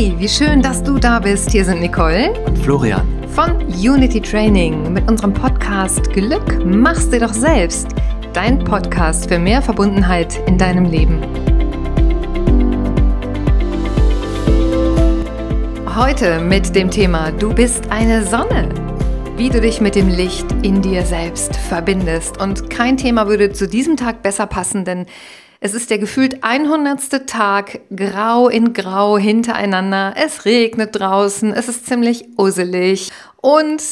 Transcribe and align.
Hey, 0.00 0.14
wie 0.16 0.30
schön, 0.30 0.62
dass 0.62 0.82
du 0.82 0.98
da 0.98 1.18
bist. 1.18 1.50
Hier 1.50 1.62
sind 1.62 1.80
Nicole 1.80 2.32
und 2.46 2.56
Florian 2.56 3.06
von 3.34 3.58
Unity 3.66 4.18
Training 4.22 4.94
mit 4.94 5.06
unserem 5.10 5.34
Podcast 5.34 6.10
Glück 6.14 6.64
machst 6.64 7.12
dir 7.12 7.20
doch 7.20 7.34
selbst. 7.34 7.88
Dein 8.32 8.64
Podcast 8.64 9.28
für 9.28 9.38
mehr 9.38 9.60
Verbundenheit 9.60 10.40
in 10.48 10.56
deinem 10.56 10.86
Leben. 10.86 11.20
Heute 15.94 16.40
mit 16.40 16.74
dem 16.74 16.90
Thema 16.90 17.30
Du 17.32 17.52
bist 17.52 17.90
eine 17.90 18.24
Sonne. 18.24 18.70
Wie 19.36 19.50
du 19.50 19.60
dich 19.60 19.82
mit 19.82 19.96
dem 19.96 20.08
Licht 20.08 20.46
in 20.62 20.80
dir 20.80 21.04
selbst 21.04 21.56
verbindest. 21.56 22.40
Und 22.40 22.70
kein 22.70 22.96
Thema 22.96 23.28
würde 23.28 23.52
zu 23.52 23.68
diesem 23.68 23.98
Tag 23.98 24.22
besser 24.22 24.46
passen, 24.46 24.86
denn 24.86 25.04
es 25.60 25.74
ist 25.74 25.90
der 25.90 25.98
gefühlt 25.98 26.42
100. 26.42 27.26
Tag, 27.26 27.80
grau 27.94 28.48
in 28.48 28.72
grau 28.72 29.18
hintereinander. 29.18 30.14
Es 30.16 30.46
regnet 30.46 30.98
draußen, 30.98 31.52
es 31.52 31.68
ist 31.68 31.86
ziemlich 31.86 32.24
uselig 32.38 33.10
und 33.36 33.82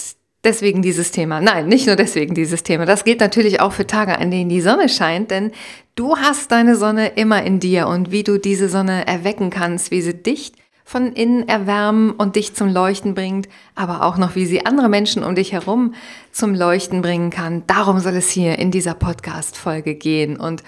deswegen 0.45 0.81
dieses 0.81 1.11
Thema. 1.11 1.43
Nein, 1.43 1.69
nicht 1.69 1.87
nur 1.87 1.97
deswegen 1.97 2.35
dieses 2.35 2.63
Thema. 2.63 2.87
Das 2.87 3.05
gilt 3.05 3.21
natürlich 3.21 3.61
auch 3.61 3.73
für 3.73 3.87
Tage, 3.87 4.19
an 4.19 4.31
denen 4.31 4.49
die 4.49 4.63
Sonne 4.63 4.89
scheint, 4.89 5.31
denn 5.31 5.53
du 5.95 6.17
hast 6.17 6.51
deine 6.53 6.75
Sonne 6.75 7.09
immer 7.09 7.43
in 7.43 7.61
dir 7.61 7.87
und 7.87 8.11
wie 8.11 8.25
du 8.25 8.39
diese 8.39 8.71
Sonne 8.71 9.07
erwecken 9.07 9.51
kannst, 9.51 9.91
wie 9.91 10.01
sie 10.01 10.15
dich 10.15 10.53
von 10.85 11.13
innen 11.13 11.47
erwärmen 11.47 12.13
und 12.13 12.37
dich 12.37 12.55
zum 12.55 12.73
Leuchten 12.73 13.13
bringt, 13.15 13.47
aber 13.75 14.05
auch 14.05 14.17
noch, 14.17 14.37
wie 14.37 14.47
sie 14.47 14.65
andere 14.65 14.89
Menschen 14.89 15.23
um 15.23 15.35
dich 15.35 15.53
herum 15.53 15.93
zum 16.33 16.55
Leuchten 16.55 17.03
bringen 17.03 17.29
kann. 17.29 17.65
Darum 17.67 18.01
soll 18.01 18.17
es 18.17 18.31
hier 18.31 18.59
in 18.59 18.71
dieser 18.71 18.95
Podcast-Folge 18.95 19.97
gehen. 19.97 20.39
Und 20.39 20.63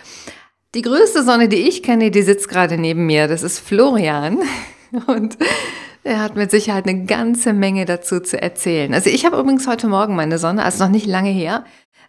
die 0.75 0.83
größte 0.83 1.25
Sonne, 1.25 1.49
die 1.49 1.69
ich 1.69 1.83
kenne, 1.83 2.11
die 2.11 2.23
sitzt 2.23 2.49
gerade 2.49 2.79
neben 2.79 3.07
mir. 3.07 3.29
Das 3.29 3.43
ist 3.43 3.59
Florian. 3.59 4.39
Und 5.07 5.37
er 6.03 6.21
hat 6.21 6.37
mit 6.37 6.51
Sicherheit 6.51 6.87
eine 6.87 7.05
ganze 7.05 7.53
Menge 7.53 7.85
dazu 7.85 8.21
zu 8.21 8.41
erzählen. 8.41 8.95
Also 8.95 9.11
ich 9.11 9.25
habe 9.25 9.39
übrigens 9.39 9.67
heute 9.67 9.87
Morgen 9.87 10.17
meine 10.17 10.39
Sonne, 10.39 10.65
also 10.65 10.85
noch 10.85 10.91
nicht 10.91 11.07
lange 11.07 11.31
her, 11.31 11.65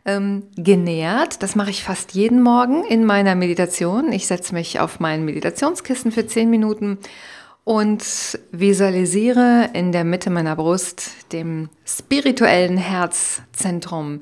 ähm, 0.06 0.44
genährt. 0.56 1.44
Das 1.44 1.56
mache 1.56 1.72
ich 1.72 1.84
fast 1.84 2.14
jeden 2.14 2.42
Morgen 2.42 2.84
in 2.86 3.06
meiner 3.06 3.36
Meditation. 3.36 4.12
Ich 4.12 4.28
setze 4.28 4.53
mich 4.53 4.80
auf 4.80 5.00
mein 5.00 5.25
Meditationskissen 5.25 6.12
für 6.12 6.25
zehn 6.25 6.50
Minuten 6.50 7.00
und 7.64 8.40
visualisiere 8.52 9.70
in 9.73 9.92
der 9.92 10.03
Mitte 10.03 10.30
meiner 10.30 10.56
Brust, 10.56 11.12
dem 11.31 11.70
spirituellen 11.86 12.78
Herzzentrum, 12.78 14.22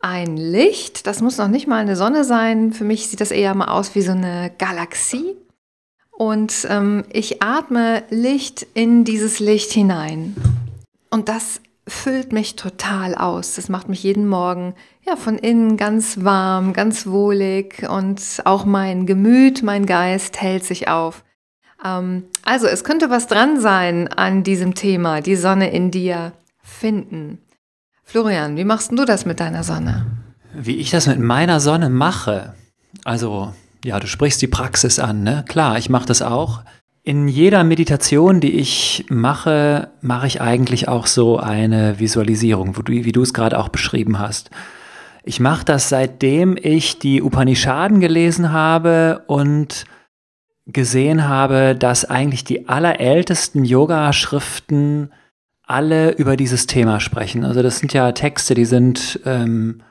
ein 0.00 0.36
Licht. 0.36 1.06
Das 1.06 1.20
muss 1.20 1.38
noch 1.38 1.48
nicht 1.48 1.66
mal 1.66 1.78
eine 1.78 1.96
Sonne 1.96 2.24
sein. 2.24 2.72
Für 2.72 2.84
mich 2.84 3.08
sieht 3.08 3.20
das 3.20 3.30
eher 3.30 3.54
mal 3.54 3.68
aus 3.68 3.94
wie 3.94 4.02
so 4.02 4.12
eine 4.12 4.52
Galaxie. 4.58 5.36
Und 6.10 6.66
ähm, 6.70 7.04
ich 7.12 7.42
atme 7.42 8.04
Licht 8.10 8.66
in 8.74 9.04
dieses 9.04 9.38
Licht 9.38 9.72
hinein. 9.72 10.34
Und 11.10 11.28
das 11.28 11.60
füllt 11.88 12.32
mich 12.32 12.56
total 12.56 13.14
aus. 13.14 13.54
Das 13.54 13.68
macht 13.68 13.88
mich 13.88 14.02
jeden 14.02 14.26
Morgen 14.26 14.74
ja 15.06 15.16
von 15.16 15.38
innen 15.38 15.76
ganz 15.76 16.24
warm, 16.24 16.72
ganz 16.72 17.06
wohlig 17.06 17.86
und 17.88 18.20
auch 18.44 18.64
mein 18.64 19.06
Gemüt, 19.06 19.62
mein 19.62 19.86
Geist 19.86 20.40
hält 20.40 20.64
sich 20.64 20.88
auf. 20.88 21.24
Ähm, 21.84 22.24
also 22.44 22.66
es 22.66 22.82
könnte 22.82 23.10
was 23.10 23.28
dran 23.28 23.60
sein 23.60 24.08
an 24.08 24.42
diesem 24.42 24.74
Thema, 24.74 25.20
die 25.20 25.36
Sonne 25.36 25.70
in 25.70 25.90
dir 25.90 26.32
finden. 26.62 27.38
Florian, 28.08 28.56
wie 28.56 28.64
machst 28.64 28.92
du 28.92 29.04
das 29.04 29.26
mit 29.26 29.40
deiner 29.40 29.64
Sonne? 29.64 30.06
Wie 30.54 30.76
ich 30.76 30.90
das 30.90 31.08
mit 31.08 31.18
meiner 31.18 31.58
Sonne 31.58 31.90
mache? 31.90 32.54
Also, 33.04 33.52
ja, 33.84 33.98
du 33.98 34.06
sprichst 34.06 34.40
die 34.40 34.46
Praxis 34.46 35.00
an, 35.00 35.24
ne? 35.24 35.44
Klar, 35.48 35.76
ich 35.76 35.90
mache 35.90 36.06
das 36.06 36.22
auch. 36.22 36.62
In 37.02 37.26
jeder 37.26 37.64
Meditation, 37.64 38.40
die 38.40 38.52
ich 38.52 39.06
mache, 39.08 39.90
mache 40.02 40.28
ich 40.28 40.40
eigentlich 40.40 40.86
auch 40.86 41.06
so 41.06 41.38
eine 41.38 41.98
Visualisierung, 41.98 42.76
wie 42.86 43.12
du 43.12 43.22
es 43.22 43.34
gerade 43.34 43.58
auch 43.58 43.70
beschrieben 43.70 44.20
hast. 44.20 44.50
Ich 45.24 45.40
mache 45.40 45.64
das 45.64 45.88
seitdem 45.88 46.56
ich 46.56 47.00
die 47.00 47.20
Upanishaden 47.22 47.98
gelesen 47.98 48.52
habe 48.52 49.24
und 49.26 49.84
gesehen 50.66 51.28
habe, 51.28 51.74
dass 51.74 52.04
eigentlich 52.04 52.44
die 52.44 52.68
allerältesten 52.68 53.64
Yoga-Schriften 53.64 55.10
alle 55.66 56.12
über 56.12 56.36
dieses 56.36 56.66
Thema 56.66 57.00
sprechen. 57.00 57.44
Also 57.44 57.62
das 57.62 57.78
sind 57.78 57.92
ja 57.92 58.12
Texte, 58.12 58.54
die 58.54 58.64
sind 58.64 59.20
ähm, 59.24 59.82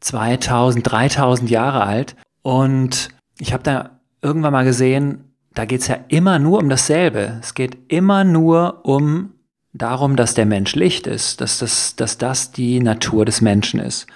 2000, 0.00 0.90
3000 0.90 1.50
Jahre 1.50 1.84
alt. 1.84 2.16
Und 2.42 3.10
ich 3.38 3.52
habe 3.52 3.62
da 3.62 4.00
irgendwann 4.22 4.52
mal 4.52 4.64
gesehen, 4.64 5.34
da 5.52 5.66
geht 5.66 5.82
es 5.82 5.88
ja 5.88 5.98
immer 6.08 6.38
nur 6.38 6.58
um 6.58 6.68
dasselbe. 6.68 7.38
Es 7.40 7.54
geht 7.54 7.76
immer 7.88 8.24
nur 8.24 8.84
um 8.84 9.34
darum, 9.72 10.16
dass 10.16 10.34
der 10.34 10.46
Mensch 10.46 10.74
Licht 10.74 11.06
ist, 11.06 11.40
dass 11.40 11.58
das, 11.58 11.96
dass 11.96 12.18
das 12.18 12.52
die 12.52 12.80
Natur 12.80 13.24
des 13.24 13.40
Menschen 13.40 13.80
ist. 13.80 14.06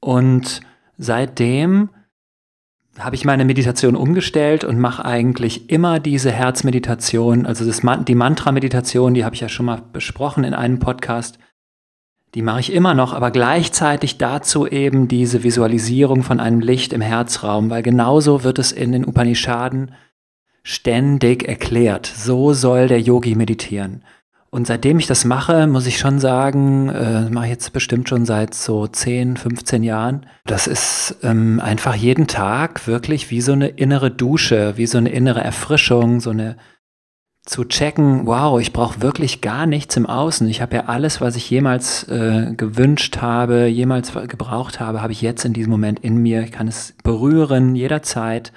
Und 0.00 0.60
seitdem 0.96 1.90
habe 3.04 3.16
ich 3.16 3.24
meine 3.24 3.44
Meditation 3.44 3.96
umgestellt 3.96 4.64
und 4.64 4.78
mache 4.78 5.04
eigentlich 5.04 5.70
immer 5.70 6.00
diese 6.00 6.30
Herzmeditation, 6.30 7.46
also 7.46 7.64
das, 7.64 7.82
die 8.06 8.14
Mantra-Meditation, 8.14 9.14
die 9.14 9.24
habe 9.24 9.34
ich 9.34 9.40
ja 9.40 9.48
schon 9.48 9.66
mal 9.66 9.82
besprochen 9.92 10.44
in 10.44 10.54
einem 10.54 10.78
Podcast. 10.78 11.38
Die 12.34 12.42
mache 12.42 12.60
ich 12.60 12.72
immer 12.72 12.94
noch, 12.94 13.12
aber 13.12 13.30
gleichzeitig 13.30 14.18
dazu 14.18 14.66
eben 14.66 15.08
diese 15.08 15.42
Visualisierung 15.42 16.22
von 16.22 16.38
einem 16.38 16.60
Licht 16.60 16.92
im 16.92 17.00
Herzraum, 17.00 17.70
weil 17.70 17.82
genauso 17.82 18.44
wird 18.44 18.58
es 18.58 18.70
in 18.70 18.92
den 18.92 19.04
Upanishaden 19.04 19.92
ständig 20.62 21.48
erklärt. 21.48 22.06
So 22.06 22.52
soll 22.52 22.86
der 22.86 23.00
Yogi 23.00 23.34
meditieren. 23.34 24.04
Und 24.52 24.66
seitdem 24.66 24.98
ich 24.98 25.06
das 25.06 25.24
mache, 25.24 25.68
muss 25.68 25.86
ich 25.86 25.98
schon 25.98 26.18
sagen, 26.18 26.88
äh, 26.88 27.30
mache 27.30 27.44
ich 27.44 27.52
jetzt 27.52 27.72
bestimmt 27.72 28.08
schon 28.08 28.26
seit 28.26 28.52
so 28.52 28.88
10, 28.88 29.36
15 29.36 29.84
Jahren. 29.84 30.26
Das 30.44 30.66
ist 30.66 31.18
ähm, 31.22 31.60
einfach 31.60 31.94
jeden 31.94 32.26
Tag 32.26 32.88
wirklich 32.88 33.30
wie 33.30 33.40
so 33.40 33.52
eine 33.52 33.68
innere 33.68 34.10
Dusche, 34.10 34.76
wie 34.76 34.86
so 34.86 34.98
eine 34.98 35.10
innere 35.10 35.40
Erfrischung, 35.40 36.20
so 36.20 36.30
eine 36.30 36.56
zu 37.46 37.64
checken, 37.64 38.26
wow, 38.26 38.60
ich 38.60 38.72
brauche 38.72 39.02
wirklich 39.02 39.40
gar 39.40 39.66
nichts 39.66 39.96
im 39.96 40.06
Außen. 40.06 40.48
Ich 40.48 40.60
habe 40.60 40.76
ja 40.76 40.84
alles, 40.86 41.20
was 41.20 41.36
ich 41.36 41.48
jemals 41.48 42.04
äh, 42.08 42.52
gewünscht 42.56 43.18
habe, 43.18 43.66
jemals 43.66 44.12
gebraucht 44.12 44.78
habe, 44.78 45.00
habe 45.00 45.12
ich 45.12 45.22
jetzt 45.22 45.44
in 45.44 45.52
diesem 45.52 45.70
Moment 45.70 46.00
in 46.00 46.16
mir. 46.16 46.42
Ich 46.42 46.52
kann 46.52 46.68
es 46.68 46.94
berühren 47.02 47.74
jederzeit. 47.76 48.52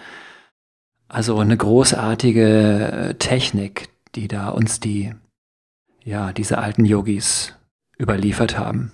Also 1.07 1.37
eine 1.37 1.55
großartige 1.55 2.91
äh, 2.91 3.13
Technik, 3.15 3.89
die 4.15 4.27
da 4.27 4.49
uns 4.49 4.79
die 4.79 5.13
ja, 6.03 6.33
diese 6.33 6.57
alten 6.57 6.85
Yogis 6.85 7.53
überliefert 7.99 8.57
haben. 8.57 8.91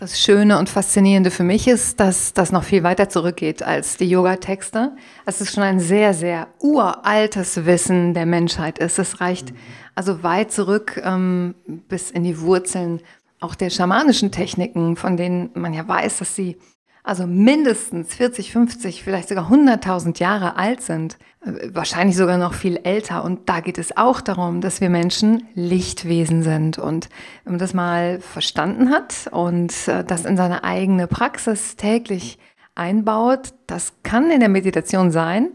Das 0.00 0.18
Schöne 0.18 0.58
und 0.58 0.70
Faszinierende 0.70 1.30
für 1.30 1.42
mich 1.42 1.68
ist, 1.68 2.00
dass 2.00 2.32
das 2.32 2.52
noch 2.52 2.64
viel 2.64 2.82
weiter 2.82 3.10
zurückgeht 3.10 3.62
als 3.62 3.98
die 3.98 4.08
Yoga-Texte. 4.08 4.96
Es 5.26 5.42
ist 5.42 5.52
schon 5.52 5.62
ein 5.62 5.78
sehr, 5.78 6.14
sehr 6.14 6.48
uraltes 6.58 7.66
Wissen 7.66 8.14
der 8.14 8.24
Menschheit 8.24 8.78
ist. 8.78 8.98
Es 8.98 9.20
reicht 9.20 9.52
also 9.94 10.22
weit 10.22 10.52
zurück 10.52 10.98
ähm, 11.04 11.54
bis 11.66 12.10
in 12.10 12.24
die 12.24 12.40
Wurzeln 12.40 13.02
auch 13.40 13.54
der 13.54 13.68
schamanischen 13.68 14.30
Techniken, 14.30 14.96
von 14.96 15.18
denen 15.18 15.50
man 15.52 15.74
ja 15.74 15.86
weiß, 15.86 16.18
dass 16.18 16.34
sie 16.34 16.56
also 17.02 17.26
mindestens 17.26 18.14
40, 18.14 18.52
50, 18.52 19.02
vielleicht 19.02 19.28
sogar 19.28 19.50
100.000 19.50 20.18
Jahre 20.20 20.56
alt 20.56 20.82
sind, 20.82 21.16
äh, 21.44 21.70
wahrscheinlich 21.72 22.16
sogar 22.16 22.38
noch 22.38 22.54
viel 22.54 22.76
älter. 22.76 23.24
Und 23.24 23.48
da 23.48 23.60
geht 23.60 23.78
es 23.78 23.96
auch 23.96 24.20
darum, 24.20 24.60
dass 24.60 24.80
wir 24.80 24.90
Menschen 24.90 25.44
Lichtwesen 25.54 26.42
sind. 26.42 26.78
Und 26.78 27.08
wenn 27.44 27.54
man 27.54 27.58
das 27.58 27.74
mal 27.74 28.20
verstanden 28.20 28.90
hat 28.90 29.28
und 29.30 29.72
äh, 29.88 30.04
das 30.04 30.24
in 30.24 30.36
seine 30.36 30.64
eigene 30.64 31.06
Praxis 31.06 31.76
täglich 31.76 32.38
einbaut, 32.74 33.54
das 33.66 33.94
kann 34.02 34.30
in 34.30 34.40
der 34.40 34.48
Meditation 34.48 35.10
sein, 35.10 35.50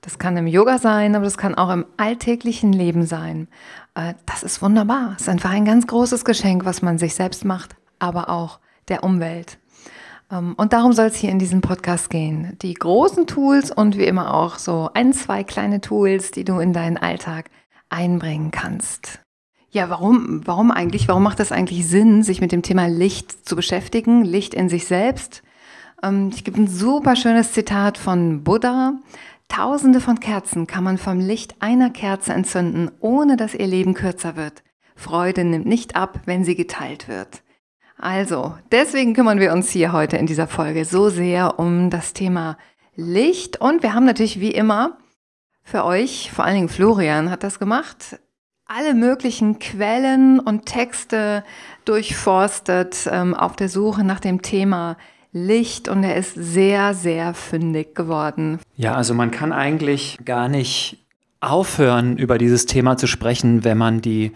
das 0.00 0.18
kann 0.18 0.36
im 0.36 0.46
Yoga 0.46 0.78
sein, 0.78 1.16
aber 1.16 1.24
das 1.24 1.38
kann 1.38 1.54
auch 1.54 1.70
im 1.70 1.86
alltäglichen 1.96 2.72
Leben 2.72 3.06
sein. 3.06 3.48
Äh, 3.94 4.14
das 4.26 4.42
ist 4.42 4.62
wunderbar. 4.62 5.14
Es 5.16 5.22
ist 5.22 5.28
einfach 5.28 5.50
ein 5.50 5.64
ganz 5.64 5.86
großes 5.86 6.24
Geschenk, 6.24 6.64
was 6.64 6.82
man 6.82 6.98
sich 6.98 7.14
selbst 7.14 7.44
macht, 7.44 7.74
aber 7.98 8.28
auch 8.28 8.60
der 8.88 9.02
Umwelt. 9.02 9.58
Ähm, 10.30 10.54
und 10.56 10.72
darum 10.72 10.92
soll 10.92 11.06
es 11.06 11.16
hier 11.16 11.30
in 11.30 11.38
diesem 11.38 11.60
Podcast 11.60 12.10
gehen. 12.10 12.56
Die 12.62 12.74
großen 12.74 13.26
Tools 13.26 13.70
und 13.70 13.98
wie 13.98 14.04
immer 14.04 14.34
auch 14.34 14.58
so 14.58 14.90
ein, 14.94 15.12
zwei 15.12 15.44
kleine 15.44 15.80
Tools, 15.80 16.30
die 16.30 16.44
du 16.44 16.58
in 16.58 16.72
deinen 16.72 16.96
Alltag 16.96 17.50
einbringen 17.88 18.50
kannst. 18.50 19.20
Ja, 19.70 19.90
warum, 19.90 20.42
warum 20.44 20.70
eigentlich? 20.70 21.08
Warum 21.08 21.24
macht 21.24 21.40
das 21.40 21.50
eigentlich 21.50 21.86
Sinn, 21.86 22.22
sich 22.22 22.40
mit 22.40 22.52
dem 22.52 22.62
Thema 22.62 22.86
Licht 22.86 23.48
zu 23.48 23.56
beschäftigen? 23.56 24.24
Licht 24.24 24.54
in 24.54 24.68
sich 24.68 24.86
selbst? 24.86 25.42
Ähm, 26.02 26.30
ich 26.32 26.44
gebe 26.44 26.60
ein 26.60 26.68
super 26.68 27.16
schönes 27.16 27.52
Zitat 27.52 27.98
von 27.98 28.44
Buddha. 28.44 28.94
Tausende 29.48 30.00
von 30.00 30.20
Kerzen 30.20 30.66
kann 30.66 30.84
man 30.84 30.96
vom 30.96 31.20
Licht 31.20 31.56
einer 31.60 31.90
Kerze 31.90 32.32
entzünden, 32.32 32.90
ohne 33.00 33.36
dass 33.36 33.54
ihr 33.54 33.66
Leben 33.66 33.94
kürzer 33.94 34.36
wird. 34.36 34.62
Freude 34.96 35.44
nimmt 35.44 35.66
nicht 35.66 35.96
ab, 35.96 36.20
wenn 36.24 36.44
sie 36.44 36.54
geteilt 36.54 37.08
wird. 37.08 37.42
Also, 38.04 38.52
deswegen 38.70 39.14
kümmern 39.14 39.40
wir 39.40 39.54
uns 39.54 39.70
hier 39.70 39.92
heute 39.92 40.18
in 40.18 40.26
dieser 40.26 40.46
Folge 40.46 40.84
so 40.84 41.08
sehr 41.08 41.58
um 41.58 41.88
das 41.88 42.12
Thema 42.12 42.58
Licht 42.96 43.62
und 43.62 43.82
wir 43.82 43.94
haben 43.94 44.04
natürlich 44.04 44.40
wie 44.40 44.50
immer 44.50 44.98
für 45.62 45.86
euch, 45.86 46.30
vor 46.30 46.44
allen 46.44 46.56
Dingen 46.56 46.68
Florian 46.68 47.30
hat 47.30 47.42
das 47.42 47.58
gemacht, 47.58 48.20
alle 48.66 48.92
möglichen 48.92 49.58
Quellen 49.58 50.38
und 50.38 50.66
Texte 50.66 51.44
durchforstet 51.86 53.08
ähm, 53.10 53.32
auf 53.32 53.56
der 53.56 53.70
Suche 53.70 54.04
nach 54.04 54.20
dem 54.20 54.42
Thema 54.42 54.98
Licht 55.32 55.88
und 55.88 56.04
er 56.04 56.16
ist 56.16 56.34
sehr, 56.34 56.92
sehr 56.92 57.32
fündig 57.32 57.94
geworden. 57.94 58.60
Ja, 58.76 58.96
also 58.96 59.14
man 59.14 59.30
kann 59.30 59.50
eigentlich 59.50 60.18
gar 60.26 60.50
nicht 60.50 60.98
aufhören, 61.40 62.18
über 62.18 62.36
dieses 62.36 62.66
Thema 62.66 62.98
zu 62.98 63.06
sprechen, 63.06 63.64
wenn 63.64 63.78
man 63.78 64.02
die 64.02 64.32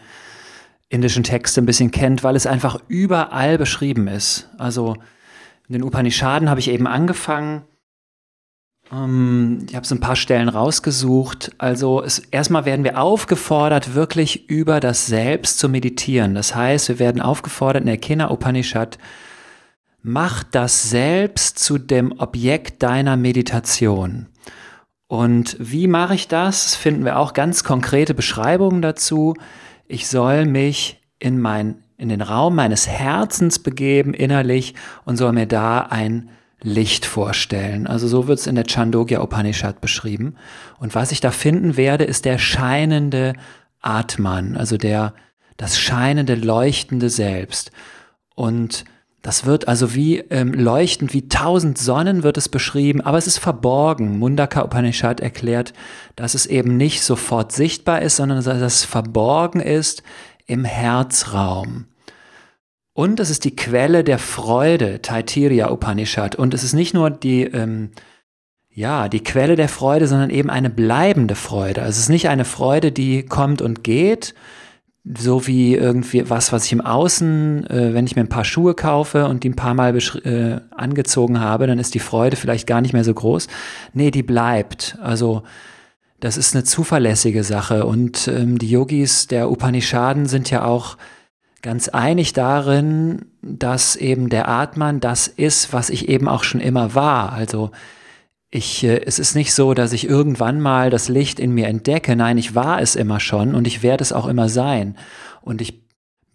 indischen 0.89 1.23
Texte 1.23 1.61
ein 1.61 1.67
bisschen 1.67 1.91
kennt, 1.91 2.25
weil 2.25 2.37
es 2.37 2.47
einfach 2.47 2.81
überall 2.89 3.59
beschrieben 3.59 4.09
ist. 4.09 4.49
Also 4.59 4.95
in 5.69 5.75
den 5.75 5.83
Upanishaden 5.83 6.49
habe 6.49 6.61
ich 6.61 6.71
eben 6.71 6.87
angefangen. 6.87 7.63
Ähm, 8.91 9.67
ich 9.69 9.77
habe 9.77 9.87
so 9.87 9.95
ein 9.95 10.01
paar 10.01 10.17
Stellen 10.17 10.49
rausgesucht. 10.49 11.53
Also 11.59 12.03
es, 12.03 12.19
erstmal 12.19 12.65
werden 12.65 12.85
wir 12.85 13.01
aufgefordert, 13.01 13.95
wirklich 13.95 14.49
über 14.49 14.81
das 14.81 15.07
Selbst 15.07 15.59
zu 15.59 15.69
meditieren. 15.69 16.35
Das 16.35 16.55
heißt, 16.55 16.89
wir 16.89 16.99
werden 16.99 17.21
aufgefordert 17.21 17.83
in 17.83 17.87
der 17.87 17.99
Kina 17.99 18.31
Upanishad, 18.31 18.99
mach 20.03 20.43
das 20.43 20.89
Selbst 20.89 21.59
zu 21.59 21.77
dem 21.77 22.19
Objekt 22.19 22.83
deiner 22.83 23.17
Meditation. 23.17 24.27
Und 25.07 25.57
wie 25.59 25.87
mache 25.87 26.15
ich? 26.15 26.29
Das 26.29 26.75
finden 26.75 27.05
wir 27.05 27.19
auch 27.19 27.33
ganz 27.33 27.65
konkrete 27.65 28.15
Beschreibungen 28.15 28.83
dazu. 28.83 29.35
Ich 29.89 30.07
soll 30.07 30.45
mich 30.45 31.01
in 31.19 31.41
mein, 31.41 31.83
in 31.97 32.11
den 32.11 32.21
Raum 32.21 32.55
meines 32.55 32.87
Herzens 32.87 33.59
begeben, 33.59 34.15
innerlich, 34.15 34.75
und 35.05 35.17
soll 35.17 35.33
mir 35.33 35.47
da 35.47 35.81
ein 35.81 36.31
Licht 36.61 37.07
vorstellen. 37.07 37.87
Also 37.87 38.07
so 38.07 38.27
wird 38.27 38.39
es 38.39 38.47
in 38.47 38.55
der 38.55 38.67
Chandogya 38.67 39.23
Upanishad 39.23 39.81
beschrieben. 39.81 40.37
Und 40.79 40.95
was 40.95 41.11
ich 41.11 41.21
da 41.21 41.31
finden 41.31 41.77
werde, 41.77 42.05
ist 42.05 42.25
der 42.25 42.39
scheinende 42.39 43.33
Atman, 43.81 44.57
also 44.57 44.77
der, 44.77 45.15
das 45.57 45.79
scheinende, 45.79 46.35
leuchtende 46.35 47.09
Selbst. 47.11 47.71
Und 48.35 48.85
das 49.23 49.45
wird 49.45 49.67
also 49.67 49.95
wie 49.95 50.19
ähm, 50.31 50.53
leuchtend, 50.53 51.13
wie 51.13 51.29
tausend 51.29 51.77
Sonnen 51.77 52.23
wird 52.23 52.37
es 52.37 52.49
beschrieben, 52.49 53.01
aber 53.01 53.19
es 53.19 53.27
ist 53.27 53.39
verborgen. 53.39 54.19
Mundaka 54.19 54.63
Upanishad 54.63 55.21
erklärt, 55.21 55.73
dass 56.15 56.35
es 56.35 56.47
eben 56.47 56.77
nicht 56.77 57.03
sofort 57.03 57.53
sichtbar 57.53 58.03
ist, 58.03 58.17
sondern 58.17 58.43
dass 58.43 58.61
es 58.61 58.85
verborgen 58.85 59.61
ist 59.61 60.03
im 60.47 60.65
Herzraum. 60.65 61.87
Und 62.93 63.21
es 63.21 63.31
ist 63.31 63.45
die 63.45 63.55
Quelle 63.55 64.03
der 64.03 64.19
Freude, 64.19 65.03
Taittiriya 65.03 65.71
Upanishad. 65.71 66.35
Und 66.37 66.55
es 66.55 66.65
ist 66.65 66.73
nicht 66.73 66.95
nur 66.95 67.11
die, 67.11 67.43
ähm, 67.45 67.91
ja, 68.71 69.09
die 69.09 69.23
Quelle 69.23 69.57
der 69.57 69.69
Freude, 69.69 70.07
sondern 70.09 70.31
eben 70.31 70.51
eine 70.51 70.71
bleibende 70.71 71.35
Freude. 71.35 71.83
Also 71.83 71.97
es 71.97 72.05
ist 72.05 72.09
nicht 72.09 72.29
eine 72.29 72.45
Freude, 72.45 72.93
die 72.93 73.25
kommt 73.25 73.63
und 73.63 73.85
geht, 73.85 74.35
so 75.17 75.47
wie 75.47 75.75
irgendwie 75.75 76.29
was, 76.29 76.53
was 76.53 76.67
ich 76.67 76.73
im 76.73 76.81
Außen, 76.81 77.69
äh, 77.71 77.95
wenn 77.95 78.07
ich 78.07 78.17
mir 78.17 78.23
ein 78.23 78.29
paar 78.29 78.45
Schuhe 78.45 78.75
kaufe 78.75 79.27
und 79.27 79.45
die 79.45 79.51
ein 79.51 79.57
paar 79.57 79.75
Mal 79.75 79.97
äh, 79.97 80.61
angezogen 80.77 81.41
habe, 81.41 81.67
dann 81.67 81.79
ist 81.79 81.95
die 81.95 81.99
Freude 81.99 82.37
vielleicht 82.37 82.67
gar 82.67 82.81
nicht 82.81 82.93
mehr 82.93 83.05
so 83.05 83.15
groß. 83.15 83.49
Nee, 83.95 84.11
die 84.11 84.23
bleibt. 84.23 84.99
Also 85.01 85.45
das 86.21 86.37
ist 86.37 86.55
eine 86.55 86.65
zuverlässige 86.65 87.45
Sache. 87.45 87.87
Und 87.87 88.29
ähm, 88.29 88.59
die 88.59 88.71
Yogis 88.71 89.29
der 89.29 89.51
Upanishaden 89.51 90.27
sind 90.27 90.51
ja 90.51 90.65
auch 90.65 90.97
ganz 91.63 91.89
einig 91.89 92.33
darin, 92.33 93.27
dass 93.43 93.97
eben 93.97 94.29
der 94.29 94.49
Atman 94.49 95.01
das 95.01 95.27
ist, 95.27 95.73
was 95.73 95.91
ich 95.91 96.09
eben 96.09 96.29
auch 96.29 96.45
schon 96.45 96.61
immer 96.61 96.95
war. 96.95 97.33
Also 97.33 97.71
ich, 98.51 98.85
äh, 98.85 99.03
es 99.05 99.19
ist 99.19 99.35
nicht 99.35 99.53
so, 99.55 99.75
dass 99.75 99.93
ich 99.93 100.09
irgendwann 100.09 100.61
mal 100.61 100.91
das 100.91 101.09
Licht 101.09 101.39
in 101.41 101.53
mir 101.53 101.67
entdecke. 101.67 102.17
Nein, 102.17 102.39
ich 102.39 102.55
war 102.55 102.81
es 102.81 102.97
immer 102.97 103.21
schon 103.21 103.55
und 103.55 103.67
ich 103.67 103.83
werde 103.83 104.03
es 104.03 104.13
auch 104.13 104.27
immer 104.27 104.49
sein. 104.49 104.97
Und 105.43 105.61
ich 105.61 105.83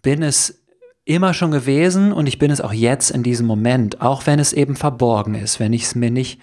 bin 0.01 0.21
es 0.21 0.63
immer 1.05 1.33
schon 1.33 1.51
gewesen 1.51 2.13
und 2.13 2.27
ich 2.27 2.39
bin 2.39 2.51
es 2.51 2.61
auch 2.61 2.73
jetzt 2.73 3.11
in 3.11 3.23
diesem 3.23 3.45
Moment, 3.45 4.01
auch 4.01 4.25
wenn 4.25 4.39
es 4.39 4.53
eben 4.53 4.75
verborgen 4.75 5.35
ist, 5.35 5.59
wenn 5.59 5.73
ich 5.73 5.83
es 5.83 5.95
mir 5.95 6.11
nicht 6.11 6.39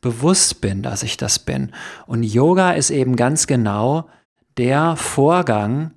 bewusst 0.00 0.60
bin, 0.60 0.82
dass 0.82 1.02
ich 1.02 1.16
das 1.16 1.38
bin. 1.38 1.72
Und 2.06 2.22
Yoga 2.22 2.72
ist 2.72 2.90
eben 2.90 3.16
ganz 3.16 3.46
genau 3.46 4.08
der 4.56 4.96
Vorgang, 4.96 5.92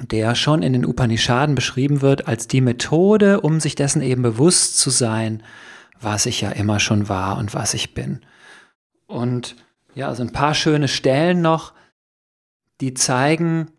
der 0.00 0.34
schon 0.34 0.62
in 0.62 0.72
den 0.72 0.86
Upanishaden 0.86 1.54
beschrieben 1.54 2.00
wird 2.00 2.26
als 2.26 2.48
die 2.48 2.62
Methode, 2.62 3.42
um 3.42 3.60
sich 3.60 3.74
dessen 3.74 4.00
eben 4.00 4.22
bewusst 4.22 4.78
zu 4.78 4.88
sein, 4.90 5.42
was 6.00 6.26
ich 6.26 6.40
ja 6.40 6.50
immer 6.50 6.80
schon 6.80 7.08
war 7.08 7.38
und 7.38 7.54
was 7.54 7.74
ich 7.74 7.94
bin. 7.94 8.20
Und 9.06 9.56
ja, 9.94 10.08
also 10.08 10.22
ein 10.22 10.32
paar 10.32 10.54
schöne 10.54 10.88
Stellen 10.88 11.42
noch, 11.42 11.72
die 12.80 12.94
zeigen, 12.94 13.70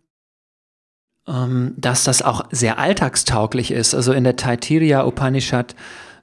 ähm, 1.26 1.74
dass 1.76 2.04
das 2.04 2.22
auch 2.22 2.44
sehr 2.50 2.78
alltagstauglich 2.78 3.70
ist. 3.70 3.94
Also 3.94 4.12
in 4.12 4.24
der 4.24 4.36
Taittiriya 4.36 5.04
Upanishad 5.04 5.74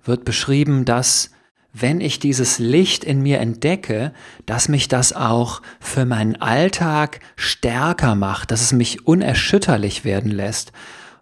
wird 0.03 0.25
beschrieben, 0.25 0.85
dass 0.85 1.31
wenn 1.71 2.01
ich 2.01 2.19
dieses 2.19 2.59
Licht 2.59 3.03
in 3.03 3.21
mir 3.21 3.39
entdecke, 3.39 4.13
dass 4.45 4.69
mich 4.69 4.87
das 4.87 5.13
auch 5.13 5.61
für 5.79 6.05
meinen 6.05 6.41
Alltag 6.41 7.19
stärker 7.35 8.15
macht, 8.15 8.51
dass 8.51 8.61
es 8.61 8.73
mich 8.73 9.05
unerschütterlich 9.05 10.03
werden 10.03 10.31
lässt. 10.31 10.71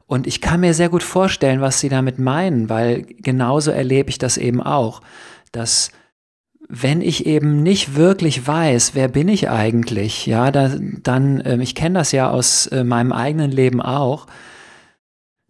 Und 0.07 0.25
ich 0.25 0.41
kann 0.41 0.61
mir 0.61 0.73
sehr 0.73 0.89
gut 0.89 1.03
vorstellen, 1.03 1.61
was 1.61 1.79
Sie 1.79 1.89
damit 1.89 2.17
meinen, 2.17 2.69
weil 2.69 3.03
genauso 3.03 3.71
erlebe 3.71 4.09
ich 4.09 4.17
das 4.17 4.37
eben 4.37 4.63
auch, 4.63 5.01
dass 5.51 5.91
wenn 6.69 7.01
ich 7.01 7.25
eben 7.25 7.63
nicht 7.63 7.95
wirklich 7.95 8.45
weiß, 8.45 8.91
wer 8.93 9.07
bin 9.07 9.27
ich 9.29 9.49
eigentlich, 9.49 10.25
ja, 10.25 10.51
da, 10.51 10.71
dann, 11.03 11.39
äh, 11.41 11.57
ich 11.61 11.75
kenne 11.75 11.99
das 11.99 12.11
ja 12.11 12.29
aus 12.29 12.67
äh, 12.67 12.83
meinem 12.83 13.11
eigenen 13.11 13.51
Leben 13.51 13.81
auch, 13.81 14.27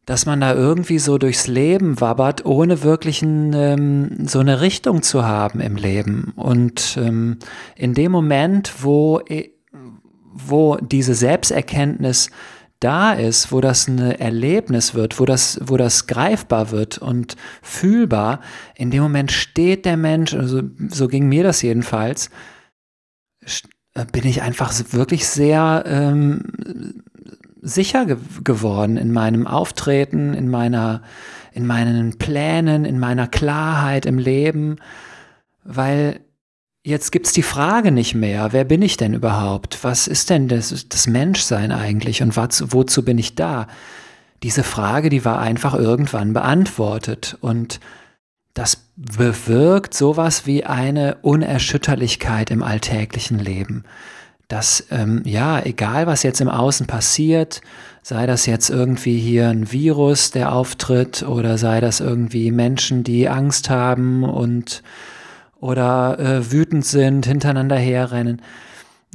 dass 0.06 0.26
man 0.26 0.40
da 0.40 0.54
irgendwie 0.54 1.00
so 1.00 1.18
durchs 1.18 1.48
Leben 1.48 2.00
wabbert, 2.00 2.46
ohne 2.46 2.82
wirklich 2.82 3.22
ein, 3.22 3.54
ähm, 3.54 4.28
so 4.28 4.40
eine 4.40 4.62
Richtung 4.62 5.02
zu 5.02 5.26
haben 5.26 5.60
im 5.60 5.76
Leben. 5.76 6.34
Und 6.36 6.98
ähm, 7.02 7.38
in 7.76 7.94
dem 7.94 8.12
Moment, 8.12 8.74
wo, 8.84 9.20
äh, 9.28 9.50
wo 10.34 10.78
diese 10.78 11.14
Selbsterkenntnis 11.14 12.30
da 12.80 13.14
ist, 13.14 13.52
wo 13.52 13.62
das 13.62 13.88
ein 13.88 14.00
Erlebnis 14.00 14.94
wird, 14.94 15.20
wo 15.20 15.26
das, 15.26 15.60
wo 15.64 15.78
das 15.78 16.08
greifbar 16.08 16.72
wird 16.72 16.98
und 16.98 17.36
fühlbar, 17.62 18.42
in 18.76 18.92
dem 18.92 19.04
Moment 19.04 19.32
steht 19.32 19.86
der 19.86 19.98
Mensch, 19.98 20.34
also 20.34 20.62
so 20.90 21.08
ging 21.08 21.28
mir 21.28 21.44
das 21.44 21.62
jedenfalls, 21.62 22.30
äh, 23.94 24.06
bin 24.12 24.26
ich 24.26 24.42
einfach 24.42 24.74
wirklich 24.92 25.28
sehr 25.28 25.84
ähm, 25.88 27.04
sicher 27.62 28.06
ge 28.06 28.18
geworden 28.44 28.98
in 28.98 29.12
meinem 29.12 29.48
Auftreten, 29.48 30.34
in 30.34 30.50
meiner, 30.50 31.02
in 31.54 31.66
meinen 31.66 32.18
Plänen, 32.18 32.86
in 32.86 33.00
meiner 33.00 33.28
Klarheit 33.28 34.06
im 34.06 34.20
Leben, 34.20 34.78
weil 35.64 36.20
Jetzt 36.88 37.12
gibt's 37.12 37.34
die 37.34 37.44
Frage 37.44 37.92
nicht 37.92 38.16
mehr, 38.16 38.54
wer 38.54 38.64
bin 38.64 38.82
ich 38.82 38.96
denn 38.96 39.14
überhaupt? 39.14 39.80
Was 39.82 40.08
ist 40.08 40.30
denn 40.30 40.48
das, 40.48 40.88
das 40.88 41.06
Menschsein 41.06 41.74
eigentlich 41.74 42.22
und 42.22 42.38
was, 42.38 42.72
wozu 42.72 43.04
bin 43.04 43.18
ich 43.18 43.36
da? 43.36 43.68
Diese 44.42 44.64
Frage, 44.64 45.10
die 45.10 45.26
war 45.26 45.38
einfach 45.38 45.74
irgendwann 45.74 46.32
beantwortet 46.32 47.38
und 47.42 47.82
das 48.54 48.88
bewirkt 48.96 49.96
sowas 49.96 50.46
wie 50.46 50.64
eine 50.64 51.18
Unerschütterlichkeit 51.24 52.52
im 52.52 52.64
alltäglichen 52.64 53.38
Leben. 53.38 53.84
Dass, 54.48 54.88
ähm, 54.90 55.24
ja, 55.26 55.60
egal 55.60 56.08
was 56.08 56.24
jetzt 56.24 56.40
im 56.40 56.48
Außen 56.48 56.88
passiert, 56.88 57.60
sei 58.02 58.26
das 58.28 58.46
jetzt 58.46 58.70
irgendwie 58.70 59.20
hier 59.20 59.50
ein 59.50 59.74
Virus, 59.74 60.32
der 60.32 60.54
auftritt, 60.54 61.24
oder 61.24 61.58
sei 61.58 61.82
das 61.82 62.00
irgendwie 62.00 62.50
Menschen, 62.50 63.04
die 63.04 63.28
Angst 63.28 63.70
haben 63.70 64.24
und 64.24 64.84
oder 65.60 66.20
äh, 66.20 66.52
wütend 66.52 66.86
sind, 66.86 67.26
hintereinander 67.26 67.78
herrennen. 67.78 68.42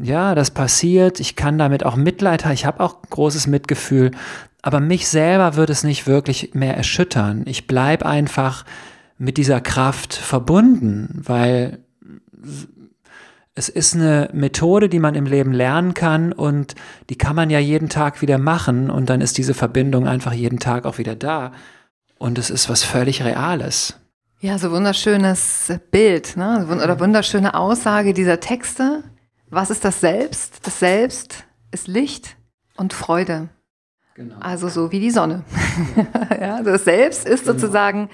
Ja, 0.00 0.34
das 0.34 0.50
passiert. 0.50 1.20
Ich 1.20 1.36
kann 1.36 1.58
damit 1.58 1.84
auch 1.84 1.96
Mitleid 1.96 2.44
haben. 2.44 2.54
Ich 2.54 2.66
habe 2.66 2.80
auch 2.80 3.02
großes 3.02 3.46
Mitgefühl. 3.46 4.10
Aber 4.62 4.80
mich 4.80 5.08
selber 5.08 5.56
wird 5.56 5.70
es 5.70 5.84
nicht 5.84 6.06
wirklich 6.06 6.54
mehr 6.54 6.76
erschüttern. 6.76 7.42
Ich 7.46 7.66
bleibe 7.66 8.06
einfach 8.06 8.64
mit 9.18 9.36
dieser 9.36 9.60
Kraft 9.60 10.14
verbunden, 10.14 11.20
weil 11.24 11.78
es 13.54 13.68
ist 13.68 13.94
eine 13.94 14.30
Methode, 14.32 14.88
die 14.88 14.98
man 14.98 15.14
im 15.14 15.26
Leben 15.26 15.52
lernen 15.52 15.94
kann 15.94 16.32
und 16.32 16.74
die 17.10 17.16
kann 17.16 17.36
man 17.36 17.50
ja 17.50 17.58
jeden 17.58 17.88
Tag 17.88 18.22
wieder 18.22 18.38
machen 18.38 18.88
und 18.88 19.10
dann 19.10 19.20
ist 19.20 19.36
diese 19.36 19.52
Verbindung 19.52 20.08
einfach 20.08 20.32
jeden 20.32 20.58
Tag 20.58 20.86
auch 20.86 20.98
wieder 20.98 21.14
da. 21.14 21.52
Und 22.18 22.38
es 22.38 22.50
ist 22.50 22.70
was 22.70 22.82
völlig 22.82 23.22
Reales. 23.22 23.98
Ja, 24.44 24.58
so 24.58 24.72
wunderschönes 24.72 25.72
Bild, 25.92 26.36
ne? 26.36 26.66
oder 26.68 26.98
wunderschöne 26.98 27.54
Aussage 27.54 28.12
dieser 28.12 28.40
Texte. 28.40 29.04
Was 29.50 29.70
ist 29.70 29.84
das 29.84 30.00
Selbst? 30.00 30.66
Das 30.66 30.80
Selbst 30.80 31.44
ist 31.70 31.86
Licht 31.86 32.36
und 32.76 32.92
Freude. 32.92 33.50
Genau. 34.16 34.34
Also 34.40 34.68
so 34.68 34.90
wie 34.90 34.98
die 34.98 35.12
Sonne. 35.12 35.44
ja, 36.40 36.60
das 36.64 36.82
Selbst 36.82 37.24
ist 37.24 37.44
genau. 37.44 37.56
sozusagen 37.56 38.10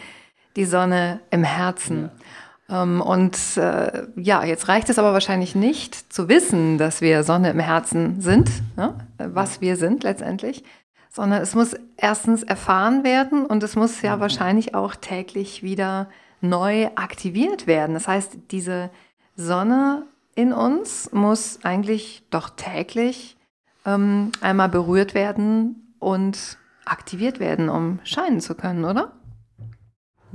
die 0.55 0.67
Sonne 0.67 1.21
im 1.31 1.45
Herzen. 1.45 2.11
Ja. 2.69 2.83
Ähm, 2.83 3.01
und 3.01 3.39
äh, 3.57 4.03
ja, 4.17 4.45
jetzt 4.45 4.69
reicht 4.69 4.91
es 4.91 4.99
aber 4.99 5.15
wahrscheinlich 5.15 5.55
nicht 5.55 6.13
zu 6.13 6.29
wissen, 6.29 6.77
dass 6.77 7.01
wir 7.01 7.23
Sonne 7.23 7.49
im 7.49 7.59
Herzen 7.59 8.21
sind, 8.21 8.51
ne? 8.77 8.95
was 9.17 9.63
wir 9.63 9.77
sind 9.77 10.03
letztendlich, 10.03 10.63
sondern 11.19 11.43
es 11.43 11.57
muss 11.57 11.75
erstens 11.97 12.45
erfahren 12.45 13.03
werden 13.03 13.45
und 13.45 13.65
es 13.65 13.75
muss 13.75 14.03
ja 14.03 14.21
wahrscheinlich 14.21 14.77
auch 14.77 14.95
täglich 14.95 15.65
wieder 15.65 16.09
neu 16.41 16.87
aktiviert 16.95 17.67
werden. 17.67 17.95
Das 17.95 18.07
heißt, 18.07 18.39
diese 18.53 18.91
Sonne 19.35 20.05
in 20.37 20.53
uns 20.53 21.11
muss 21.13 21.59
eigentlich 21.65 22.23
doch 22.31 22.51
täglich 22.51 23.37
ähm, 23.85 24.31
einmal 24.41 24.69
berührt 24.69 25.15
werden 25.15 25.93
und 25.99 26.57
aktiviert 26.85 27.41
werden, 27.41 27.69
um 27.69 27.99
scheinen 28.05 28.41
zu 28.41 28.55
können, 28.55 28.85
oder? 28.85 29.11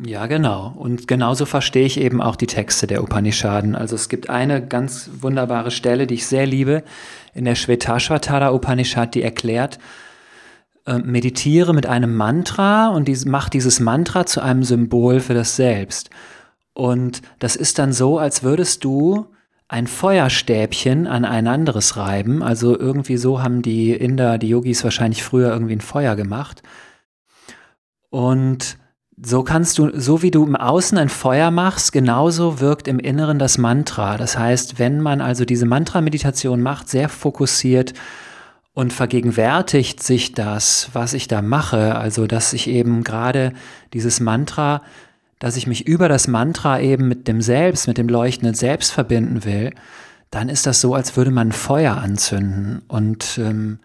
Ja, 0.05 0.25
genau. 0.25 0.73
Und 0.75 1.07
genauso 1.07 1.45
verstehe 1.45 1.85
ich 1.85 1.97
eben 1.97 2.21
auch 2.21 2.35
die 2.35 2.47
Texte 2.47 2.87
der 2.87 3.01
Upanishaden. 3.01 3.73
Also 3.73 3.95
es 3.95 4.09
gibt 4.09 4.29
eine 4.29 4.67
ganz 4.67 5.09
wunderbare 5.21 5.71
Stelle, 5.71 6.07
die 6.07 6.15
ich 6.15 6.27
sehr 6.27 6.45
liebe, 6.45 6.83
in 7.33 7.45
der 7.45 7.55
Shvetashvatara 7.55 8.51
Upanishad, 8.51 9.15
die 9.15 9.23
erklärt, 9.23 9.79
äh, 10.85 10.97
meditiere 10.97 11.73
mit 11.73 11.85
einem 11.85 12.15
Mantra 12.15 12.89
und 12.89 13.07
dies, 13.07 13.25
mach 13.25 13.49
dieses 13.49 13.79
Mantra 13.79 14.25
zu 14.25 14.41
einem 14.41 14.63
Symbol 14.63 15.19
für 15.19 15.33
das 15.33 15.55
Selbst. 15.55 16.09
Und 16.73 17.21
das 17.39 17.55
ist 17.55 17.79
dann 17.79 17.93
so, 17.93 18.17
als 18.17 18.43
würdest 18.43 18.83
du 18.83 19.27
ein 19.67 19.87
Feuerstäbchen 19.87 21.07
an 21.07 21.25
ein 21.25 21.47
anderes 21.47 21.97
reiben. 21.97 22.43
Also 22.43 22.77
irgendwie 22.77 23.17
so 23.17 23.41
haben 23.41 23.61
die 23.61 23.91
Inder, 23.91 24.37
die 24.37 24.49
Yogis 24.49 24.83
wahrscheinlich 24.83 25.23
früher 25.23 25.51
irgendwie 25.51 25.75
ein 25.75 25.81
Feuer 25.81 26.15
gemacht. 26.15 26.61
Und 28.09 28.77
so 29.19 29.43
kannst 29.43 29.77
du, 29.77 29.97
so 29.99 30.21
wie 30.21 30.31
du 30.31 30.45
im 30.45 30.55
Außen 30.55 30.97
ein 30.97 31.09
Feuer 31.09 31.49
machst, 31.49 31.91
genauso 31.91 32.59
wirkt 32.59 32.87
im 32.87 32.99
Inneren 32.99 33.39
das 33.39 33.57
Mantra. 33.57 34.17
Das 34.17 34.37
heißt, 34.37 34.79
wenn 34.79 35.01
man 35.01 35.21
also 35.21 35.45
diese 35.45 35.65
Mantra-Meditation 35.65 36.61
macht, 36.61 36.89
sehr 36.89 37.09
fokussiert 37.09 37.93
und 38.73 38.91
vergegenwärtigt 38.91 40.01
sich 40.01 40.33
das, 40.33 40.89
was 40.93 41.13
ich 41.13 41.27
da 41.27 41.41
mache, 41.41 41.95
also 41.95 42.27
dass 42.27 42.53
ich 42.53 42.67
eben 42.67 43.03
gerade 43.03 43.53
dieses 43.93 44.19
Mantra, 44.19 44.81
dass 45.39 45.57
ich 45.57 45.67
mich 45.67 45.87
über 45.87 46.09
das 46.09 46.27
Mantra 46.27 46.79
eben 46.79 47.07
mit 47.07 47.27
dem 47.27 47.41
Selbst, 47.41 47.87
mit 47.87 47.97
dem 47.97 48.09
leuchtenden 48.09 48.55
Selbst 48.55 48.91
verbinden 48.91 49.45
will, 49.45 49.73
dann 50.31 50.49
ist 50.49 50.65
das 50.65 50.81
so, 50.81 50.95
als 50.95 51.15
würde 51.15 51.29
man 51.29 51.51
Feuer 51.51 51.97
anzünden. 51.97 52.81
Und 52.87 53.37
ähm, 53.37 53.79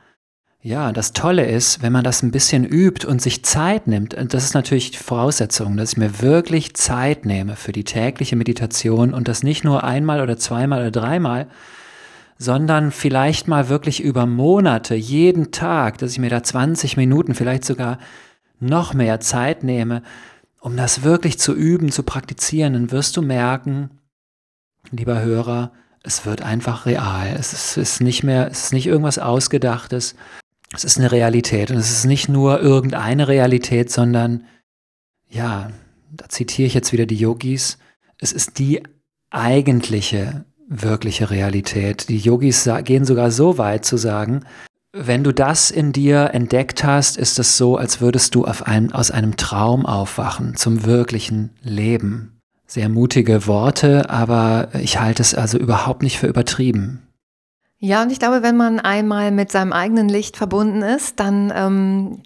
ja, 0.63 0.93
das 0.93 1.13
Tolle 1.13 1.47
ist, 1.47 1.83
wenn 1.83 1.93
man 1.93 2.05
das 2.05 2.23
ein 2.23 2.31
bisschen 2.31 2.65
übt 2.65 3.07
und 3.07 3.21
sich 3.21 3.45
Zeit 3.45 3.87
nimmt, 3.87 4.15
und 4.15 4.33
das 4.33 4.45
ist 4.45 4.55
natürlich 4.55 4.93
die 4.93 4.99
Voraussetzung, 4.99 5.77
dass 5.77 5.93
ich 5.93 5.99
mir 5.99 6.23
wirklich 6.23 6.75
Zeit 6.75 7.27
nehme 7.27 7.57
für 7.57 7.73
die 7.73 7.85
tägliche 7.85 8.37
Meditation 8.37 9.13
und 9.13 9.29
das 9.29 9.43
nicht 9.43 9.65
nur 9.65 9.85
einmal 9.85 10.23
oder 10.23 10.39
zweimal 10.39 10.81
oder 10.81 10.91
dreimal, 10.91 11.49
sondern 12.39 12.93
vielleicht 12.93 13.49
mal 13.49 13.69
wirklich 13.69 14.01
über 14.03 14.25
Monate, 14.25 14.95
jeden 14.95 15.51
Tag, 15.51 15.99
dass 15.99 16.13
ich 16.13 16.19
mir 16.19 16.31
da 16.31 16.43
20 16.43 16.97
Minuten, 16.97 17.35
vielleicht 17.35 17.65
sogar 17.65 17.99
noch 18.61 18.95
mehr 18.95 19.21
Zeit 19.21 19.65
nehme, 19.65 20.03
um 20.61 20.77
das 20.77 21.03
wirklich 21.03 21.39
zu 21.39 21.55
üben, 21.55 21.91
zu 21.91 22.03
praktizieren, 22.03 22.73
dann 22.73 22.91
wirst 22.91 23.17
du 23.17 23.23
merken, 23.23 23.91
lieber 24.91 25.21
Hörer, 25.21 25.73
es 26.03 26.27
wird 26.27 26.43
einfach 26.43 26.87
real. 26.87 27.35
Es 27.39 27.53
ist, 27.53 27.77
ist 27.77 28.01
nicht 28.01 28.23
mehr, 28.23 28.51
es 28.51 28.65
ist 28.65 28.73
nicht 28.73 28.87
irgendwas 28.87 29.19
Ausgedachtes, 29.19 30.15
es 30.75 30.85
ist 30.85 30.99
eine 30.99 31.13
Realität 31.13 31.71
und 31.71 31.77
es 31.77 31.91
ist 31.91 32.05
nicht 32.05 32.29
nur 32.29 32.61
irgendeine 32.61 33.29
Realität, 33.29 33.91
sondern 33.91 34.45
ja, 35.29 35.71
da 36.11 36.29
zitiere 36.29 36.67
ich 36.67 36.75
jetzt 36.75 36.93
wieder 36.93 37.07
die 37.07 37.17
Yogis, 37.17 37.79
es 38.19 38.33
ist 38.33 38.59
die 38.59 38.83
eigentliche, 39.31 40.45
wirkliche 40.69 41.31
Realität. 41.31 42.09
Die 42.09 42.19
Yogis 42.19 42.69
gehen 42.85 43.05
sogar 43.05 43.31
so 43.31 43.59
weit 43.59 43.85
zu 43.85 43.97
sagen, 43.97 44.45
wenn 44.93 45.23
du 45.23 45.33
das 45.33 45.71
in 45.71 45.93
dir 45.93 46.31
entdeckt 46.33 46.83
hast, 46.83 47.19
ist 47.19 47.39
es 47.39 47.57
so, 47.57 47.77
als 47.77 48.01
würdest 48.01 48.35
du 48.35 48.45
einem, 48.45 48.93
aus 48.93 49.11
einem 49.11 49.37
Traum 49.37 49.85
aufwachen 49.85 50.57
zum 50.57 50.85
wirklichen 50.85 51.51
Leben. 51.63 52.41
Sehr 52.67 52.89
mutige 52.89 53.47
Worte, 53.47 54.11
aber 54.11 54.69
ich 54.75 54.99
halte 54.99 55.23
es 55.23 55.35
also 55.35 55.59
überhaupt 55.59 56.03
nicht 56.03 56.19
für 56.19 56.27
übertrieben. 56.27 57.03
Ja, 57.81 58.03
und 58.03 58.11
ich 58.11 58.19
glaube, 58.19 58.43
wenn 58.43 58.57
man 58.57 58.81
einmal 58.81 59.31
mit 59.31 59.53
seinem 59.53 59.73
eigenen 59.73 60.09
Licht 60.09 60.37
verbunden 60.37 60.83
ist, 60.83 61.21
dann 61.21 61.53
ähm, 61.55 62.23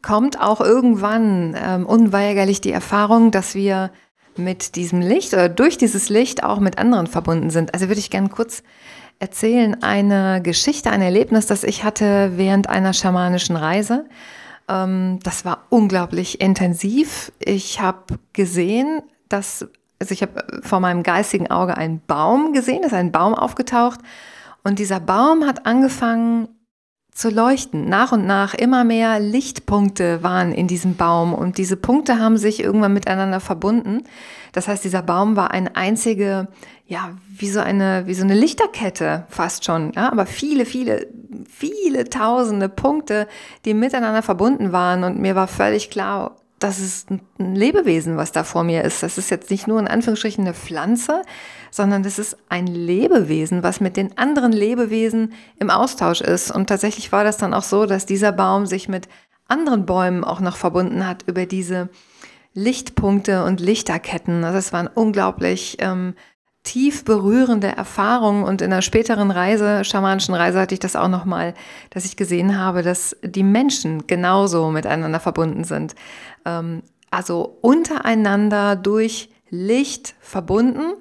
kommt 0.00 0.40
auch 0.40 0.60
irgendwann 0.60 1.54
ähm, 1.56 1.84
unweigerlich 1.84 2.62
die 2.62 2.72
Erfahrung, 2.72 3.30
dass 3.30 3.54
wir 3.54 3.90
mit 4.38 4.76
diesem 4.76 5.00
Licht 5.00 5.32
oder 5.32 5.48
durch 5.48 5.78
dieses 5.78 6.08
Licht 6.08 6.44
auch 6.44 6.60
mit 6.60 6.78
anderen 6.78 7.06
verbunden 7.06 7.50
sind. 7.50 7.74
Also 7.74 7.88
würde 7.88 8.00
ich 8.00 8.10
gerne 8.10 8.28
kurz 8.28 8.62
erzählen 9.18 9.82
eine 9.82 10.42
Geschichte, 10.42 10.90
ein 10.90 11.02
Erlebnis, 11.02 11.46
das 11.46 11.64
ich 11.64 11.84
hatte 11.84 12.32
während 12.36 12.68
einer 12.68 12.92
schamanischen 12.92 13.56
Reise. 13.56 14.04
Ähm, 14.68 15.18
das 15.22 15.44
war 15.44 15.64
unglaublich 15.70 16.40
intensiv. 16.40 17.32
Ich 17.38 17.80
habe 17.80 18.18
gesehen, 18.32 19.02
dass, 19.28 19.66
also 19.98 20.12
ich 20.12 20.22
habe 20.22 20.44
vor 20.62 20.80
meinem 20.80 21.02
geistigen 21.02 21.50
Auge 21.50 21.76
einen 21.76 22.00
Baum 22.06 22.52
gesehen, 22.52 22.82
ist 22.82 22.94
ein 22.94 23.12
Baum 23.12 23.34
aufgetaucht 23.34 24.00
und 24.64 24.78
dieser 24.78 25.00
Baum 25.00 25.46
hat 25.46 25.64
angefangen 25.64 26.48
zu 27.16 27.30
leuchten. 27.30 27.88
Nach 27.88 28.12
und 28.12 28.26
nach 28.26 28.52
immer 28.52 28.84
mehr 28.84 29.18
Lichtpunkte 29.18 30.22
waren 30.22 30.52
in 30.52 30.68
diesem 30.68 30.96
Baum 30.96 31.32
und 31.32 31.56
diese 31.56 31.76
Punkte 31.76 32.18
haben 32.18 32.36
sich 32.36 32.62
irgendwann 32.62 32.92
miteinander 32.92 33.40
verbunden. 33.40 34.04
Das 34.52 34.68
heißt, 34.68 34.84
dieser 34.84 35.02
Baum 35.02 35.34
war 35.34 35.50
eine 35.50 35.76
einzige, 35.76 36.48
ja, 36.86 37.12
wie 37.28 37.48
so 37.48 37.60
eine, 37.60 38.06
wie 38.06 38.14
so 38.14 38.22
eine 38.22 38.34
Lichterkette 38.34 39.24
fast 39.30 39.64
schon, 39.64 39.92
ja, 39.96 40.12
aber 40.12 40.26
viele, 40.26 40.66
viele, 40.66 41.06
viele 41.48 42.04
tausende 42.10 42.68
Punkte, 42.68 43.26
die 43.64 43.72
miteinander 43.72 44.22
verbunden 44.22 44.72
waren 44.72 45.02
und 45.02 45.18
mir 45.18 45.34
war 45.34 45.48
völlig 45.48 45.88
klar, 45.88 46.36
das 46.58 46.78
ist 46.78 47.10
ein 47.10 47.20
Lebewesen, 47.54 48.16
was 48.16 48.32
da 48.32 48.42
vor 48.42 48.64
mir 48.64 48.82
ist. 48.82 49.02
Das 49.02 49.18
ist 49.18 49.30
jetzt 49.30 49.50
nicht 49.50 49.66
nur 49.66 49.78
in 49.78 49.88
Anführungsstrichen 49.88 50.44
eine 50.44 50.54
Pflanze, 50.54 51.22
sondern 51.70 52.02
das 52.02 52.18
ist 52.18 52.36
ein 52.48 52.66
Lebewesen, 52.66 53.62
was 53.62 53.80
mit 53.80 53.96
den 53.96 54.16
anderen 54.16 54.52
Lebewesen 54.52 55.34
im 55.58 55.70
Austausch 55.70 56.22
ist. 56.22 56.50
Und 56.50 56.68
tatsächlich 56.68 57.12
war 57.12 57.24
das 57.24 57.36
dann 57.36 57.52
auch 57.52 57.62
so, 57.62 57.84
dass 57.84 58.06
dieser 58.06 58.32
Baum 58.32 58.66
sich 58.66 58.88
mit 58.88 59.08
anderen 59.48 59.84
Bäumen 59.84 60.24
auch 60.24 60.40
noch 60.40 60.56
verbunden 60.56 61.06
hat 61.06 61.24
über 61.26 61.44
diese 61.44 61.90
Lichtpunkte 62.54 63.44
und 63.44 63.60
Lichterketten. 63.60 64.42
Also 64.42 64.58
es 64.58 64.72
waren 64.72 64.88
unglaublich 64.88 65.76
ähm, 65.80 66.14
tief 66.66 67.04
berührende 67.04 67.68
Erfahrung 67.68 68.42
und 68.42 68.60
in 68.60 68.72
einer 68.72 68.82
späteren 68.82 69.30
Reise, 69.30 69.84
schamanischen 69.84 70.34
Reise 70.34 70.60
hatte 70.60 70.74
ich 70.74 70.80
das 70.80 70.96
auch 70.96 71.08
nochmal, 71.08 71.54
dass 71.90 72.04
ich 72.04 72.16
gesehen 72.16 72.58
habe, 72.58 72.82
dass 72.82 73.16
die 73.22 73.44
Menschen 73.44 74.06
genauso 74.08 74.70
miteinander 74.70 75.20
verbunden 75.20 75.62
sind. 75.64 75.94
Ähm, 76.44 76.82
also 77.10 77.56
untereinander 77.62 78.74
durch 78.74 79.30
Licht 79.48 80.16
verbunden. 80.20 80.94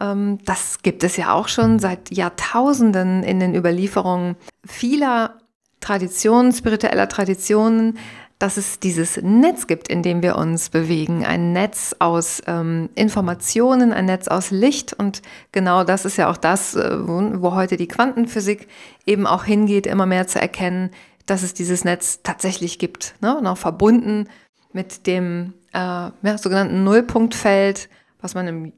Ähm, 0.00 0.38
das 0.44 0.82
gibt 0.82 1.04
es 1.04 1.16
ja 1.16 1.32
auch 1.32 1.46
schon 1.46 1.78
seit 1.78 2.10
Jahrtausenden 2.10 3.22
in 3.22 3.38
den 3.38 3.54
Überlieferungen 3.54 4.34
vieler 4.66 5.38
Traditionen, 5.80 6.52
spiritueller 6.52 7.08
Traditionen, 7.08 7.98
dass 8.44 8.58
es 8.58 8.78
dieses 8.78 9.16
Netz 9.22 9.66
gibt, 9.66 9.88
in 9.88 10.02
dem 10.02 10.22
wir 10.22 10.36
uns 10.36 10.68
bewegen. 10.68 11.24
Ein 11.24 11.54
Netz 11.54 11.96
aus 11.98 12.42
ähm, 12.46 12.90
Informationen, 12.94 13.90
ein 13.90 14.04
Netz 14.04 14.28
aus 14.28 14.50
Licht. 14.50 14.92
Und 14.92 15.22
genau 15.50 15.82
das 15.82 16.04
ist 16.04 16.18
ja 16.18 16.28
auch 16.28 16.36
das, 16.36 16.74
äh, 16.74 17.08
wo, 17.08 17.40
wo, 17.40 17.54
heute 17.54 17.78
die 17.78 17.88
Quantenphysik 17.88 18.68
eben 19.06 19.26
auch 19.26 19.44
hingeht, 19.44 19.86
immer 19.86 20.04
mehr 20.04 20.26
zu 20.26 20.42
erkennen, 20.42 20.90
dass 21.24 21.42
es 21.42 21.54
dieses 21.54 21.84
Netz 21.84 22.20
tatsächlich 22.22 22.78
gibt. 22.78 23.14
Ne? 23.22 23.34
Und 23.34 23.46
auch 23.46 23.56
verbunden 23.56 24.28
mit 24.74 25.06
dem 25.06 25.54
äh, 25.72 25.78
ja, 25.78 26.36
sogenannten 26.36 26.84
Nullpunktfeld, 26.84 27.88
was 28.20 28.34
man 28.34 28.46
im 28.46 28.72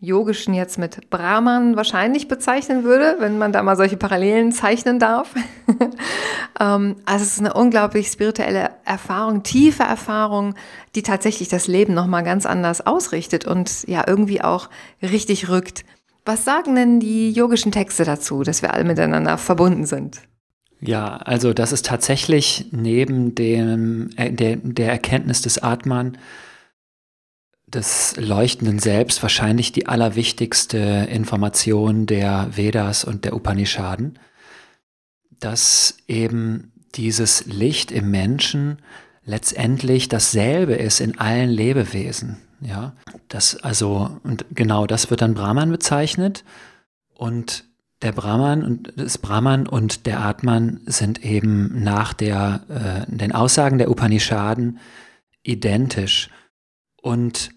Yogischen 0.00 0.54
jetzt 0.54 0.78
mit 0.78 1.10
Brahman 1.10 1.74
wahrscheinlich 1.74 2.28
bezeichnen 2.28 2.84
würde, 2.84 3.16
wenn 3.18 3.36
man 3.36 3.52
da 3.52 3.62
mal 3.62 3.76
solche 3.76 3.96
Parallelen 3.96 4.52
zeichnen 4.52 4.98
darf. 4.98 5.34
Ähm, 6.60 6.96
also 7.04 7.24
es 7.24 7.34
ist 7.34 7.38
eine 7.38 7.54
unglaublich 7.54 8.08
spirituelle 8.08 8.70
Erfahrung, 8.84 9.44
tiefe 9.44 9.84
Erfahrung, 9.84 10.54
die 10.96 11.02
tatsächlich 11.02 11.48
das 11.48 11.68
Leben 11.68 11.94
nochmal 11.94 12.24
ganz 12.24 12.46
anders 12.46 12.84
ausrichtet 12.84 13.44
und 13.44 13.86
ja 13.86 14.02
irgendwie 14.04 14.40
auch 14.40 14.68
richtig 15.00 15.48
rückt. 15.48 15.84
Was 16.24 16.44
sagen 16.44 16.74
denn 16.74 16.98
die 16.98 17.30
yogischen 17.30 17.70
Texte 17.70 18.04
dazu, 18.04 18.42
dass 18.42 18.60
wir 18.60 18.74
alle 18.74 18.82
miteinander 18.82 19.38
verbunden 19.38 19.86
sind? 19.86 20.22
Ja, 20.80 21.16
also 21.16 21.52
das 21.52 21.70
ist 21.70 21.86
tatsächlich 21.86 22.66
neben 22.70 23.34
dem, 23.34 24.10
äh, 24.16 24.32
der, 24.32 24.56
der 24.56 24.90
Erkenntnis 24.90 25.42
des 25.42 25.62
Atman 25.62 26.18
des 27.74 28.16
leuchtenden 28.16 28.78
Selbst 28.78 29.22
wahrscheinlich 29.22 29.72
die 29.72 29.86
allerwichtigste 29.86 31.08
Information 31.10 32.06
der 32.06 32.56
Vedas 32.56 33.04
und 33.04 33.24
der 33.24 33.34
Upanishaden, 33.34 34.18
dass 35.38 35.98
eben 36.08 36.72
dieses 36.94 37.46
Licht 37.46 37.92
im 37.92 38.10
Menschen 38.10 38.78
letztendlich 39.24 40.08
dasselbe 40.08 40.74
ist 40.74 41.00
in 41.00 41.18
allen 41.18 41.50
Lebewesen. 41.50 42.38
Ja, 42.60 42.94
das 43.28 43.56
also 43.56 44.18
und 44.24 44.46
genau 44.52 44.86
das 44.86 45.10
wird 45.10 45.22
dann 45.22 45.34
Brahman 45.34 45.70
bezeichnet 45.70 46.44
und 47.14 47.64
der 48.02 48.12
Brahman 48.12 48.64
und 48.64 48.92
das 48.96 49.18
Brahman 49.18 49.66
und 49.66 50.06
der 50.06 50.20
Atman 50.20 50.80
sind 50.86 51.24
eben 51.24 51.82
nach 51.82 52.12
der, 52.12 53.06
äh, 53.08 53.10
den 53.10 53.32
Aussagen 53.32 53.78
der 53.78 53.90
Upanishaden 53.90 54.78
identisch. 55.42 56.30
Und 57.02 57.50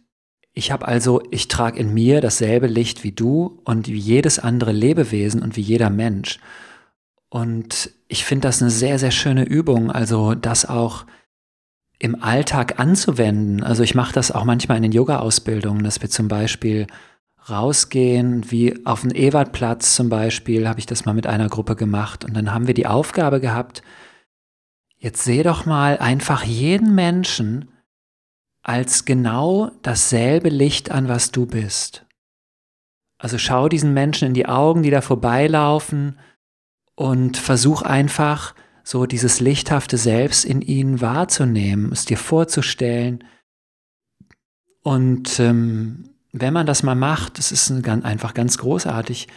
ich 0.54 0.72
habe 0.72 0.88
also, 0.88 1.22
ich 1.32 1.48
trage 1.48 1.80
in 1.80 1.94
mir 1.94 2.20
dasselbe 2.20 2.68
Licht 2.68 3.04
wie 3.04 3.14
du 3.14 3.62
und 3.64 3.88
wie 3.88 3.98
jedes 3.98 4.38
andere 4.40 4.74
Lebewesen 4.74 5.42
und 5.42 5.56
wie 5.56 5.62
jeder 5.62 5.90
Mensch. 5.90 6.40
Und 7.30 7.92
ich 8.10 8.26
finde 8.26 8.48
das 8.48 8.62
eine 8.62 8.72
sehr, 8.72 9.00
sehr 9.00 9.12
schöne 9.12 9.46
Übung, 9.46 9.90
also 9.90 10.36
das 10.36 10.66
auch 10.66 11.06
im 12.00 12.22
Alltag 12.22 12.80
anzuwenden. 12.80 13.64
Also 13.64 13.84
ich 13.84 13.96
mache 13.96 14.14
das 14.14 14.32
auch 14.32 14.44
manchmal 14.44 14.78
in 14.78 14.84
den 14.84 14.92
Yoga-Ausbildungen, 14.92 15.84
dass 15.84 16.02
wir 16.02 16.10
zum 16.10 16.28
Beispiel 16.28 16.88
rausgehen, 17.50 18.52
wie 18.52 18.86
auf 18.86 19.02
dem 19.02 19.12
Ewertplatz 19.12 19.96
zum 19.96 20.10
Beispiel, 20.10 20.68
habe 20.68 20.80
ich 20.80 20.86
das 20.86 21.06
mal 21.06 21.14
mit 21.14 21.28
einer 21.28 21.48
Gruppe 21.48 21.76
gemacht. 21.76 22.26
Und 22.26 22.36
dann 22.36 22.54
haben 22.54 22.68
wir 22.68 22.74
die 22.74 22.88
Aufgabe 22.88 23.40
gehabt, 23.40 23.82
jetzt 24.98 25.24
seh 25.24 25.44
doch 25.44 25.66
mal 25.66 25.98
einfach 25.98 26.44
jeden 26.44 26.94
Menschen 26.94 27.71
als 28.64 29.06
genau 29.06 29.72
dasselbe 29.82 30.50
Licht 30.50 30.92
an, 30.92 31.08
was 31.08 31.32
du 31.32 31.46
bist. 31.46 32.06
Also 33.18 33.38
schau 33.38 33.70
diesen 33.70 33.94
Menschen 33.94 34.28
in 34.28 34.34
die 34.34 34.48
Augen, 34.48 34.84
die 34.84 34.90
da 34.90 35.02
vorbeilaufen 35.02 36.20
und 36.96 37.38
versuch 37.38 37.82
einfach 37.82 38.56
so 38.84 39.06
dieses 39.06 39.40
lichthafte 39.40 39.98
Selbst 39.98 40.44
in 40.44 40.62
ihnen 40.62 41.02
wahrzunehmen, 41.02 41.92
es 41.92 42.06
dir 42.06 42.18
vorzustellen 42.18 43.24
und 44.84 45.40
ähm, 45.40 46.10
wenn 46.32 46.54
man 46.54 46.66
das 46.66 46.84
mal 46.84 46.96
macht, 46.96 47.38
das 47.38 47.52
ist 47.52 47.72
einfach 47.88 48.34
ganz 48.34 48.58
großartig. 48.58 49.28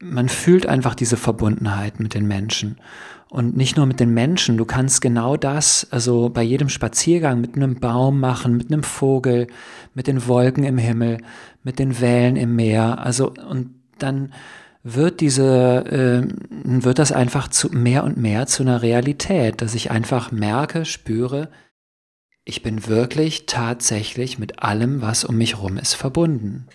Man 0.00 0.28
fühlt 0.28 0.66
einfach 0.66 0.94
diese 0.94 1.16
Verbundenheit 1.16 2.00
mit 2.00 2.14
den 2.14 2.26
Menschen. 2.26 2.78
Und 3.28 3.56
nicht 3.56 3.76
nur 3.76 3.86
mit 3.86 3.98
den 3.98 4.14
Menschen, 4.14 4.56
du 4.56 4.64
kannst 4.64 5.00
genau 5.00 5.36
das, 5.36 5.88
also 5.90 6.28
bei 6.28 6.42
jedem 6.42 6.68
Spaziergang 6.68 7.40
mit 7.40 7.56
einem 7.56 7.80
Baum 7.80 8.20
machen, 8.20 8.56
mit 8.56 8.72
einem 8.72 8.84
Vogel, 8.84 9.48
mit 9.94 10.06
den 10.06 10.28
Wolken 10.28 10.64
im 10.64 10.78
Himmel, 10.78 11.18
mit 11.64 11.78
den 11.78 12.00
Wellen 12.00 12.36
im 12.36 12.54
Meer. 12.54 13.04
Also, 13.04 13.32
und 13.32 13.74
dann 13.98 14.32
wird 14.84 15.20
diese, 15.20 15.84
äh, 15.86 16.82
wird 16.82 17.00
das 17.00 17.10
einfach 17.10 17.48
zu 17.48 17.68
mehr 17.70 18.04
und 18.04 18.16
mehr 18.16 18.46
zu 18.46 18.62
einer 18.62 18.82
Realität, 18.82 19.60
dass 19.60 19.74
ich 19.74 19.90
einfach 19.90 20.30
merke, 20.30 20.84
spüre, 20.84 21.50
ich 22.44 22.62
bin 22.62 22.86
wirklich 22.86 23.46
tatsächlich 23.46 24.38
mit 24.38 24.62
allem, 24.62 25.02
was 25.02 25.24
um 25.24 25.36
mich 25.36 25.56
herum 25.56 25.78
ist, 25.78 25.94
verbunden. 25.94 26.68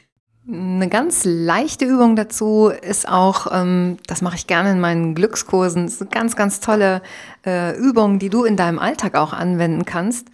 Eine 0.48 0.90
ganz 0.90 1.24
leichte 1.24 1.86
Übung 1.86 2.16
dazu 2.16 2.70
ist 2.70 3.08
auch, 3.08 3.48
ähm, 3.52 3.98
das 4.08 4.24
mache 4.24 4.36
ich 4.36 4.48
gerne 4.48 4.72
in 4.72 4.80
meinen 4.80 5.14
Glückskursen, 5.14 5.86
das 5.86 5.94
ist 5.96 6.02
eine 6.02 6.10
ganz, 6.10 6.36
ganz 6.36 6.60
tolle 6.60 7.04
äh, 7.46 7.78
Übung, 7.78 8.18
die 8.18 8.30
du 8.30 8.44
in 8.44 8.58
deinem 8.58 8.80
Alltag 8.80 9.16
auch 9.16 9.34
anwenden 9.34 9.86
kannst, 9.86 10.30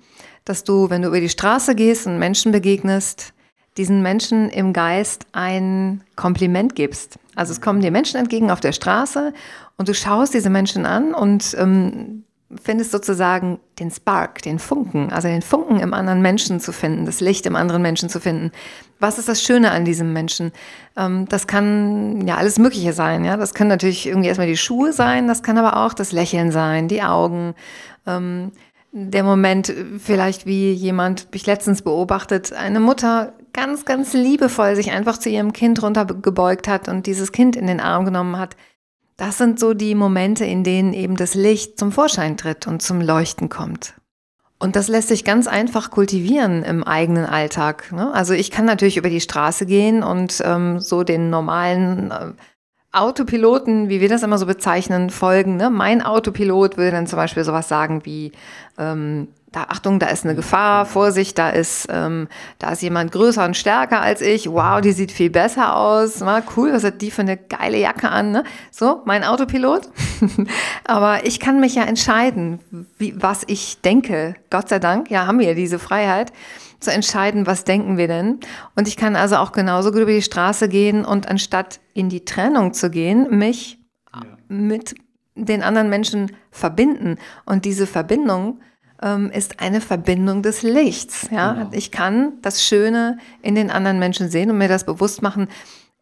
dass 0.45 0.63
du, 0.63 0.89
wenn 0.89 1.01
du 1.01 1.09
über 1.09 1.19
die 1.19 1.27
Straße 1.27 1.75
gehst 1.75 2.07
und 2.07 2.19
Menschen 2.19 2.53
begegnest, 2.53 3.33
diesen 3.75 4.01
Menschen 4.01 4.49
im 4.49 4.71
Geist 4.71 5.27
ein 5.33 6.03
Kompliment 6.15 6.73
gibst. 6.75 7.19
Also 7.35 7.51
es 7.51 7.59
kommen 7.59 7.81
dir 7.81 7.91
Menschen 7.91 8.17
entgegen 8.17 8.49
auf 8.49 8.61
der 8.61 8.71
Straße 8.71 9.33
und 9.77 9.89
du 9.89 9.93
schaust 9.93 10.33
diese 10.33 10.49
Menschen 10.49 10.85
an 10.85 11.13
und 11.13 11.53
ähm, 11.59 12.23
findest 12.55 12.91
sozusagen 12.91 13.59
den 13.79 13.91
Spark, 13.91 14.41
den 14.41 14.57
Funken, 14.57 15.11
also 15.11 15.27
den 15.27 15.41
Funken 15.41 15.79
im 15.79 15.93
anderen 15.93 16.21
Menschen 16.21 16.59
zu 16.59 16.71
finden, 16.71 17.05
das 17.05 17.19
Licht 17.19 17.45
im 17.45 17.57
anderen 17.57 17.81
Menschen 17.81 18.07
zu 18.07 18.21
finden. 18.21 18.51
Was 18.99 19.19
ist 19.19 19.27
das 19.27 19.43
Schöne 19.43 19.71
an 19.71 19.83
diesem 19.83 20.13
Menschen? 20.13 20.53
Ähm, 20.95 21.27
das 21.27 21.47
kann 21.47 22.25
ja 22.25 22.37
alles 22.37 22.57
Mögliche 22.57 22.93
sein. 22.93 23.25
Ja, 23.25 23.35
das 23.35 23.53
können 23.53 23.69
natürlich 23.69 24.07
irgendwie 24.07 24.29
erstmal 24.29 24.47
die 24.47 24.57
Schuhe 24.57 24.93
sein, 24.93 25.27
das 25.27 25.43
kann 25.43 25.57
aber 25.57 25.85
auch 25.85 25.93
das 25.93 26.13
Lächeln 26.13 26.51
sein, 26.51 26.87
die 26.87 27.03
Augen. 27.03 27.53
Ähm, 28.05 28.53
der 28.93 29.23
Moment, 29.23 29.73
vielleicht 29.99 30.45
wie 30.45 30.71
jemand, 30.71 31.27
ich 31.33 31.45
letztens 31.45 31.81
beobachtet, 31.81 32.53
eine 32.53 32.79
Mutter 32.79 33.33
ganz, 33.51 33.83
ganz 33.83 34.13
liebevoll 34.13 34.75
sich 34.75 34.91
einfach 34.91 35.17
zu 35.17 35.29
ihrem 35.29 35.51
Kind 35.51 35.83
runtergebeugt 35.83 36.67
hat 36.67 36.87
und 36.87 37.05
dieses 37.05 37.33
Kind 37.33 37.55
in 37.57 37.67
den 37.67 37.81
Arm 37.81 38.05
genommen 38.05 38.37
hat 38.37 38.55
das 39.17 39.37
sind 39.37 39.59
so 39.59 39.73
die 39.73 39.95
Momente, 39.95 40.45
in 40.45 40.63
denen 40.63 40.93
eben 40.93 41.15
das 41.15 41.33
Licht 41.33 41.77
zum 41.77 41.91
Vorschein 41.91 42.37
tritt 42.37 42.67
und 42.67 42.81
zum 42.81 43.01
Leuchten 43.01 43.49
kommt. 43.49 43.95
Und 44.59 44.75
das 44.75 44.87
lässt 44.87 45.09
sich 45.09 45.23
ganz 45.23 45.47
einfach 45.47 45.91
kultivieren 45.91 46.63
im 46.63 46.83
eigenen 46.83 47.25
Alltag. 47.25 47.91
Ne? 47.91 48.11
Also 48.13 48.33
ich 48.33 48.49
kann 48.49 48.65
natürlich 48.65 48.97
über 48.97 49.09
die 49.09 49.21
Straße 49.21 49.65
gehen 49.65 50.03
und 50.03 50.41
ähm, 50.45 50.79
so 50.79 51.03
den 51.03 51.29
normalen 51.29 52.11
äh, 52.11 52.31
Autopiloten, 52.91 53.89
wie 53.89 54.01
wir 54.01 54.09
das 54.09 54.23
immer 54.23 54.39
so 54.39 54.47
bezeichnen, 54.47 55.11
folgen. 55.11 55.57
Ne? 55.57 55.69
Mein 55.69 56.01
Autopilot 56.01 56.77
würde 56.77 56.91
dann 56.91 57.05
zum 57.05 57.17
Beispiel 57.17 57.43
sowas 57.43 57.67
sagen 57.67 58.01
wie, 58.05 58.31
ähm, 58.79 59.27
da, 59.57 59.63
Achtung, 59.69 59.97
da 59.97 60.07
ist 60.07 60.23
eine 60.23 60.35
Gefahr, 60.35 60.85
Vorsicht, 60.85 61.37
da 61.39 61.49
ist, 61.49 61.87
ähm, 61.89 62.27
da 62.59 62.71
ist 62.71 62.83
jemand 62.83 63.11
größer 63.11 63.43
und 63.43 63.57
stärker 63.57 64.01
als 64.01 64.21
ich. 64.21 64.47
Wow, 64.51 64.81
die 64.81 64.91
sieht 64.91 65.11
viel 65.11 65.31
besser 65.31 65.75
aus. 65.75 66.19
Na, 66.19 66.43
cool, 66.55 66.71
was 66.73 66.83
hat 66.83 67.01
die 67.01 67.09
für 67.09 67.23
eine 67.23 67.37
geile 67.37 67.79
Jacke 67.79 68.09
an? 68.09 68.31
Ne? 68.31 68.43
So, 68.69 69.01
mein 69.05 69.23
Autopilot. 69.23 69.89
Aber 70.85 71.25
ich 71.25 71.39
kann 71.39 71.59
mich 71.59 71.73
ja 71.73 71.83
entscheiden, 71.83 72.59
wie, 72.99 73.19
was 73.19 73.43
ich 73.47 73.81
denke. 73.81 74.35
Gott 74.51 74.69
sei 74.69 74.77
Dank, 74.77 75.09
ja, 75.09 75.25
haben 75.25 75.39
wir 75.39 75.55
diese 75.55 75.79
Freiheit 75.79 76.31
zu 76.79 76.91
entscheiden, 76.91 77.47
was 77.47 77.63
denken 77.63 77.97
wir 77.97 78.07
denn. 78.07 78.39
Und 78.75 78.87
ich 78.87 78.95
kann 78.95 79.15
also 79.15 79.37
auch 79.37 79.51
genauso 79.51 79.91
gut 79.91 80.01
über 80.01 80.11
die 80.11 80.21
Straße 80.21 80.69
gehen 80.69 81.03
und 81.03 81.27
anstatt 81.27 81.79
in 81.95 82.09
die 82.09 82.25
Trennung 82.25 82.73
zu 82.73 82.91
gehen, 82.91 83.35
mich 83.35 83.79
ja. 84.13 84.21
mit 84.49 84.93
den 85.33 85.63
anderen 85.63 85.89
Menschen 85.89 86.31
verbinden. 86.51 87.17
Und 87.45 87.65
diese 87.65 87.87
Verbindung 87.87 88.59
ähm, 89.01 89.31
ist 89.31 89.59
eine 89.59 89.81
Verbindung 89.81 90.41
des 90.41 90.63
Lichts. 90.63 91.27
Ja? 91.31 91.53
Genau. 91.53 91.69
Ich 91.71 91.91
kann 91.91 92.33
das 92.41 92.63
Schöne 92.63 93.17
in 93.41 93.55
den 93.55 93.71
anderen 93.71 93.99
Menschen 93.99 94.29
sehen 94.29 94.49
und 94.51 94.57
mir 94.57 94.67
das 94.67 94.85
bewusst 94.85 95.21
machen. 95.21 95.47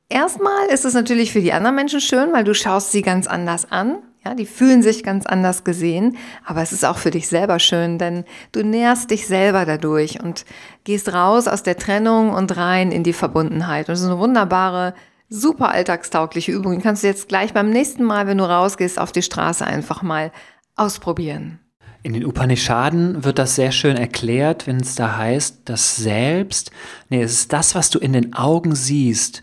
Erstmal 0.09 0.67
ist 0.67 0.85
es 0.85 0.93
natürlich 0.93 1.31
für 1.31 1.41
die 1.41 1.53
anderen 1.53 1.75
Menschen 1.75 1.99
schön, 1.99 2.31
weil 2.31 2.43
du 2.43 2.53
schaust 2.53 2.91
sie 2.91 3.01
ganz 3.01 3.27
anders 3.27 3.71
an. 3.71 3.97
Ja, 4.23 4.33
die 4.33 4.47
fühlen 4.47 4.81
sich 4.81 5.03
ganz 5.03 5.27
anders 5.27 5.63
gesehen, 5.63 6.17
aber 6.43 6.63
es 6.63 6.71
ist 6.71 6.83
auch 6.83 6.97
für 6.97 7.11
dich 7.11 7.27
selber 7.27 7.59
schön, 7.59 7.99
denn 7.99 8.25
du 8.53 8.63
nährst 8.63 9.11
dich 9.11 9.27
selber 9.27 9.65
dadurch 9.65 10.19
und 10.23 10.45
gehst 10.83 11.13
raus 11.13 11.47
aus 11.47 11.61
der 11.61 11.77
Trennung 11.77 12.31
und 12.33 12.57
rein 12.57 12.91
in 12.91 13.03
die 13.03 13.13
Verbundenheit. 13.13 13.87
Und 13.87 13.93
das 13.93 14.01
ist 14.01 14.07
eine 14.07 14.17
wunderbare, 14.17 14.95
super 15.29 15.69
alltagstaugliche 15.69 16.51
Übung. 16.51 16.75
Die 16.75 16.81
kannst 16.81 17.03
du 17.03 17.07
jetzt 17.07 17.27
gleich 17.27 17.53
beim 17.53 17.69
nächsten 17.69 18.03
Mal, 18.03 18.25
wenn 18.25 18.39
du 18.39 18.49
rausgehst, 18.49 18.97
auf 18.97 19.11
die 19.11 19.21
Straße 19.21 19.65
einfach 19.65 20.01
mal 20.01 20.31
ausprobieren. 20.75 21.59
In 22.05 22.13
den 22.13 22.23
Upanishaden 22.23 23.23
wird 23.23 23.39
das 23.39 23.55
sehr 23.55 23.71
schön 23.71 23.97
erklärt, 23.97 24.67
wenn 24.67 24.79
es 24.79 24.93
da 24.93 25.17
heißt, 25.17 25.61
das 25.65 25.95
Selbst, 25.95 26.69
nee, 27.09 27.23
es 27.23 27.33
ist 27.33 27.51
das, 27.51 27.73
was 27.73 27.89
du 27.89 27.97
in 27.97 28.13
den 28.13 28.35
Augen 28.35 28.75
siehst, 28.75 29.41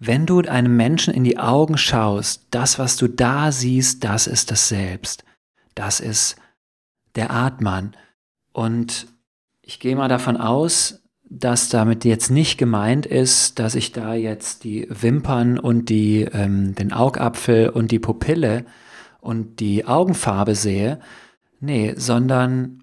wenn 0.00 0.26
du 0.26 0.40
einem 0.40 0.76
Menschen 0.76 1.14
in 1.14 1.22
die 1.22 1.38
Augen 1.38 1.78
schaust, 1.78 2.48
das, 2.50 2.80
was 2.80 2.96
du 2.96 3.06
da 3.06 3.52
siehst, 3.52 4.02
das 4.02 4.26
ist 4.26 4.50
das 4.50 4.68
Selbst. 4.68 5.22
Das 5.76 6.00
ist 6.00 6.34
der 7.14 7.30
Atman. 7.30 7.94
Und 8.52 9.06
ich 9.60 9.78
gehe 9.78 9.94
mal 9.94 10.08
davon 10.08 10.36
aus, 10.36 11.04
dass 11.22 11.68
damit 11.68 12.04
jetzt 12.04 12.32
nicht 12.32 12.58
gemeint 12.58 13.06
ist, 13.06 13.60
dass 13.60 13.76
ich 13.76 13.92
da 13.92 14.14
jetzt 14.14 14.64
die 14.64 14.88
Wimpern 14.90 15.56
und 15.56 15.88
die, 15.88 16.22
ähm, 16.22 16.74
den 16.74 16.92
Augapfel 16.92 17.68
und 17.68 17.92
die 17.92 18.00
Pupille 18.00 18.64
und 19.20 19.60
die 19.60 19.86
Augenfarbe 19.86 20.56
sehe. 20.56 20.98
Nee, 21.62 21.94
sondern 21.96 22.82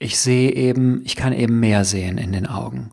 ich 0.00 0.18
sehe 0.18 0.50
eben, 0.50 1.02
ich 1.04 1.14
kann 1.14 1.32
eben 1.32 1.60
mehr 1.60 1.84
sehen 1.84 2.18
in 2.18 2.32
den 2.32 2.48
Augen. 2.48 2.90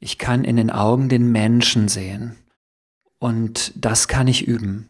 Ich 0.00 0.16
kann 0.16 0.44
in 0.44 0.56
den 0.56 0.70
Augen 0.70 1.10
den 1.10 1.30
Menschen 1.30 1.88
sehen. 1.88 2.36
Und 3.18 3.72
das 3.76 4.08
kann 4.08 4.26
ich 4.26 4.48
üben. 4.48 4.88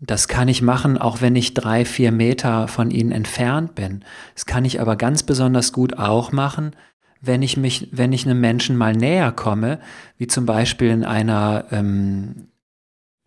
Das 0.00 0.28
kann 0.28 0.48
ich 0.48 0.62
machen, 0.62 0.96
auch 0.96 1.20
wenn 1.20 1.36
ich 1.36 1.52
drei, 1.52 1.84
vier 1.84 2.10
Meter 2.10 2.68
von 2.68 2.90
ihnen 2.90 3.12
entfernt 3.12 3.74
bin. 3.74 4.02
Das 4.34 4.46
kann 4.46 4.64
ich 4.64 4.80
aber 4.80 4.96
ganz 4.96 5.24
besonders 5.24 5.74
gut 5.74 5.98
auch 5.98 6.32
machen, 6.32 6.74
wenn 7.20 7.42
ich 7.42 7.58
mich, 7.58 7.88
wenn 7.92 8.14
ich 8.14 8.24
einem 8.24 8.40
Menschen 8.40 8.78
mal 8.78 8.94
näher 8.94 9.30
komme, 9.30 9.78
wie 10.16 10.26
zum 10.26 10.46
Beispiel 10.46 10.88
in 10.88 11.04
einer 11.04 11.66
ähm, 11.70 12.48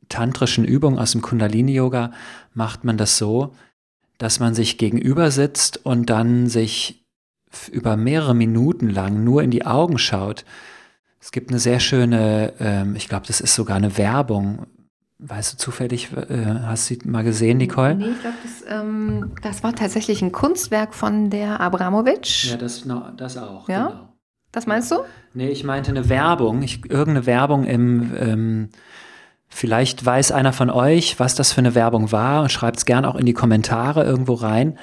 tantrischen 0.10 0.66
Übung 0.66 0.98
aus 0.98 1.12
dem 1.12 1.22
Kundalini-Yoga, 1.22 2.12
macht 2.56 2.86
man 2.86 2.98
das 2.98 3.20
so, 3.20 3.54
dass 4.22 4.40
man 4.40 4.54
sich 4.54 4.78
gegenüber 4.78 5.32
sitzt 5.32 5.86
und 5.86 6.10
dann 6.10 6.48
sich 6.48 7.04
über 7.72 7.98
mehrere 7.98 8.34
Minuten 8.34 8.90
lang 8.90 9.24
nur 9.24 9.44
in 9.44 9.52
die 9.52 9.66
Augen 9.66 9.98
schaut 9.98 10.46
es 11.22 11.32
gibt 11.32 11.52
eine 11.52 11.60
sehr 11.60 11.80
schöne, 11.80 12.54
ähm, 12.60 12.96
ich 12.96 13.08
glaube, 13.08 13.28
das 13.28 13.40
ist 13.42 13.54
sogar 13.54 13.78
eine 13.78 13.98
Werbung. 13.98 14.66
Weißt 15.20 15.54
du 15.54 15.58
zufällig, 15.58 16.12
äh, 16.14 16.46
hast 16.64 16.90
du 16.90 16.96
mal 17.08 17.24
gesehen, 17.24 17.60
Nicole? 17.60 17.94
Nee, 17.94 18.10
ich 18.10 18.22
glaube, 18.22 18.38
das, 18.42 18.64
ähm, 18.68 19.32
das 19.44 19.64
war 19.64 19.76
tatsächlich 19.76 20.24
ein 20.24 20.32
Kunstwerk 20.32 20.96
von 20.96 21.30
der 21.30 21.60
Abramowitsch. 21.60 22.50
Ja, 22.50 22.58
das, 22.58 22.88
das 23.18 23.38
auch. 23.38 23.70
Ja? 23.70 23.88
Genau. 23.90 24.08
Das 24.52 24.66
meinst 24.66 24.92
du? 24.92 24.96
Nee, 25.34 25.50
ich 25.50 25.64
meinte 25.64 25.92
eine 25.92 26.10
Werbung, 26.10 26.64
ich, 26.64 26.84
irgendeine 26.90 27.28
Werbung 27.28 27.66
im, 27.66 28.12
ähm, 28.18 28.70
vielleicht 29.52 30.04
weiß 30.04 30.32
einer 30.32 30.54
von 30.54 30.70
euch, 30.70 31.20
was 31.20 31.36
das 31.36 31.52
für 31.52 31.60
eine 31.60 31.76
Werbung 31.76 32.12
war 32.12 32.42
und 32.42 32.52
schreibt 32.52 32.78
es 32.78 32.86
gern 32.86 33.06
auch 33.06 33.16
in 33.16 33.26
die 33.26 33.34
Kommentare 33.34 34.04
irgendwo 34.04 34.34
rein, 34.34 34.80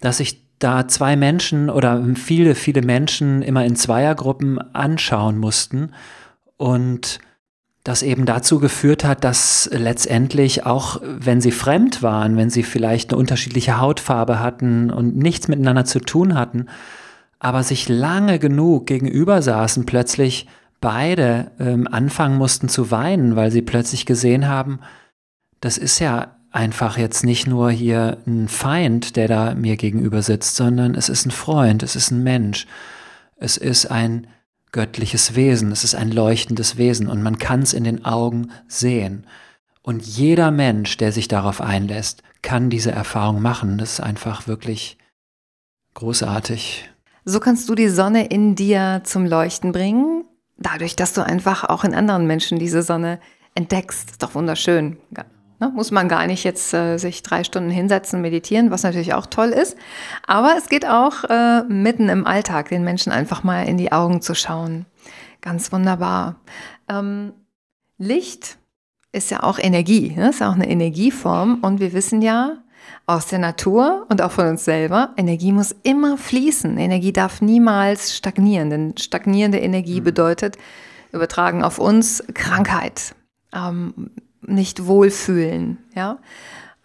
dass 0.00 0.20
ich 0.20 0.42
da 0.58 0.88
zwei 0.88 1.16
Menschen 1.16 1.68
oder 1.68 2.02
viele, 2.14 2.54
viele 2.54 2.80
Menschen 2.80 3.42
immer 3.42 3.64
in 3.66 3.76
Zweiergruppen 3.76 4.58
anschauen 4.74 5.36
mussten 5.36 5.90
und 6.56 7.18
das 7.82 8.02
eben 8.02 8.24
dazu 8.24 8.60
geführt 8.60 9.04
hat, 9.04 9.24
dass 9.24 9.68
letztendlich 9.70 10.64
auch, 10.64 11.02
wenn 11.02 11.42
sie 11.42 11.50
fremd 11.50 12.02
waren, 12.02 12.38
wenn 12.38 12.48
sie 12.48 12.62
vielleicht 12.62 13.10
eine 13.10 13.18
unterschiedliche 13.18 13.78
Hautfarbe 13.78 14.40
hatten 14.40 14.90
und 14.90 15.16
nichts 15.16 15.48
miteinander 15.48 15.84
zu 15.84 16.00
tun 16.00 16.34
hatten, 16.34 16.66
aber 17.40 17.62
sich 17.62 17.90
lange 17.90 18.38
genug 18.38 18.86
gegenüber 18.86 19.42
saßen, 19.42 19.84
plötzlich 19.84 20.46
beide 20.84 21.50
ähm, 21.58 21.88
anfangen 21.90 22.36
mussten 22.36 22.68
zu 22.68 22.90
weinen, 22.90 23.36
weil 23.36 23.50
sie 23.50 23.62
plötzlich 23.62 24.04
gesehen 24.04 24.46
haben, 24.48 24.80
das 25.60 25.78
ist 25.78 25.98
ja 25.98 26.36
einfach 26.50 26.98
jetzt 26.98 27.24
nicht 27.24 27.46
nur 27.46 27.70
hier 27.70 28.18
ein 28.26 28.48
Feind, 28.48 29.16
der 29.16 29.26
da 29.26 29.54
mir 29.54 29.78
gegenüber 29.78 30.20
sitzt, 30.20 30.56
sondern 30.56 30.94
es 30.94 31.08
ist 31.08 31.24
ein 31.24 31.30
Freund, 31.30 31.82
es 31.82 31.96
ist 31.96 32.10
ein 32.10 32.22
Mensch, 32.22 32.66
es 33.36 33.56
ist 33.56 33.86
ein 33.86 34.26
göttliches 34.72 35.34
Wesen, 35.34 35.72
es 35.72 35.84
ist 35.84 35.94
ein 35.94 36.10
leuchtendes 36.10 36.76
Wesen 36.76 37.08
und 37.08 37.22
man 37.22 37.38
kann 37.38 37.62
es 37.62 37.72
in 37.72 37.84
den 37.84 38.04
Augen 38.04 38.50
sehen. 38.68 39.26
Und 39.80 40.04
jeder 40.04 40.50
Mensch, 40.50 40.98
der 40.98 41.12
sich 41.12 41.28
darauf 41.28 41.62
einlässt, 41.62 42.22
kann 42.42 42.68
diese 42.68 42.92
Erfahrung 42.92 43.40
machen. 43.40 43.78
Das 43.78 43.94
ist 43.94 44.00
einfach 44.00 44.46
wirklich 44.46 44.98
großartig. 45.94 46.90
So 47.24 47.40
kannst 47.40 47.70
du 47.70 47.74
die 47.74 47.88
Sonne 47.88 48.26
in 48.26 48.54
dir 48.54 49.00
zum 49.04 49.24
Leuchten 49.24 49.72
bringen, 49.72 50.24
dadurch, 50.56 50.96
dass 50.96 51.12
du 51.12 51.24
einfach 51.24 51.64
auch 51.64 51.84
in 51.84 51.94
anderen 51.94 52.26
Menschen 52.26 52.58
diese 52.58 52.82
Sonne 52.82 53.20
entdeckst. 53.54 54.12
Ist 54.12 54.22
doch 54.22 54.34
wunderschön. 54.34 54.98
Ne? 55.60 55.70
Muss 55.74 55.90
man 55.90 56.08
gar 56.08 56.26
nicht 56.26 56.44
jetzt 56.44 56.74
äh, 56.74 56.98
sich 56.98 57.22
drei 57.22 57.44
Stunden 57.44 57.70
hinsetzen, 57.70 58.20
meditieren, 58.20 58.70
was 58.70 58.82
natürlich 58.82 59.14
auch 59.14 59.26
toll 59.26 59.50
ist. 59.50 59.76
Aber 60.26 60.54
es 60.58 60.68
geht 60.68 60.86
auch 60.86 61.24
äh, 61.24 61.62
mitten 61.64 62.08
im 62.08 62.26
Alltag, 62.26 62.68
den 62.68 62.84
Menschen 62.84 63.12
einfach 63.12 63.42
mal 63.42 63.62
in 63.62 63.76
die 63.76 63.92
Augen 63.92 64.20
zu 64.20 64.34
schauen. 64.34 64.86
Ganz 65.40 65.72
wunderbar. 65.72 66.36
Ähm, 66.88 67.32
Licht 67.98 68.58
ist 69.12 69.30
ja 69.30 69.42
auch 69.44 69.58
Energie, 69.58 70.10
ne? 70.16 70.30
ist 70.30 70.40
ja 70.40 70.50
auch 70.50 70.54
eine 70.54 70.68
Energieform. 70.68 71.60
Und 71.62 71.78
wir 71.78 71.92
wissen 71.92 72.20
ja, 72.20 72.63
aus 73.06 73.26
der 73.26 73.38
Natur 73.38 74.06
und 74.08 74.22
auch 74.22 74.32
von 74.32 74.48
uns 74.48 74.64
selber. 74.64 75.10
Energie 75.16 75.52
muss 75.52 75.74
immer 75.82 76.16
fließen. 76.16 76.78
Energie 76.78 77.12
darf 77.12 77.42
niemals 77.42 78.16
stagnieren, 78.16 78.70
denn 78.70 78.96
stagnierende 78.96 79.58
Energie 79.58 80.00
mhm. 80.00 80.04
bedeutet, 80.04 80.56
übertragen 81.12 81.62
auf 81.62 81.78
uns 81.78 82.24
Krankheit, 82.34 83.14
ähm, 83.54 84.10
nicht 84.42 84.86
wohlfühlen. 84.86 85.78
Ja? 85.94 86.18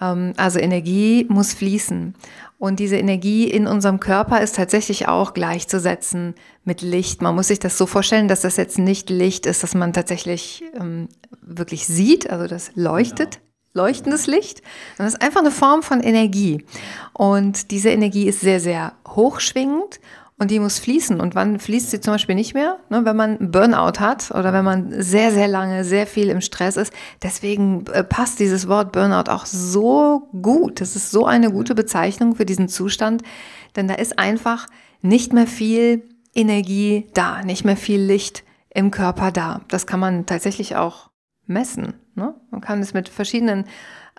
Ähm, 0.02 0.34
also 0.38 0.60
Energie 0.60 1.26
muss 1.30 1.54
fließen. 1.54 2.16
Und 2.58 2.80
diese 2.80 2.98
Energie 2.98 3.50
in 3.50 3.68
unserem 3.68 4.02
Körper 4.02 4.42
ist 4.42 4.58
tatsächlich 4.58 5.08
auch 5.08 5.34
gleichzusetzen 5.34 6.36
mit 6.66 6.82
Licht. 6.82 7.22
Man 7.22 7.34
muss 7.34 7.48
sich 7.48 7.60
das 7.60 7.78
so 7.78 7.86
vorstellen, 7.86 8.28
dass 8.28 8.42
das 8.42 8.58
jetzt 8.58 8.78
nicht 8.78 9.10
Licht 9.10 9.46
ist, 9.46 9.64
dass 9.64 9.76
man 9.76 9.94
tatsächlich 9.94 10.64
ähm, 10.78 11.08
wirklich 11.42 11.88
sieht, 11.88 12.30
also 12.30 12.48
das 12.48 12.72
leuchtet, 12.76 13.36
genau 13.36 13.49
leuchtendes 13.80 14.28
Licht. 14.28 14.62
Das 14.98 15.08
ist 15.08 15.22
einfach 15.22 15.40
eine 15.40 15.52
Form 15.52 15.84
von 15.84 16.02
Energie. 16.02 16.66
Und 17.14 17.72
diese 17.72 17.90
Energie 17.90 18.28
ist 18.28 18.42
sehr, 18.42 18.60
sehr 18.60 18.94
hochschwingend 19.08 20.00
und 20.38 20.52
die 20.52 20.60
muss 20.60 20.80
fließen. 20.80 21.20
Und 21.20 21.36
wann 21.36 21.60
fließt 21.60 21.92
sie 21.92 22.02
zum 22.02 22.14
Beispiel 22.14 22.36
nicht 22.36 22.54
mehr? 22.54 22.80
Ne, 22.90 23.04
wenn 23.04 23.16
man 23.16 23.52
Burnout 23.52 24.00
hat 24.00 24.32
oder 24.32 24.54
wenn 24.54 24.66
man 24.66 25.02
sehr, 25.02 25.32
sehr 25.32 25.48
lange, 25.48 25.84
sehr 25.84 26.08
viel 26.08 26.30
im 26.30 26.42
Stress 26.42 26.78
ist. 26.78 26.94
Deswegen 27.22 27.86
äh, 27.94 28.04
passt 28.04 28.40
dieses 28.40 28.68
Wort 28.68 28.92
Burnout 28.92 29.30
auch 29.30 29.46
so 29.46 30.30
gut. 30.42 30.82
Das 30.82 30.96
ist 30.96 31.12
so 31.12 31.26
eine 31.26 31.52
gute 31.52 31.76
Bezeichnung 31.76 32.36
für 32.36 32.46
diesen 32.46 32.70
Zustand, 32.70 33.22
denn 33.76 33.88
da 33.88 33.96
ist 33.96 34.18
einfach 34.18 34.68
nicht 35.02 35.34
mehr 35.34 35.48
viel 35.48 36.04
Energie 36.34 37.08
da, 37.14 37.44
nicht 37.44 37.66
mehr 37.66 37.78
viel 37.78 38.02
Licht 38.02 38.44
im 38.74 38.92
Körper 38.92 39.32
da. 39.32 39.62
Das 39.68 39.88
kann 39.88 40.00
man 40.00 40.26
tatsächlich 40.26 40.76
auch 40.76 41.10
messen. 41.48 41.96
Ne? 42.20 42.36
Man 42.52 42.62
kann 42.62 42.82
es 42.82 42.94
mit 42.94 43.10
verschiedenen, 43.10 43.66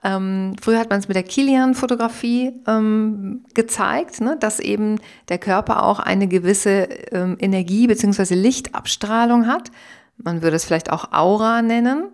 ähm, 0.03 0.57
früher 0.61 0.81
hat 0.81 0.91
man 0.91 0.99
es 0.99 1.07
mit 1.07 1.15
der 1.15 1.23
Kilian-Fotografie 1.23 2.53
ähm, 2.67 3.45
gezeigt, 3.55 4.21
ne? 4.21 4.37
dass 4.41 4.59
eben 4.59 4.97
der 5.29 5.39
Körper 5.39 5.85
auch 5.85 6.01
eine 6.01 6.27
gewisse 6.27 6.89
ähm, 7.13 7.37
Energie 7.39 7.87
bzw. 7.87 8.35
Lichtabstrahlung 8.35 9.47
hat. 9.47 9.71
Man 10.17 10.43
würde 10.43 10.57
es 10.57 10.65
vielleicht 10.65 10.91
auch 10.91 11.13
Aura 11.13 11.63
nennen. 11.63 12.09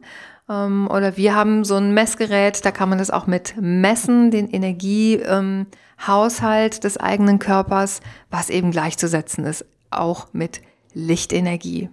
Ähm, 0.48 0.88
oder 0.90 1.16
wir 1.16 1.34
haben 1.34 1.64
so 1.64 1.76
ein 1.76 1.94
Messgerät, 1.94 2.64
da 2.64 2.70
kann 2.70 2.88
man 2.88 2.98
das 2.98 3.10
auch 3.10 3.26
mit 3.26 3.54
messen, 3.60 4.30
den 4.30 4.48
Energiehaushalt 4.48 6.74
ähm, 6.74 6.80
des 6.82 6.96
eigenen 6.98 7.38
Körpers, 7.38 8.00
was 8.30 8.50
eben 8.50 8.70
gleichzusetzen 8.70 9.44
ist, 9.44 9.64
auch 9.90 10.28
mit 10.32 10.60
Lichtenergie. 10.92 11.90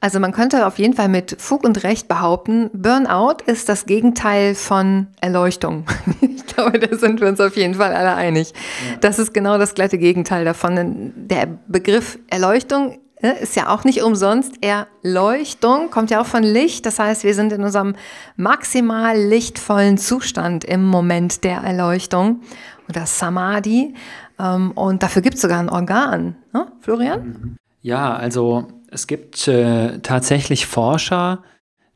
Also 0.00 0.20
man 0.20 0.30
könnte 0.30 0.64
auf 0.66 0.78
jeden 0.78 0.94
Fall 0.94 1.08
mit 1.08 1.40
Fug 1.40 1.64
und 1.64 1.82
Recht 1.82 2.06
behaupten, 2.06 2.70
Burnout 2.72 3.38
ist 3.46 3.68
das 3.68 3.84
Gegenteil 3.86 4.54
von 4.54 5.08
Erleuchtung. 5.20 5.84
Ich 6.48 6.64
glaube, 6.64 6.80
da 6.80 6.96
sind 6.96 7.20
wir 7.20 7.28
uns 7.28 7.40
auf 7.40 7.56
jeden 7.56 7.74
Fall 7.74 7.92
alle 7.94 8.16
einig. 8.16 8.52
Ja. 8.90 8.96
Das 9.00 9.20
ist 9.20 9.32
genau 9.32 9.58
das 9.58 9.74
glatte 9.74 9.96
Gegenteil 9.96 10.44
davon. 10.44 11.12
Der 11.14 11.46
Begriff 11.68 12.18
Erleuchtung 12.28 12.98
ne, 13.22 13.38
ist 13.38 13.54
ja 13.54 13.68
auch 13.68 13.84
nicht 13.84 14.02
umsonst. 14.02 14.54
Erleuchtung 14.60 15.90
kommt 15.90 16.10
ja 16.10 16.20
auch 16.20 16.26
von 16.26 16.42
Licht. 16.42 16.84
Das 16.84 16.98
heißt, 16.98 17.22
wir 17.22 17.34
sind 17.34 17.52
in 17.52 17.62
unserem 17.62 17.94
maximal 18.36 19.16
lichtvollen 19.16 19.98
Zustand 19.98 20.64
im 20.64 20.84
Moment 20.84 21.44
der 21.44 21.58
Erleuchtung 21.58 22.40
oder 22.88 23.06
Samadhi. 23.06 23.94
Ähm, 24.40 24.72
und 24.72 25.04
dafür 25.04 25.22
gibt 25.22 25.36
es 25.36 25.42
sogar 25.42 25.60
ein 25.60 25.70
Organ. 25.70 26.34
Ne, 26.52 26.66
Florian? 26.80 27.56
Ja, 27.82 28.16
also 28.16 28.66
es 28.90 29.06
gibt 29.06 29.48
äh, 29.48 29.98
tatsächlich 30.00 30.66
Forscher, 30.66 31.42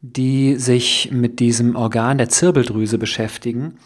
die 0.00 0.56
sich 0.56 1.10
mit 1.12 1.40
diesem 1.40 1.76
Organ 1.76 2.18
der 2.18 2.28
Zirbeldrüse 2.28 2.98
beschäftigen 2.98 3.78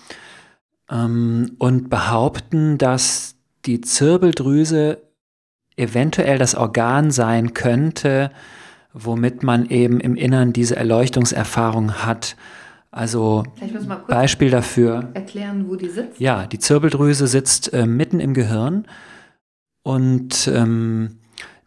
ähm, 0.90 1.56
und 1.58 1.90
behaupten, 1.90 2.78
dass 2.78 3.36
die 3.66 3.80
Zirbeldrüse 3.80 5.02
eventuell 5.76 6.38
das 6.38 6.54
Organ 6.54 7.10
sein 7.10 7.52
könnte, 7.52 8.30
womit 8.92 9.42
man 9.42 9.68
eben 9.68 10.00
im 10.00 10.16
Innern 10.16 10.52
diese 10.52 10.76
Erleuchtungserfahrung 10.76 12.04
hat. 12.04 12.36
Also 12.90 13.44
Beispiel 14.06 14.48
dafür. 14.48 15.10
Erklären, 15.12 15.68
wo 15.68 15.76
die 15.76 15.90
sitzt? 15.90 16.18
Ja, 16.18 16.46
die 16.46 16.58
Zirbeldrüse 16.58 17.26
sitzt 17.26 17.74
äh, 17.74 17.84
mitten 17.84 18.20
im 18.20 18.32
Gehirn 18.32 18.86
und 19.82 20.48
ähm, 20.48 21.18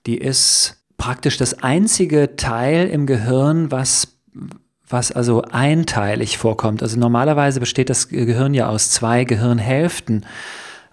die 0.08 0.18
ist 0.18 0.79
praktisch 1.00 1.38
das 1.38 1.64
einzige 1.64 2.36
Teil 2.36 2.88
im 2.88 3.08
Gehirn, 3.08 3.72
was, 3.72 4.20
was 4.88 5.12
also 5.12 5.42
einteilig 5.42 6.38
vorkommt. 6.38 6.84
Also 6.84 7.00
normalerweise 7.00 7.60
besteht 7.60 7.90
das 7.90 8.10
Gehirn 8.10 8.54
ja 8.54 8.70
aus 8.70 8.92
zwei 8.92 9.24
Gehirnhälften, 9.24 10.28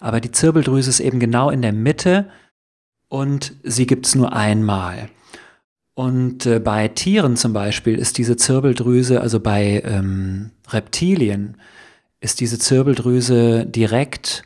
aber 0.01 0.23
die 0.23 0.31
Zirbeldrüse 0.33 0.89
ist 0.89 1.01
eben 1.01 1.21
genau 1.21 1.51
in 1.51 1.61
der 1.61 1.75
Mitte 1.75 2.31
und 3.09 3.55
sie 3.63 3.87
gibt 3.87 4.07
es 4.07 4.15
nur 4.15 4.33
einmal. 4.33 5.11
Und 5.95 6.47
äh, 6.47 6.61
bei 6.61 6.89
Tieren 6.89 7.37
zum 7.37 7.53
Beispiel 7.53 7.99
ist 7.99 8.19
diese 8.19 8.37
Zirbeldrüse, 8.37 9.21
also 9.21 9.41
bei 9.41 9.83
ähm, 9.85 10.51
Reptilien, 10.69 11.57
ist 12.21 12.41
diese 12.41 12.59
Zirbeldrüse 12.59 13.67
direkt 13.67 14.45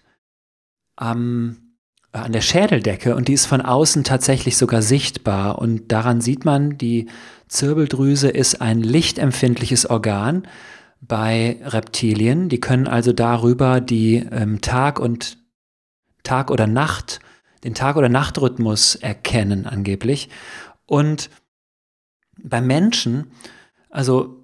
am 0.96 1.56
an 2.12 2.32
der 2.32 2.40
Schädeldecke 2.40 3.14
und 3.14 3.28
die 3.28 3.34
ist 3.34 3.46
von 3.46 3.60
außen 3.60 4.04
tatsächlich 4.04 4.56
sogar 4.56 4.82
sichtbar 4.82 5.58
und 5.58 5.92
daran 5.92 6.20
sieht 6.20 6.44
man, 6.44 6.76
die 6.76 7.08
Zirbeldrüse 7.48 8.28
ist 8.28 8.60
ein 8.60 8.80
lichtempfindliches 8.80 9.88
Organ 9.88 10.46
bei 11.00 11.58
Reptilien. 11.62 12.48
Die 12.48 12.60
können 12.60 12.86
also 12.86 13.12
darüber 13.12 13.80
die 13.80 14.26
ähm, 14.30 14.60
Tag 14.60 14.98
und 14.98 15.38
Tag 16.22 16.50
oder 16.50 16.66
Nacht, 16.66 17.20
den 17.64 17.74
Tag- 17.74 17.96
oder 17.96 18.08
Nachtrhythmus 18.08 18.96
erkennen 18.96 19.66
angeblich. 19.66 20.28
Und 20.86 21.30
beim 22.42 22.66
Menschen, 22.66 23.32
also 23.88 24.36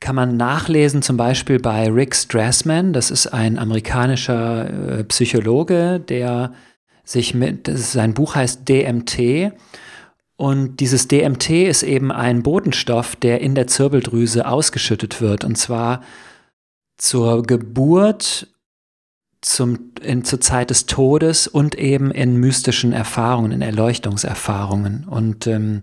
kann 0.00 0.14
man 0.14 0.36
nachlesen, 0.36 1.02
zum 1.02 1.16
Beispiel 1.16 1.58
bei 1.58 1.90
Rick 1.90 2.14
Strassman, 2.14 2.92
das 2.92 3.10
ist 3.10 3.28
ein 3.28 3.58
amerikanischer 3.58 4.98
äh, 4.98 5.04
Psychologe, 5.04 5.98
der 5.98 6.52
sich 7.08 7.34
mit, 7.34 7.70
sein 7.72 8.12
Buch 8.12 8.34
heißt 8.34 8.68
DMT. 8.68 9.52
Und 10.36 10.76
dieses 10.78 11.08
DMT 11.08 11.50
ist 11.50 11.82
eben 11.82 12.12
ein 12.12 12.42
Botenstoff, 12.42 13.16
der 13.16 13.40
in 13.40 13.54
der 13.54 13.66
Zirbeldrüse 13.66 14.46
ausgeschüttet 14.46 15.20
wird. 15.20 15.44
Und 15.44 15.56
zwar 15.56 16.02
zur 16.98 17.42
Geburt 17.42 18.48
zum, 19.40 19.92
in, 20.02 20.24
zur 20.24 20.40
Zeit 20.40 20.70
des 20.70 20.86
Todes 20.86 21.48
und 21.48 21.76
eben 21.76 22.10
in 22.10 22.36
mystischen 22.36 22.92
Erfahrungen, 22.92 23.52
in 23.52 23.62
Erleuchtungserfahrungen. 23.62 25.04
Und 25.08 25.46
ähm, 25.46 25.82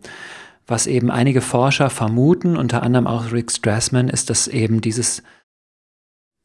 was 0.67 0.87
eben 0.87 1.09
einige 1.09 1.41
Forscher 1.41 1.89
vermuten, 1.89 2.55
unter 2.55 2.83
anderem 2.83 3.07
auch 3.07 3.31
Rick 3.31 3.51
Strassman, 3.51 4.09
ist, 4.09 4.29
dass 4.29 4.47
eben 4.47 4.79
dieses, 4.79 5.23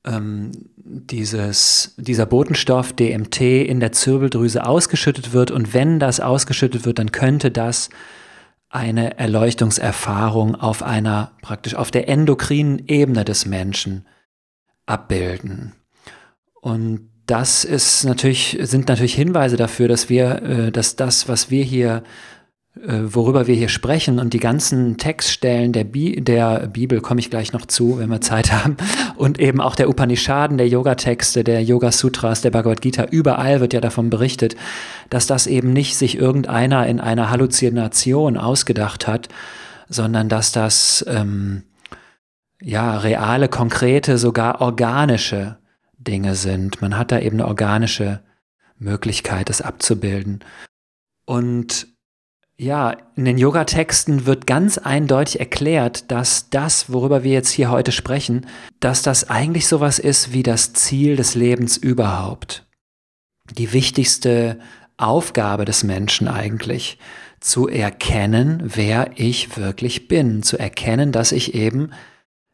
ähm, 0.05 0.53
dieses, 0.77 1.95
dieser 1.99 2.27
Botenstoff 2.27 2.93
DMT 2.93 3.41
in 3.41 3.81
der 3.81 3.93
Zirbeldrüse 3.93 4.65
ausgeschüttet 4.65 5.33
wird. 5.33 5.51
Und 5.51 5.75
wenn 5.75 5.99
das 5.99 6.21
ausgeschüttet 6.21 6.85
wird, 6.85 6.99
dann 6.99 7.13
könnte 7.13 7.51
das 7.51 7.91
eine 8.69 9.19
Erleuchtungserfahrung 9.19 10.55
auf 10.55 10.83
einer, 10.83 11.33
praktisch 11.43 11.75
auf 11.75 11.91
der 11.91 12.09
endokrinen 12.09 12.87
Ebene 12.87 13.25
des 13.25 13.45
Menschen 13.45 14.07
abbilden. 14.87 15.75
Und 16.61 17.11
das 17.27 17.65
ist 17.65 18.05
natürlich, 18.05 18.59
sind 18.63 18.89
natürlich 18.89 19.15
Hinweise 19.15 19.57
dafür, 19.57 19.89
dass 19.89 20.09
wir, 20.09 20.43
äh, 20.43 20.73
dass 20.73 20.97
das, 20.97 21.29
was 21.29 21.51
wir 21.51 21.65
hier, 21.65 22.03
worüber 22.77 23.47
wir 23.47 23.55
hier 23.55 23.69
sprechen 23.69 24.19
und 24.19 24.33
die 24.33 24.39
ganzen 24.39 24.97
Textstellen 24.97 25.73
der, 25.73 25.85
Bi 25.85 26.21
der 26.21 26.69
Bibel, 26.69 27.01
komme 27.01 27.21
ich 27.21 27.29
gleich 27.29 27.53
noch 27.53 27.67
zu, 27.67 27.99
wenn 27.99 28.09
wir 28.11 28.21
Zeit 28.21 28.53
haben, 28.65 28.77
und 29.17 29.41
eben 29.41 29.61
auch 29.61 29.75
der 29.75 29.89
Upanishaden, 29.89 30.57
der 30.57 30.69
Yoga-Texte, 30.69 31.45
der 31.45 31.63
Yoga-Sutras, 31.63 32.43
der 32.43 32.51
Bhagavad 32.51 32.81
Gita, 32.81 33.05
überall 33.05 33.61
wird 33.61 33.73
ja 33.73 33.81
davon 33.81 34.09
berichtet, 34.09 34.57
dass 35.11 35.27
das 35.27 35.47
eben 35.47 35.73
nicht 35.73 35.97
sich 35.97 36.17
irgendeiner 36.17 36.87
in 36.87 37.01
einer 37.01 37.29
Halluzination 37.31 38.37
ausgedacht 38.37 39.07
hat, 39.07 39.29
sondern 39.89 40.29
dass 40.29 40.53
das 40.53 41.05
ähm, 41.09 41.65
ja 42.63 42.99
reale, 42.99 43.49
konkrete, 43.49 44.17
sogar 44.17 44.61
organische 44.61 45.59
Dinge 45.99 46.37
sind. 46.37 46.81
Man 46.81 46.97
hat 46.97 47.11
da 47.11 47.19
eben 47.19 47.37
eine 47.37 47.49
organische 47.49 48.21
Möglichkeit, 48.79 49.49
das 49.49 49.61
abzubilden. 49.61 50.41
Und 51.27 51.89
ja, 52.61 52.95
in 53.17 53.25
den 53.25 53.39
Yoga-Texten 53.39 54.27
wird 54.27 54.47
ganz 54.47 54.77
eindeutig 54.77 55.41
erklärt, 55.41 56.11
dass 56.11 56.51
das, 56.51 56.93
worüber 56.93 57.25
wir 57.25 57.33
jetzt 57.33 57.49
hier 57.49 57.71
heute 57.71 57.91
sprechen, 57.91 58.47
dass 58.81 59.01
das 59.01 59.31
eigentlich 59.31 59.67
sowas 59.67 59.99
ist 59.99 60.35
wie 60.35 60.43
das 60.43 60.75
Ziel 60.75 61.17
des 61.17 61.35
Lebens 61.35 61.79
überhaupt. 61.79 62.67
Die 63.57 63.73
wichtigste 63.73 64.59
Aufgabe 64.99 65.65
des 65.65 65.85
Menschen 65.85 66.29
eigentlich, 66.29 66.99
zu 67.41 67.67
erkennen, 67.67 68.63
wer 68.63 69.13
ich 69.15 69.57
wirklich 69.57 70.07
bin, 70.07 70.43
zu 70.43 70.59
erkennen, 70.59 71.13
dass 71.13 71.33
ich 71.33 71.55
eben 71.55 71.93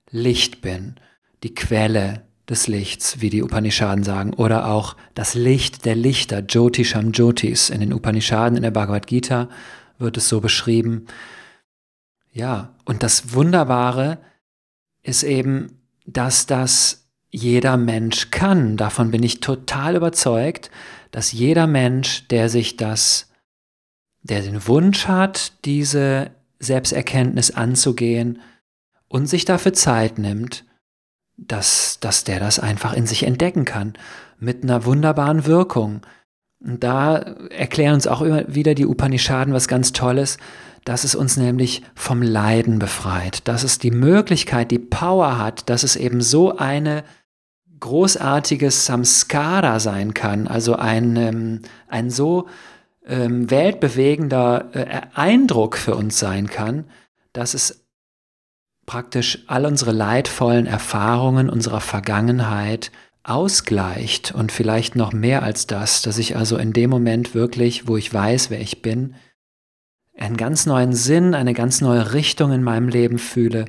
Licht 0.09 0.61
bin, 0.63 0.95
die 1.43 1.53
Quelle 1.53 2.23
des 2.49 2.69
Lichts, 2.69 3.21
wie 3.21 3.31
die 3.31 3.43
Upanishaden 3.43 4.05
sagen, 4.05 4.35
oder 4.35 4.69
auch 4.69 4.95
das 5.17 5.35
Licht 5.35 5.85
der 5.85 5.97
Lichter, 5.97 6.45
Jyotisham 6.49 7.11
Jyotis. 7.11 7.71
In 7.71 7.81
den 7.81 7.93
Upanishaden, 7.93 8.57
in 8.57 8.63
der 8.63 8.71
Bhagavad 8.71 9.09
Gita 9.09 9.49
wird 9.99 10.17
es 10.17 10.29
so 10.29 10.41
beschrieben. 10.41 11.07
Ja, 12.33 12.75
und 12.85 13.03
das 13.03 13.33
Wunderbare 13.33 14.19
ist 15.03 15.23
eben, 15.23 15.81
dass 16.05 16.47
das 16.47 17.07
jeder 17.31 17.77
Mensch 17.77 18.31
kann. 18.31 18.77
Davon 18.77 19.11
bin 19.11 19.23
ich 19.23 19.41
total 19.41 19.97
überzeugt, 19.97 20.71
dass 21.11 21.33
jeder 21.33 21.67
Mensch, 21.67 22.29
der 22.29 22.49
sich 22.49 22.77
das, 22.77 23.31
der 24.23 24.43
den 24.43 24.67
Wunsch 24.67 25.07
hat, 25.07 25.53
diese 25.65 26.31
Selbsterkenntnis 26.59 27.51
anzugehen 27.51 28.41
und 29.09 29.27
sich 29.27 29.45
dafür 29.45 29.73
Zeit 29.73 30.19
nimmt, 30.19 30.65
dass, 31.37 32.01
dass 32.01 32.25
der 32.25 32.41
das 32.41 32.59
einfach 32.59 32.93
in 32.95 33.07
sich 33.07 33.25
entdecken 33.25 33.65
kann, 33.65 33.95
mit 34.39 34.63
einer 34.63 34.85
wunderbaren 34.85 35.47
Wirkung. 35.47 36.03
Und 36.61 36.83
da 36.83 37.17
erklären 37.51 37.95
uns 37.95 38.07
auch 38.07 38.23
immer 38.23 38.45
wieder 38.53 38.75
die 38.75 38.87
Upanishaden 38.87 39.53
was 39.53 39.69
ganz 39.69 39.93
Tolles, 39.93 40.39
dass 40.85 41.05
es 41.05 41.15
uns 41.15 41.37
nämlich 41.37 41.83
vom 41.95 42.23
Leiden 42.23 42.79
befreit, 42.79 43.47
dass 43.49 43.65
es 43.65 43.79
die 43.79 43.91
Möglichkeit, 43.91 44.71
die 44.71 44.79
Power 44.79 45.39
hat, 45.39 45.69
dass 45.69 45.83
es 45.83 45.97
eben 45.97 46.21
so 46.21 46.57
eine 46.57 47.05
großartiges 47.81 48.87
Samskara 48.87 49.81
sein 49.81 50.15
kann, 50.15 50.47
also 50.47 50.77
ein, 50.77 51.17
ähm, 51.17 51.63
ein 51.89 52.11
so 52.11 52.47
ähm, 53.07 53.51
weltbewegender 53.51 54.71
äh, 54.73 55.01
Eindruck 55.15 55.77
für 55.77 55.95
uns 55.95 56.19
sein 56.19 56.49
kann, 56.49 56.85
dass 57.33 57.55
es 57.55 57.85
praktisch 58.87 59.45
all 59.49 59.67
unsere 59.67 59.93
leidvollen 59.93 60.67
Erfahrungen 60.67 61.51
unserer 61.51 61.81
Vergangenheit 61.81 62.93
ausgleicht 63.27 64.33
und 64.33 64.53
vielleicht 64.53 64.95
noch 64.95 65.13
mehr 65.13 65.43
als 65.43 65.67
das, 65.67 66.03
dass 66.03 66.19
ich 66.19 66.37
also 66.37 66.57
in 66.57 66.73
dem 66.73 66.91
Moment 66.91 67.35
wirklich, 67.35 67.89
wo 67.89 67.97
ich 67.97 68.13
weiß, 68.13 68.51
wer 68.51 68.61
ich 68.61 68.83
bin, 68.83 69.17
einen 70.17 70.37
ganz 70.37 70.65
neuen 70.65 70.93
Sinn, 70.93 71.35
eine 71.35 71.53
ganz 71.53 71.81
neue 71.81 72.13
Richtung 72.15 72.53
in 72.53 72.63
meinem 72.63 72.89
Leben 72.89 73.19
fühle 73.19 73.67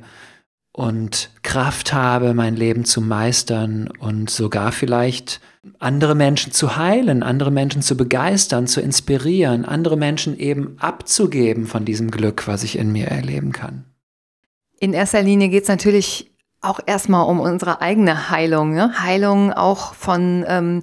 und 0.72 1.30
Kraft 1.42 1.92
habe, 1.92 2.34
mein 2.34 2.54
Leben 2.54 2.84
zu 2.84 3.00
meistern 3.00 3.90
und 3.98 4.30
sogar 4.30 4.70
vielleicht 4.70 5.40
andere 5.80 6.14
Menschen 6.14 6.52
zu 6.52 6.76
heilen, 6.76 7.24
andere 7.24 7.50
Menschen 7.50 7.82
zu 7.82 7.96
begeistern, 7.96 8.68
zu 8.68 8.80
inspirieren, 8.80 9.64
andere 9.64 9.96
Menschen 9.96 10.38
eben 10.38 10.76
abzugeben 10.78 11.66
von 11.66 11.84
diesem 11.84 12.12
Glück, 12.12 12.46
was 12.46 12.62
ich 12.62 12.78
in 12.78 12.92
mir 12.92 13.08
erleben 13.08 13.50
kann. 13.50 13.84
In 14.78 14.92
erster 14.92 15.22
Linie 15.22 15.48
geht 15.48 15.64
es 15.64 15.68
natürlich 15.68 16.30
auch 16.60 16.80
erstmal 16.86 17.26
um 17.28 17.40
unsere 17.40 17.80
eigene 17.80 18.30
Heilung. 18.30 18.74
Ne? 18.74 19.02
Heilung 19.02 19.52
auch 19.52 19.94
von, 19.94 20.44
ähm, 20.48 20.82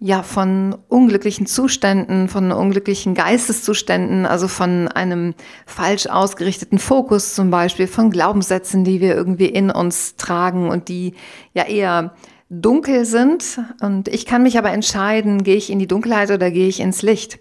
ja, 0.00 0.22
von 0.22 0.76
unglücklichen 0.88 1.46
Zuständen, 1.46 2.28
von 2.28 2.50
unglücklichen 2.52 3.14
Geisteszuständen, 3.14 4.26
also 4.26 4.48
von 4.48 4.88
einem 4.88 5.34
falsch 5.66 6.06
ausgerichteten 6.06 6.78
Fokus 6.78 7.34
zum 7.34 7.50
Beispiel, 7.50 7.86
von 7.86 8.10
Glaubenssätzen, 8.10 8.84
die 8.84 9.00
wir 9.00 9.14
irgendwie 9.14 9.46
in 9.46 9.70
uns 9.70 10.16
tragen 10.16 10.68
und 10.68 10.88
die 10.88 11.14
ja 11.54 11.64
eher 11.64 12.14
dunkel 12.50 13.04
sind. 13.04 13.60
Und 13.80 14.08
ich 14.08 14.26
kann 14.26 14.42
mich 14.42 14.58
aber 14.58 14.72
entscheiden, 14.72 15.44
gehe 15.44 15.56
ich 15.56 15.70
in 15.70 15.78
die 15.78 15.86
Dunkelheit 15.86 16.30
oder 16.30 16.50
gehe 16.50 16.68
ich 16.68 16.80
ins 16.80 17.02
Licht. 17.02 17.38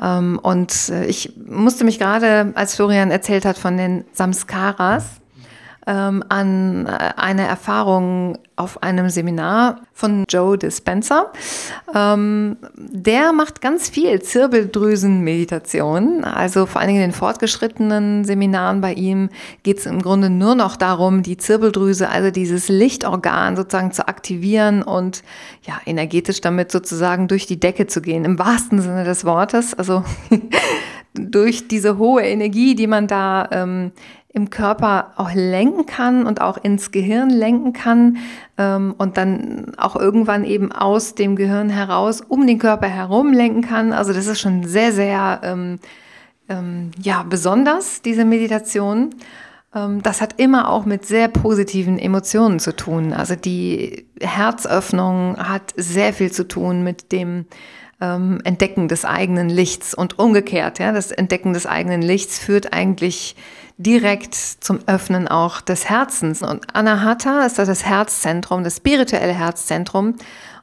Ähm, 0.00 0.40
und 0.42 0.88
äh, 0.88 1.06
ich 1.06 1.34
musste 1.46 1.84
mich 1.84 1.98
gerade, 1.98 2.52
als 2.54 2.74
Florian 2.74 3.10
erzählt 3.10 3.44
hat 3.44 3.58
von 3.58 3.76
den 3.76 4.04
Samskaras, 4.12 5.21
ähm, 5.86 6.24
an 6.28 6.86
äh, 6.86 7.12
eine 7.16 7.46
Erfahrung 7.46 8.38
auf 8.56 8.82
einem 8.82 9.10
Seminar 9.10 9.80
von 9.92 10.24
Joe 10.28 10.56
Dispenza. 10.56 11.32
Ähm, 11.94 12.56
der 12.76 13.32
macht 13.32 13.60
ganz 13.60 13.88
viel 13.88 14.22
Zirbeldrüsenmeditation. 14.22 16.24
Also 16.24 16.66
vor 16.66 16.80
allen 16.80 16.88
Dingen 16.88 17.02
in 17.02 17.10
den 17.10 17.16
fortgeschrittenen 17.16 18.24
Seminaren 18.24 18.80
bei 18.80 18.94
ihm 18.94 19.30
geht 19.64 19.78
es 19.78 19.86
im 19.86 20.02
Grunde 20.02 20.30
nur 20.30 20.54
noch 20.54 20.76
darum, 20.76 21.22
die 21.22 21.36
Zirbeldrüse, 21.36 22.08
also 22.08 22.30
dieses 22.30 22.68
Lichtorgan 22.68 23.56
sozusagen 23.56 23.92
zu 23.92 24.06
aktivieren 24.06 24.82
und 24.82 25.24
ja, 25.62 25.80
energetisch 25.84 26.40
damit 26.40 26.70
sozusagen 26.70 27.26
durch 27.26 27.46
die 27.46 27.58
Decke 27.58 27.88
zu 27.88 28.02
gehen, 28.02 28.24
im 28.24 28.38
wahrsten 28.38 28.80
Sinne 28.80 29.04
des 29.04 29.24
Wortes. 29.24 29.74
Also 29.74 30.04
durch 31.14 31.68
diese 31.68 31.98
hohe 31.98 32.22
Energie, 32.22 32.74
die 32.74 32.86
man 32.86 33.06
da 33.06 33.48
ähm, 33.50 33.92
im 34.32 34.48
Körper 34.48 35.12
auch 35.16 35.32
lenken 35.34 35.84
kann 35.86 36.26
und 36.26 36.40
auch 36.40 36.56
ins 36.56 36.90
Gehirn 36.90 37.28
lenken 37.28 37.72
kann 37.72 38.16
ähm, 38.56 38.94
und 38.96 39.18
dann 39.18 39.72
auch 39.76 39.94
irgendwann 39.94 40.44
eben 40.44 40.72
aus 40.72 41.14
dem 41.14 41.36
Gehirn 41.36 41.68
heraus 41.68 42.22
um 42.22 42.46
den 42.46 42.58
Körper 42.58 42.88
herum 42.88 43.32
lenken 43.32 43.62
kann. 43.62 43.92
Also 43.92 44.12
das 44.12 44.26
ist 44.26 44.40
schon 44.40 44.64
sehr, 44.64 44.92
sehr 44.92 45.40
ähm, 45.42 45.78
ähm, 46.48 46.92
ja, 47.00 47.24
besonders, 47.28 48.00
diese 48.00 48.24
Meditation. 48.24 49.10
Ähm, 49.74 50.02
das 50.02 50.22
hat 50.22 50.40
immer 50.40 50.70
auch 50.70 50.86
mit 50.86 51.04
sehr 51.04 51.28
positiven 51.28 51.98
Emotionen 51.98 52.58
zu 52.58 52.74
tun. 52.74 53.12
Also 53.12 53.36
die 53.36 54.06
Herzöffnung 54.20 55.36
hat 55.36 55.74
sehr 55.76 56.14
viel 56.14 56.32
zu 56.32 56.48
tun 56.48 56.82
mit 56.82 57.12
dem 57.12 57.44
ähm, 58.00 58.40
Entdecken 58.44 58.88
des 58.88 59.04
eigenen 59.04 59.48
Lichts 59.48 59.94
und 59.94 60.18
umgekehrt. 60.18 60.78
Ja, 60.78 60.92
das 60.92 61.10
Entdecken 61.10 61.52
des 61.52 61.66
eigenen 61.66 62.02
Lichts 62.02 62.38
führt 62.38 62.72
eigentlich 62.72 63.36
direkt 63.82 64.34
zum 64.34 64.80
Öffnen 64.86 65.28
auch 65.28 65.60
des 65.60 65.88
Herzens. 65.88 66.42
Und 66.42 66.74
Anahata 66.74 67.44
ist 67.44 67.58
das 67.58 67.84
Herzzentrum, 67.84 68.64
das 68.64 68.76
spirituelle 68.76 69.32
Herzzentrum. 69.32 70.16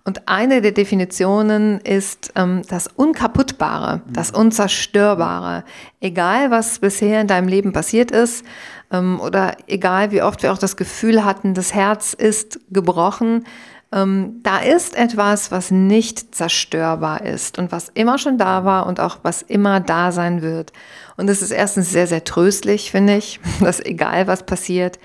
Und 0.05 0.27
eine 0.27 0.61
der 0.61 0.71
Definitionen 0.71 1.79
ist 1.81 2.31
ähm, 2.35 2.61
das 2.67 2.87
Unkaputtbare, 2.87 4.01
das 4.07 4.31
Unzerstörbare. 4.31 5.63
Egal, 5.99 6.51
was 6.51 6.79
bisher 6.79 7.21
in 7.21 7.27
deinem 7.27 7.47
Leben 7.47 7.73
passiert 7.73 8.09
ist, 8.09 8.45
ähm, 8.91 9.19
oder 9.19 9.55
egal, 9.67 10.11
wie 10.11 10.21
oft 10.21 10.41
wir 10.41 10.53
auch 10.53 10.57
das 10.57 10.77
Gefühl 10.77 11.25
hatten, 11.25 11.53
das 11.53 11.73
Herz 11.73 12.13
ist 12.13 12.59
gebrochen, 12.71 13.45
ähm, 13.91 14.41
da 14.43 14.59
ist 14.59 14.95
etwas, 14.95 15.51
was 15.51 15.71
nicht 15.71 16.35
zerstörbar 16.35 17.25
ist 17.25 17.57
und 17.57 17.71
was 17.71 17.89
immer 17.89 18.17
schon 18.17 18.37
da 18.37 18.63
war 18.63 18.85
und 18.85 18.99
auch 18.99 19.19
was 19.23 19.41
immer 19.41 19.79
da 19.79 20.11
sein 20.11 20.41
wird. 20.41 20.73
Und 21.17 21.29
es 21.29 21.41
ist 21.41 21.51
erstens 21.51 21.91
sehr, 21.91 22.05
sehr 22.05 22.23
tröstlich, 22.23 22.91
finde 22.91 23.17
ich, 23.17 23.39
dass 23.59 23.79
egal 23.79 24.27
was 24.27 24.43
passiert, 24.43 24.99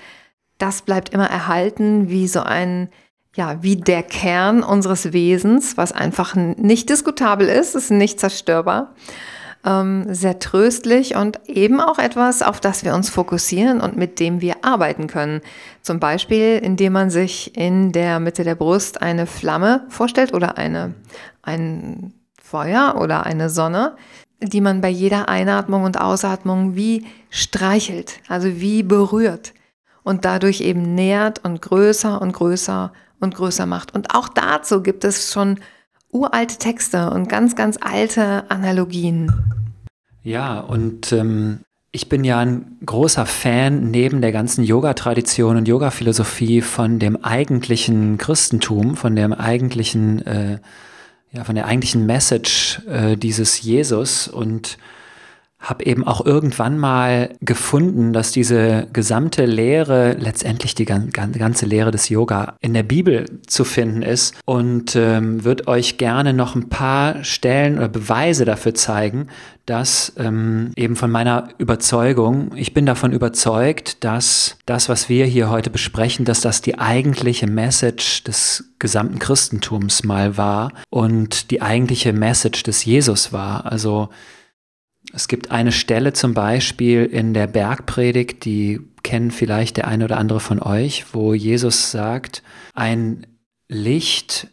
das 0.57 0.83
bleibt 0.83 1.09
immer 1.09 1.29
erhalten 1.29 2.09
wie 2.09 2.27
so 2.27 2.41
ein, 2.41 2.89
ja, 3.35 3.61
wie 3.61 3.75
der 3.75 4.03
Kern 4.03 4.63
unseres 4.63 5.11
Wesens, 5.11 5.77
was 5.77 5.91
einfach 5.91 6.35
nicht 6.35 6.89
diskutabel 6.89 7.49
ist, 7.49 7.75
ist 7.75 7.91
nicht 7.91 8.19
zerstörbar, 8.19 8.93
ähm, 9.65 10.05
sehr 10.13 10.39
tröstlich 10.39 11.15
und 11.15 11.39
eben 11.47 11.81
auch 11.81 11.97
etwas, 11.97 12.41
auf 12.41 12.61
das 12.61 12.85
wir 12.85 12.93
uns 12.93 13.09
fokussieren 13.09 13.81
und 13.81 13.97
mit 13.97 14.19
dem 14.19 14.39
wir 14.39 14.63
arbeiten 14.63 15.07
können. 15.07 15.41
Zum 15.81 15.99
Beispiel, 15.99 16.59
indem 16.61 16.93
man 16.93 17.09
sich 17.09 17.57
in 17.57 17.91
der 17.91 18.19
Mitte 18.19 18.43
der 18.43 18.55
Brust 18.55 19.01
eine 19.01 19.25
Flamme 19.25 19.85
vorstellt 19.89 20.33
oder 20.33 20.57
eine, 20.57 20.93
ein 21.41 22.13
Feuer 22.41 22.95
oder 22.99 23.25
eine 23.25 23.49
Sonne, 23.49 23.95
die 24.39 24.61
man 24.61 24.81
bei 24.81 24.89
jeder 24.89 25.29
Einatmung 25.29 25.83
und 25.83 25.99
Ausatmung 25.99 26.75
wie 26.75 27.05
streichelt, 27.29 28.19
also 28.27 28.47
wie 28.59 28.83
berührt 28.83 29.53
und 30.03 30.25
dadurch 30.25 30.61
eben 30.61 30.93
nährt 30.93 31.43
und 31.43 31.61
größer 31.61 32.21
und 32.21 32.33
größer 32.33 32.93
und 33.19 33.33
größer 33.33 33.65
macht. 33.65 33.95
Und 33.95 34.13
auch 34.13 34.29
dazu 34.29 34.83
gibt 34.83 35.03
es 35.03 35.31
schon 35.31 35.59
uralte 36.15 36.57
Texte 36.57 37.09
und 37.11 37.29
ganz, 37.29 37.55
ganz 37.55 37.77
alte 37.79 38.49
Analogien. 38.49 39.31
Ja, 40.23 40.59
und 40.59 41.11
ähm, 41.11 41.59
ich 41.91 42.09
bin 42.09 42.23
ja 42.23 42.39
ein 42.39 42.77
großer 42.85 43.25
Fan 43.25 43.91
neben 43.91 44.21
der 44.21 44.31
ganzen 44.31 44.63
Yoga-Tradition 44.63 45.57
und 45.57 45.67
Yoga-Philosophie 45.67 46.61
von 46.61 46.99
dem 46.99 47.23
eigentlichen 47.23 48.17
Christentum, 48.17 48.95
von 48.95 49.15
dem 49.15 49.33
eigentlichen, 49.33 50.25
äh, 50.25 50.59
ja, 51.31 51.43
von 51.43 51.55
der 51.55 51.67
eigentlichen 51.67 52.05
Message 52.05 52.81
äh, 52.87 53.15
dieses 53.15 53.61
Jesus 53.61 54.27
und 54.27 54.77
habe 55.65 55.85
eben 55.85 56.05
auch 56.05 56.23
irgendwann 56.25 56.77
mal 56.77 57.35
gefunden, 57.41 58.13
dass 58.13 58.31
diese 58.31 58.87
gesamte 58.93 59.45
Lehre, 59.45 60.13
letztendlich 60.13 60.75
die 60.75 60.85
ganze 60.85 61.65
Lehre 61.65 61.91
des 61.91 62.09
Yoga 62.09 62.55
in 62.61 62.73
der 62.73 62.83
Bibel 62.83 63.25
zu 63.47 63.63
finden 63.63 64.03
ist 64.03 64.35
und 64.45 64.95
ähm, 64.95 65.43
wird 65.43 65.67
euch 65.67 65.97
gerne 65.97 66.33
noch 66.33 66.55
ein 66.55 66.69
paar 66.69 67.23
Stellen 67.23 67.77
oder 67.77 67.87
Beweise 67.87 68.45
dafür 68.45 68.75
zeigen, 68.75 69.27
dass 69.65 70.13
ähm, 70.17 70.71
eben 70.75 70.95
von 70.95 71.09
meiner 71.09 71.47
Überzeugung, 71.57 72.51
ich 72.55 72.75
bin 72.75 72.85
davon 72.85 73.11
überzeugt, 73.11 74.03
dass 74.03 74.57
das, 74.67 74.89
was 74.89 75.09
wir 75.09 75.25
hier 75.25 75.49
heute 75.49 75.71
besprechen, 75.71 76.25
dass 76.25 76.41
das 76.41 76.61
die 76.61 76.77
eigentliche 76.77 77.47
Message 77.47 78.23
des 78.23 78.65
gesamten 78.77 79.17
Christentums 79.17 80.03
mal 80.03 80.37
war 80.37 80.71
und 80.91 81.49
die 81.49 81.63
eigentliche 81.63 82.13
Message 82.13 82.61
des 82.61 82.85
Jesus 82.85 83.33
war. 83.33 83.65
Also 83.65 84.09
es 85.15 85.29
gibt 85.29 85.49
eine 85.49 85.71
Stelle 85.71 86.11
zum 86.11 86.33
Beispiel 86.33 87.05
in 87.05 87.33
der 87.33 87.47
Bergpredigt, 87.47 88.43
die 88.43 88.81
kennen 89.01 89.31
vielleicht 89.31 89.77
der 89.77 89.87
eine 89.87 90.03
oder 90.03 90.17
andere 90.17 90.41
von 90.41 90.61
euch, 90.61 91.05
wo 91.13 91.33
Jesus 91.33 91.91
sagt, 91.91 92.43
ein 92.73 93.25
Licht 93.69 94.47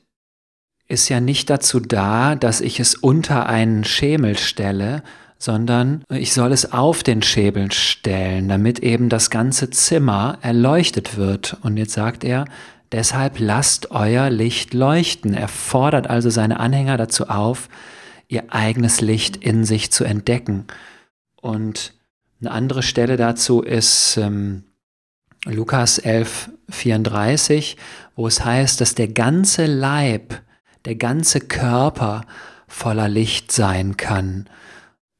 ist 0.86 1.08
ja 1.08 1.20
nicht 1.20 1.50
dazu 1.50 1.80
da, 1.80 2.36
dass 2.36 2.60
ich 2.60 2.78
es 2.78 2.94
unter 2.94 3.48
einen 3.48 3.82
Schemel 3.82 4.38
stelle, 4.38 5.02
sondern 5.36 6.04
ich 6.08 6.32
soll 6.32 6.52
es 6.52 6.72
auf 6.72 7.02
den 7.02 7.22
Schemel 7.22 7.72
stellen, 7.72 8.48
damit 8.48 8.78
eben 8.78 9.08
das 9.08 9.30
ganze 9.30 9.70
Zimmer 9.70 10.38
erleuchtet 10.42 11.16
wird. 11.16 11.56
Und 11.62 11.76
jetzt 11.76 11.94
sagt 11.94 12.22
er, 12.22 12.44
deshalb 12.92 13.40
lasst 13.40 13.90
euer 13.90 14.30
Licht 14.30 14.74
leuchten. 14.74 15.34
Er 15.34 15.48
fordert 15.48 16.08
also 16.08 16.30
seine 16.30 16.60
Anhänger 16.60 16.96
dazu 16.98 17.28
auf, 17.28 17.68
ihr 18.32 18.44
eigenes 18.48 19.00
Licht 19.00 19.36
in 19.36 19.64
sich 19.64 19.92
zu 19.92 20.04
entdecken. 20.04 20.66
Und 21.40 21.94
eine 22.40 22.50
andere 22.50 22.82
Stelle 22.82 23.16
dazu 23.16 23.62
ist 23.62 24.16
ähm, 24.16 24.64
Lukas 25.44 25.98
11, 25.98 26.50
34, 26.70 27.76
wo 28.16 28.26
es 28.26 28.44
heißt, 28.44 28.80
dass 28.80 28.94
der 28.94 29.08
ganze 29.08 29.66
Leib, 29.66 30.40
der 30.86 30.94
ganze 30.94 31.40
Körper 31.40 32.22
voller 32.66 33.08
Licht 33.08 33.52
sein 33.52 33.96
kann. 33.96 34.48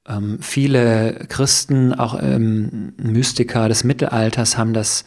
Ähm, 0.08 0.38
viele 0.40 1.26
Christen, 1.28 1.92
auch 1.92 2.20
ähm, 2.20 2.94
Mystiker 2.96 3.68
des 3.68 3.84
Mittelalters, 3.84 4.56
haben 4.56 4.72
das 4.72 5.04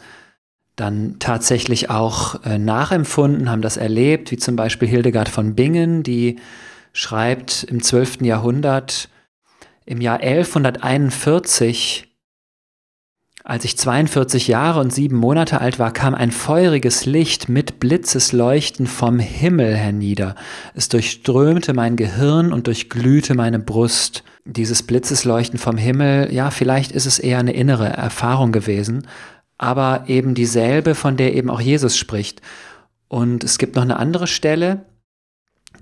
dann 0.76 1.16
tatsächlich 1.18 1.90
auch 1.90 2.44
äh, 2.44 2.58
nachempfunden, 2.58 3.50
haben 3.50 3.62
das 3.62 3.76
erlebt, 3.78 4.30
wie 4.30 4.36
zum 4.36 4.54
Beispiel 4.54 4.86
Hildegard 4.86 5.28
von 5.28 5.54
Bingen, 5.54 6.02
die 6.02 6.38
schreibt 6.96 7.62
im 7.64 7.82
12. 7.82 8.22
Jahrhundert, 8.22 9.10
im 9.84 10.00
Jahr 10.00 10.20
1141, 10.20 12.08
als 13.44 13.64
ich 13.66 13.76
42 13.76 14.48
Jahre 14.48 14.80
und 14.80 14.92
sieben 14.92 15.16
Monate 15.16 15.60
alt 15.60 15.78
war, 15.78 15.92
kam 15.92 16.14
ein 16.14 16.30
feuriges 16.30 17.04
Licht 17.04 17.50
mit 17.50 17.80
Blitzesleuchten 17.80 18.86
vom 18.86 19.18
Himmel 19.18 19.76
hernieder. 19.76 20.36
Es 20.74 20.88
durchströmte 20.88 21.74
mein 21.74 21.96
Gehirn 21.96 22.50
und 22.50 22.66
durchglühte 22.66 23.34
meine 23.34 23.58
Brust. 23.58 24.24
Dieses 24.46 24.82
Blitzesleuchten 24.82 25.58
vom 25.58 25.76
Himmel, 25.76 26.32
ja, 26.32 26.50
vielleicht 26.50 26.92
ist 26.92 27.06
es 27.06 27.18
eher 27.18 27.38
eine 27.38 27.52
innere 27.52 27.88
Erfahrung 27.88 28.52
gewesen, 28.52 29.06
aber 29.58 30.04
eben 30.06 30.34
dieselbe, 30.34 30.94
von 30.94 31.18
der 31.18 31.34
eben 31.34 31.50
auch 31.50 31.60
Jesus 31.60 31.98
spricht. 31.98 32.40
Und 33.08 33.44
es 33.44 33.58
gibt 33.58 33.76
noch 33.76 33.82
eine 33.82 33.98
andere 33.98 34.26
Stelle, 34.26 34.86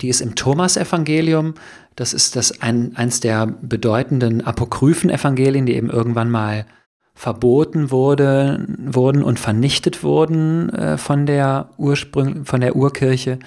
die 0.01 0.09
ist 0.09 0.21
im 0.21 0.35
Thomas-Evangelium. 0.35 1.55
Das 1.97 2.13
ist 2.13 2.37
das 2.37 2.61
ein, 2.61 2.97
eins 2.97 3.21
der 3.21 3.47
bedeutenden 3.47 4.45
Apokryphen-Evangelien, 4.45 5.67
die 5.67 5.75
eben 5.75 5.91
irgendwann 5.91 6.31
mal 6.31 6.67
verboten 7.15 7.91
wurde, 7.91 8.67
wurden 8.79 9.23
und 9.23 9.39
vernichtet 9.39 10.03
wurden 10.03 10.71
äh, 10.71 10.99
von 10.99 11.27
der 11.27 11.71
Ursprung, 11.77 12.45
von 12.45 12.61
der 12.61 12.75
Urkirche, 12.75 13.39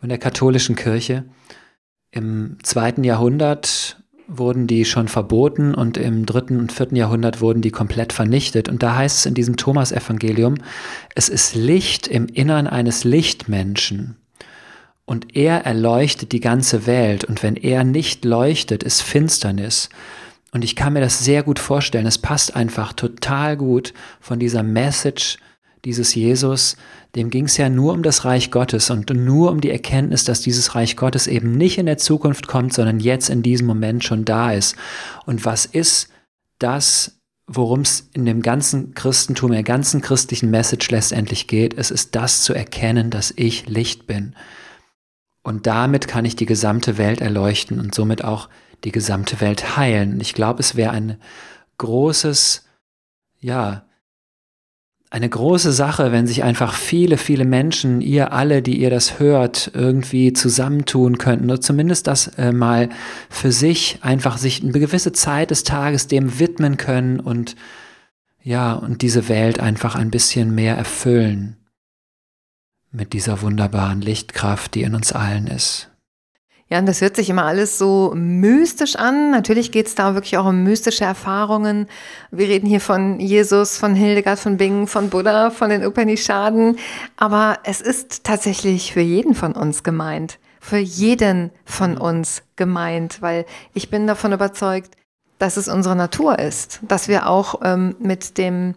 von 0.00 0.08
der 0.08 0.18
katholischen 0.18 0.76
Kirche. 0.76 1.24
Im 2.10 2.56
zweiten 2.62 3.04
Jahrhundert 3.04 4.02
wurden 4.28 4.66
die 4.66 4.84
schon 4.84 5.08
verboten 5.08 5.74
und 5.74 5.98
im 5.98 6.26
dritten 6.26 6.58
und 6.58 6.72
vierten 6.72 6.96
Jahrhundert 6.96 7.40
wurden 7.40 7.60
die 7.60 7.70
komplett 7.70 8.12
vernichtet. 8.12 8.68
Und 8.68 8.82
da 8.82 8.96
heißt 8.96 9.18
es 9.18 9.26
in 9.26 9.34
diesem 9.34 9.56
Thomas-Evangelium, 9.56 10.54
es 11.14 11.28
ist 11.28 11.54
Licht 11.54 12.08
im 12.08 12.26
Innern 12.26 12.66
eines 12.66 13.04
Lichtmenschen 13.04 14.16
und 15.06 15.36
er 15.36 15.64
erleuchtet 15.64 16.32
die 16.32 16.40
ganze 16.40 16.86
Welt 16.86 17.24
und 17.24 17.42
wenn 17.42 17.56
er 17.56 17.84
nicht 17.84 18.24
leuchtet, 18.24 18.82
ist 18.82 19.00
Finsternis. 19.02 19.88
Und 20.52 20.64
ich 20.64 20.76
kann 20.76 20.92
mir 20.92 21.00
das 21.00 21.24
sehr 21.24 21.42
gut 21.42 21.58
vorstellen. 21.58 22.06
Es 22.06 22.18
passt 22.18 22.54
einfach 22.56 22.92
total 22.92 23.56
gut 23.56 23.94
von 24.20 24.38
dieser 24.38 24.62
Message 24.62 25.38
dieses 25.84 26.14
Jesus. 26.14 26.76
Dem 27.14 27.30
ging 27.30 27.44
es 27.44 27.56
ja 27.56 27.68
nur 27.68 27.92
um 27.92 28.02
das 28.02 28.24
Reich 28.24 28.50
Gottes 28.50 28.90
und 28.90 29.08
nur 29.10 29.50
um 29.52 29.60
die 29.60 29.70
Erkenntnis, 29.70 30.24
dass 30.24 30.40
dieses 30.40 30.74
Reich 30.74 30.96
Gottes 30.96 31.28
eben 31.28 31.52
nicht 31.52 31.78
in 31.78 31.86
der 31.86 31.98
Zukunft 31.98 32.48
kommt, 32.48 32.74
sondern 32.74 32.98
jetzt 32.98 33.30
in 33.30 33.42
diesem 33.42 33.66
Moment 33.66 34.02
schon 34.02 34.24
da 34.24 34.52
ist. 34.52 34.76
Und 35.24 35.44
was 35.44 35.64
ist 35.64 36.08
das, 36.58 37.20
worum 37.46 37.82
es 37.82 38.08
in 38.12 38.24
dem 38.24 38.42
ganzen 38.42 38.94
Christentum, 38.94 39.52
in 39.52 39.56
der 39.56 39.62
ganzen 39.62 40.00
christlichen 40.00 40.50
Message 40.50 40.90
letztendlich 40.90 41.46
geht? 41.46 41.74
Es 41.78 41.92
ist 41.92 42.16
das 42.16 42.42
zu 42.42 42.52
erkennen, 42.52 43.10
dass 43.10 43.32
ich 43.36 43.68
Licht 43.68 44.06
bin. 44.08 44.34
Und 45.46 45.68
damit 45.68 46.08
kann 46.08 46.24
ich 46.24 46.34
die 46.34 46.44
gesamte 46.44 46.98
Welt 46.98 47.20
erleuchten 47.20 47.78
und 47.78 47.94
somit 47.94 48.24
auch 48.24 48.48
die 48.82 48.90
gesamte 48.90 49.40
Welt 49.40 49.76
heilen. 49.76 50.20
Ich 50.20 50.34
glaube, 50.34 50.58
es 50.58 50.74
wäre 50.74 50.90
ein 50.90 51.18
großes, 51.78 52.64
ja, 53.38 53.84
eine 55.08 55.28
große 55.28 55.70
Sache, 55.70 56.10
wenn 56.10 56.26
sich 56.26 56.42
einfach 56.42 56.74
viele, 56.74 57.16
viele 57.16 57.44
Menschen, 57.44 58.00
ihr 58.00 58.32
alle, 58.32 58.60
die 58.60 58.80
ihr 58.80 58.90
das 58.90 59.20
hört, 59.20 59.70
irgendwie 59.72 60.32
zusammentun 60.32 61.16
könnten 61.16 61.44
oder 61.44 61.60
zumindest 61.60 62.08
das 62.08 62.26
äh, 62.38 62.50
mal 62.50 62.88
für 63.30 63.52
sich 63.52 64.00
einfach 64.00 64.38
sich 64.38 64.64
eine 64.64 64.72
gewisse 64.72 65.12
Zeit 65.12 65.52
des 65.52 65.62
Tages 65.62 66.08
dem 66.08 66.40
widmen 66.40 66.76
können 66.76 67.20
und 67.20 67.54
ja, 68.42 68.72
und 68.72 69.00
diese 69.00 69.28
Welt 69.28 69.60
einfach 69.60 69.94
ein 69.94 70.10
bisschen 70.10 70.56
mehr 70.56 70.76
erfüllen 70.76 71.56
mit 72.96 73.12
dieser 73.12 73.42
wunderbaren 73.42 74.00
Lichtkraft, 74.00 74.74
die 74.74 74.82
in 74.82 74.94
uns 74.94 75.12
allen 75.12 75.46
ist. 75.46 75.90
Ja, 76.68 76.80
und 76.80 76.86
das 76.86 77.00
hört 77.00 77.14
sich 77.14 77.30
immer 77.30 77.44
alles 77.44 77.78
so 77.78 78.12
mystisch 78.16 78.96
an. 78.96 79.30
Natürlich 79.30 79.70
geht 79.70 79.86
es 79.86 79.94
da 79.94 80.14
wirklich 80.14 80.36
auch 80.36 80.46
um 80.46 80.64
mystische 80.64 81.04
Erfahrungen. 81.04 81.86
Wir 82.32 82.48
reden 82.48 82.66
hier 82.66 82.80
von 82.80 83.20
Jesus, 83.20 83.78
von 83.78 83.94
Hildegard 83.94 84.40
von 84.40 84.56
Bingen, 84.56 84.88
von 84.88 85.08
Buddha, 85.08 85.50
von 85.50 85.70
den 85.70 85.86
Upanishaden. 85.86 86.76
Aber 87.16 87.60
es 87.62 87.80
ist 87.80 88.24
tatsächlich 88.24 88.92
für 88.92 89.00
jeden 89.00 89.36
von 89.36 89.52
uns 89.52 89.84
gemeint. 89.84 90.40
Für 90.58 90.78
jeden 90.78 91.52
von 91.64 91.96
uns 91.96 92.42
gemeint, 92.56 93.22
weil 93.22 93.46
ich 93.72 93.88
bin 93.88 94.08
davon 94.08 94.32
überzeugt, 94.32 94.96
dass 95.38 95.56
es 95.56 95.68
unsere 95.68 95.94
Natur 95.94 96.40
ist, 96.40 96.80
dass 96.82 97.06
wir 97.06 97.28
auch 97.28 97.60
ähm, 97.62 97.94
mit 98.00 98.38
dem 98.38 98.74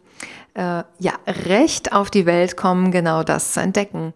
äh, 0.59 0.83
ja, 0.99 1.13
Recht 1.25 1.93
auf 1.93 2.11
die 2.11 2.25
Welt 2.25 2.57
kommen, 2.57 2.91
genau 2.91 3.23
das 3.23 3.53
zu 3.53 3.61
entdecken. 3.61 4.13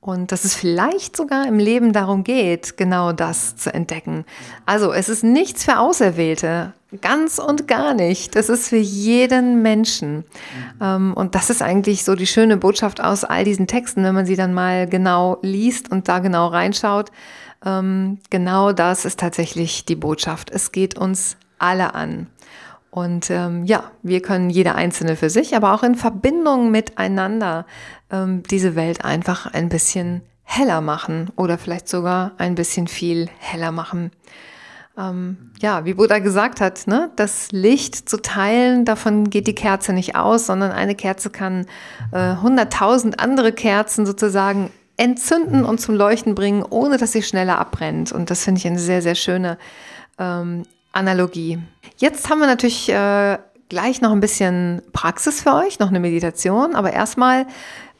Und 0.00 0.32
dass 0.32 0.44
es 0.44 0.54
vielleicht 0.54 1.16
sogar 1.16 1.46
im 1.46 1.58
Leben 1.58 1.92
darum 1.92 2.24
geht, 2.24 2.76
genau 2.76 3.12
das 3.12 3.56
zu 3.56 3.72
entdecken. 3.72 4.24
Also 4.66 4.92
es 4.92 5.08
ist 5.08 5.24
nichts 5.24 5.64
für 5.64 5.78
Auserwählte. 5.78 6.72
Ganz 7.00 7.38
und 7.38 7.66
gar 7.68 7.94
nicht. 7.94 8.36
Das 8.36 8.48
ist 8.48 8.68
für 8.68 8.76
jeden 8.76 9.62
Menschen. 9.62 10.24
Mhm. 10.80 11.12
Und 11.14 11.34
das 11.34 11.50
ist 11.50 11.62
eigentlich 11.62 12.04
so 12.04 12.14
die 12.14 12.26
schöne 12.26 12.56
Botschaft 12.56 13.02
aus 13.02 13.24
all 13.24 13.44
diesen 13.44 13.66
Texten, 13.66 14.04
wenn 14.04 14.14
man 14.14 14.26
sie 14.26 14.36
dann 14.36 14.54
mal 14.54 14.86
genau 14.86 15.38
liest 15.42 15.90
und 15.90 16.08
da 16.08 16.18
genau 16.18 16.48
reinschaut. 16.48 17.10
Ähm, 17.64 18.18
genau 18.30 18.72
das 18.72 19.04
ist 19.06 19.18
tatsächlich 19.20 19.86
die 19.86 19.96
Botschaft. 19.96 20.50
Es 20.50 20.70
geht 20.70 20.98
uns 20.98 21.36
alle 21.58 21.94
an. 21.94 22.26
Und 22.94 23.28
ähm, 23.28 23.64
ja, 23.64 23.90
wir 24.04 24.22
können 24.22 24.50
jeder 24.50 24.76
Einzelne 24.76 25.16
für 25.16 25.28
sich, 25.28 25.56
aber 25.56 25.74
auch 25.74 25.82
in 25.82 25.96
Verbindung 25.96 26.70
miteinander 26.70 27.66
ähm, 28.08 28.44
diese 28.44 28.76
Welt 28.76 29.04
einfach 29.04 29.52
ein 29.52 29.68
bisschen 29.68 30.22
heller 30.44 30.80
machen 30.80 31.32
oder 31.34 31.58
vielleicht 31.58 31.88
sogar 31.88 32.30
ein 32.38 32.54
bisschen 32.54 32.86
viel 32.86 33.28
heller 33.40 33.72
machen. 33.72 34.12
Ähm, 34.96 35.50
ja, 35.60 35.84
wie 35.84 35.94
Buddha 35.94 36.20
gesagt 36.20 36.60
hat, 36.60 36.86
ne, 36.86 37.10
das 37.16 37.50
Licht 37.50 38.08
zu 38.08 38.22
teilen, 38.22 38.84
davon 38.84 39.28
geht 39.28 39.48
die 39.48 39.56
Kerze 39.56 39.92
nicht 39.92 40.14
aus, 40.14 40.46
sondern 40.46 40.70
eine 40.70 40.94
Kerze 40.94 41.30
kann 41.30 41.66
äh, 42.12 42.36
hunderttausend 42.36 43.16
äh, 43.16 43.24
andere 43.24 43.52
Kerzen 43.52 44.06
sozusagen 44.06 44.70
entzünden 44.96 45.64
und 45.64 45.80
zum 45.80 45.96
Leuchten 45.96 46.36
bringen, 46.36 46.62
ohne 46.62 46.96
dass 46.96 47.10
sie 47.10 47.24
schneller 47.24 47.58
abbrennt. 47.58 48.12
Und 48.12 48.30
das 48.30 48.44
finde 48.44 48.60
ich 48.60 48.68
eine 48.68 48.78
sehr, 48.78 49.02
sehr 49.02 49.16
schöne 49.16 49.58
ähm, 50.16 50.62
Analogie. 50.94 51.58
Jetzt 51.96 52.30
haben 52.30 52.38
wir 52.38 52.46
natürlich 52.46 52.88
äh, 52.88 53.38
gleich 53.68 54.00
noch 54.00 54.12
ein 54.12 54.20
bisschen 54.20 54.82
Praxis 54.92 55.42
für 55.42 55.54
euch, 55.54 55.78
noch 55.78 55.88
eine 55.88 56.00
Meditation, 56.00 56.74
aber 56.74 56.92
erstmal 56.92 57.42
äh, 57.42 57.46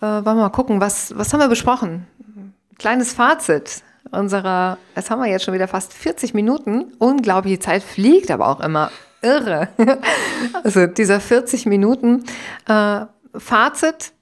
wollen 0.01 0.25
wir 0.25 0.35
mal 0.35 0.49
gucken, 0.51 0.81
was, 0.81 1.17
was 1.17 1.33
haben 1.33 1.41
wir 1.41 1.49
besprochen? 1.49 2.07
Kleines 2.79 3.13
Fazit 3.13 3.83
unserer, 4.11 4.79
es 4.95 5.11
haben 5.11 5.21
wir 5.21 5.29
jetzt 5.29 5.45
schon 5.45 5.55
wieder 5.55 5.69
fast 5.69 5.93
40 5.93 6.35
Minuten. 6.35 6.93
Unglaublich, 6.99 7.55
die 7.55 7.59
Zeit 7.59 7.83
fliegt 7.83 8.31
aber 8.31 8.49
auch 8.49 8.61
immer 8.61 8.91
irre. 9.23 9.69
also 10.65 10.87
dieser 10.87 11.21
40 11.21 11.67
Minuten 11.67 12.25
äh, 12.69 13.01
Fazit, 13.37 14.13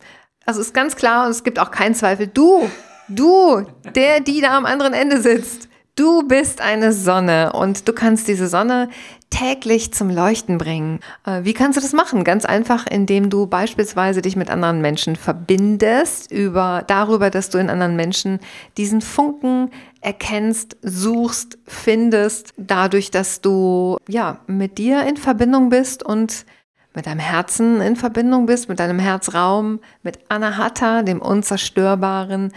also 0.47 0.61
ist 0.61 0.75
ganz 0.75 0.97
klar 0.97 1.27
und 1.27 1.33
es 1.33 1.45
gibt 1.45 1.59
auch 1.59 1.70
keinen 1.70 1.95
Zweifel, 1.95 2.27
du, 2.27 2.68
du, 3.09 3.66
der, 3.95 4.20
die 4.20 4.41
da 4.41 4.57
am 4.57 4.64
anderen 4.64 4.95
Ende 4.95 5.20
sitzt, 5.20 5.68
Du 5.95 6.26
bist 6.26 6.62
eine 6.62 6.90
Sonne 6.95 7.53
und 7.53 7.86
du 7.86 7.93
kannst 7.93 8.26
diese 8.26 8.49
Sonne 8.49 8.88
täglich 9.28 9.93
zum 9.93 10.09
Leuchten 10.09 10.57
bringen. 10.57 11.01
Äh, 11.26 11.45
wie 11.45 11.53
kannst 11.53 11.76
du 11.76 11.82
das 11.82 11.93
machen? 11.93 12.24
Ganz 12.24 12.47
einfach, 12.47 12.86
indem 12.86 13.28
du 13.28 13.47
beispielsweise 13.47 14.22
dich 14.22 14.34
mit 14.34 14.49
anderen 14.49 14.80
Menschen 14.80 15.16
verbindest, 15.16 16.32
über, 16.32 16.82
darüber, 16.86 17.28
dass 17.28 17.51
du 17.51 17.59
in 17.59 17.68
anderen 17.68 17.95
Menschen 17.95 18.40
diesen 18.78 19.03
Funken 19.03 19.70
erkennst, 20.01 20.78
suchst, 20.80 21.59
findest, 21.66 22.55
dadurch, 22.57 23.11
dass 23.11 23.43
du, 23.43 23.99
ja, 24.09 24.40
mit 24.47 24.78
dir 24.78 25.03
in 25.03 25.18
Verbindung 25.18 25.68
bist 25.68 26.03
und 26.03 26.47
mit 26.95 27.07
deinem 27.07 27.20
Herzen 27.20 27.82
in 27.82 27.97
Verbindung 27.97 28.47
bist, 28.47 28.70
mit 28.70 28.80
deinem 28.80 28.99
Herzraum, 28.99 29.80
mit 30.03 30.20
Anahata, 30.30 31.03
dem 31.03 31.20
Unzerstörbaren, 31.20 32.51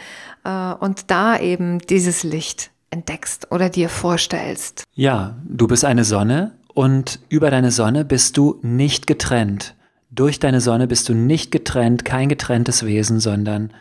äh, 0.46 0.74
und 0.80 1.12
da 1.12 1.38
eben 1.38 1.80
dieses 1.80 2.24
Licht 2.24 2.72
entdeckst 2.96 3.52
oder 3.52 3.70
dir 3.70 3.90
vorstellst. 3.90 4.86
Ja, 4.94 5.36
du 5.46 5.68
bist 5.68 5.84
eine 5.84 6.06
Sonne 6.06 6.58
und 6.74 7.20
über 7.28 7.52
deine 7.52 7.72
Sonne 7.72 8.06
bist 8.06 8.38
du 8.38 8.60
nicht 8.62 9.06
getrennt. 9.06 9.76
Durch 10.10 10.40
deine 10.40 10.62
Sonne 10.62 10.88
bist 10.88 11.10
du 11.10 11.14
nicht 11.14 11.52
getrennt, 11.52 12.06
kein 12.06 12.30
getrenntes 12.30 12.86
Wesen, 12.86 13.20
sondern 13.20 13.74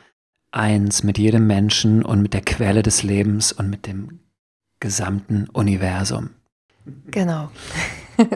eins 0.50 1.04
mit 1.04 1.16
jedem 1.16 1.46
Menschen 1.46 2.04
und 2.04 2.22
mit 2.22 2.34
der 2.34 2.40
Quelle 2.40 2.82
des 2.82 3.04
Lebens 3.04 3.52
und 3.52 3.70
mit 3.70 3.86
dem 3.86 4.18
gesamten 4.80 5.48
Universum. 5.52 6.30
Genau. 7.06 7.50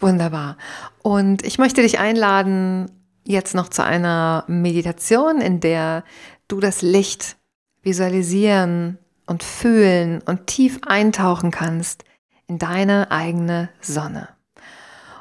Wunderbar. 0.00 0.56
Und 1.02 1.44
ich 1.44 1.58
möchte 1.58 1.82
dich 1.82 2.00
einladen, 2.00 2.90
jetzt 3.24 3.54
noch 3.54 3.68
zu 3.68 3.84
einer 3.84 4.44
Meditation, 4.48 5.40
in 5.40 5.60
der 5.60 6.02
du 6.48 6.58
das 6.58 6.82
Licht 6.82 7.36
visualisieren 7.82 8.98
und 9.30 9.44
fühlen 9.44 10.20
und 10.26 10.48
tief 10.48 10.80
eintauchen 10.84 11.52
kannst 11.52 12.02
in 12.48 12.58
deine 12.58 13.12
eigene 13.12 13.68
Sonne. 13.80 14.28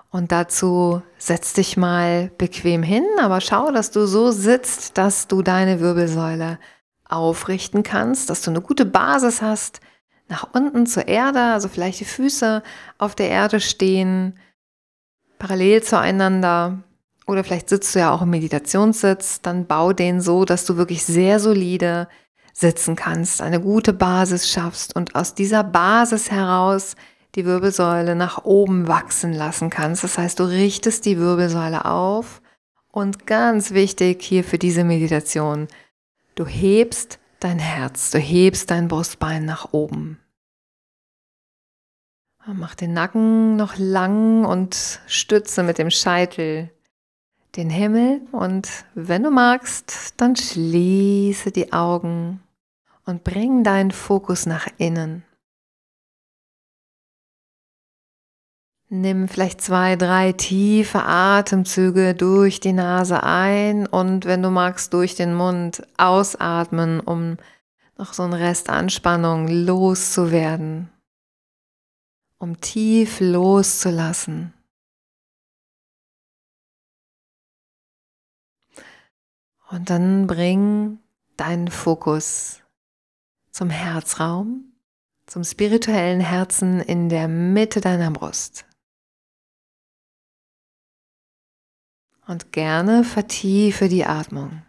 Und 0.10 0.32
dazu 0.32 1.04
setz 1.20 1.54
dich 1.54 1.78
mal 1.78 2.32
bequem 2.40 2.82
hin, 2.82 3.06
aber 3.22 3.40
schau, 3.40 3.72
dass 3.72 3.92
du 3.92 4.08
so 4.08 4.32
sitzt, 4.32 4.98
dass 4.98 5.28
du 5.28 5.44
deine 5.44 5.80
Wirbelsäule 5.80 6.58
aufrichten 7.08 7.84
kannst, 7.84 8.32
dass 8.32 8.42
du 8.42 8.50
eine 8.50 8.62
gute 8.62 8.86
Basis 8.86 9.44
hast, 9.44 9.80
nach 10.28 10.48
unten 10.54 10.88
zur 10.88 11.08
Erde, 11.08 11.42
also 11.42 11.68
vielleicht 11.68 12.00
die 12.00 12.06
Füße 12.06 12.64
auf 12.98 13.14
der 13.14 13.30
Erde 13.30 13.60
stehen, 13.60 14.40
parallel 15.38 15.84
zueinander. 15.84 16.80
Oder 17.28 17.44
vielleicht 17.44 17.70
sitzt 17.70 17.94
du 17.94 18.00
ja 18.00 18.12
auch 18.12 18.24
im 18.24 18.32
Meditationssitz, 18.32 19.42
dann 19.42 19.68
bau 19.68 19.94
den 19.94 20.20
so, 20.20 20.46
dass 20.46 20.66
du 20.66 20.78
wirklich 20.78 21.06
sehr 21.06 21.40
solide 21.40 22.08
sitzen 22.60 22.98
kannst, 22.98 23.42
eine 23.42 23.62
gute 23.62 23.94
Basis 23.94 24.50
schaffst 24.50 24.94
und 24.96 25.16
aus 25.16 25.34
dieser 25.34 25.64
Basis 25.64 26.30
heraus 26.30 26.96
die 27.36 27.46
Wirbelsäule 27.46 28.16
nach 28.16 28.44
oben 28.44 28.88
wachsen 28.88 29.34
lassen 29.34 29.70
kannst. 29.70 30.04
Das 30.04 30.18
heißt, 30.18 30.40
du 30.40 30.44
richtest 30.44 31.06
die 31.06 31.18
Wirbelsäule 31.20 31.86
auf 31.86 32.42
und 32.92 33.26
ganz 33.26 33.72
wichtig 33.72 34.22
hier 34.22 34.44
für 34.44 34.58
diese 34.58 34.84
Meditation, 34.84 35.68
du 36.36 36.46
hebst 36.46 37.20
dein 37.40 37.60
Herz, 37.60 38.12
du 38.12 38.18
hebst 38.18 38.70
dein 38.72 38.90
Brustbein 38.90 39.46
nach 39.46 39.72
oben. 39.72 40.20
Mach 42.46 42.76
den 42.76 42.94
Nacken 42.94 43.58
noch 43.58 43.78
lang 43.78 44.44
und 44.44 45.00
stütze 45.06 45.62
mit 45.62 45.78
dem 45.78 45.92
Scheitel 45.92 46.72
den 47.56 47.70
Himmel 47.70 48.22
und 48.32 48.68
wenn 48.96 49.24
du 49.24 49.32
magst, 49.32 50.16
dann 50.18 50.36
schließe 50.36 51.52
die 51.52 51.72
Augen 51.74 52.42
und 53.10 53.24
bring 53.24 53.64
deinen 53.64 53.90
Fokus 53.90 54.46
nach 54.46 54.68
innen. 54.78 55.24
Nimm 58.92 59.28
vielleicht 59.28 59.62
zwei, 59.62 59.96
drei 59.96 60.32
tiefe 60.32 61.04
Atemzüge 61.04 62.14
durch 62.14 62.60
die 62.60 62.74
Nase 62.74 63.24
ein 63.24 63.88
und 63.88 64.26
wenn 64.26 64.42
du 64.42 64.50
magst, 64.50 64.94
durch 64.94 65.16
den 65.16 65.34
Mund 65.34 65.86
ausatmen, 65.98 67.00
um 67.00 67.38
noch 67.98 68.14
so 68.14 68.24
einen 68.24 68.34
Rest 68.34 68.70
Anspannung 68.70 69.48
loszuwerden, 69.48 70.90
um 72.38 72.62
tief 72.62 73.20
loszulassen. 73.20 74.54
Und 79.70 79.90
dann 79.90 80.26
bring 80.26 81.00
deinen 81.38 81.68
Fokus 81.68 82.64
zum 83.60 83.70
Herzraum, 83.70 84.72
zum 85.26 85.44
spirituellen 85.44 86.22
Herzen 86.22 86.80
in 86.80 87.10
der 87.10 87.28
Mitte 87.28 87.82
deiner 87.82 88.10
Brust. 88.10 88.66
Und 92.26 92.54
gerne 92.54 93.04
vertiefe 93.04 93.90
die 93.90 94.06
Atmung. 94.06 94.64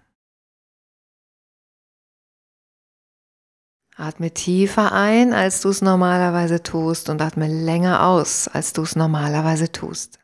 Atme 3.94 4.34
tiefer 4.34 4.90
ein, 4.90 5.32
als 5.34 5.60
du 5.60 5.68
es 5.68 5.82
normalerweise 5.82 6.60
tust 6.60 7.10
und 7.10 7.22
atme 7.22 7.46
länger 7.46 8.04
aus, 8.04 8.48
als 8.48 8.72
du 8.72 8.82
es 8.82 8.96
normalerweise 8.96 9.70
tust. 9.70 10.18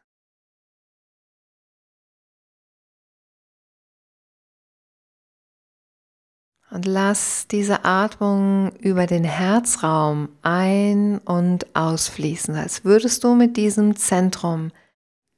Und 6.77 6.85
lass 6.85 7.49
diese 7.49 7.87
Atmung 7.87 8.71
über 8.81 9.07
den 9.07 9.25
Herzraum 9.25 10.29
ein- 10.43 11.21
und 11.21 11.75
ausfließen, 11.75 12.55
als 12.55 12.85
würdest 12.85 13.25
du 13.25 13.35
mit 13.35 13.57
diesem 13.57 13.97
Zentrum 13.97 14.73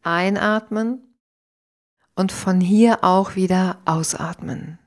einatmen 0.02 1.00
und 2.16 2.32
von 2.32 2.60
hier 2.60 3.04
auch 3.04 3.36
wieder 3.36 3.78
ausatmen. 3.84 4.80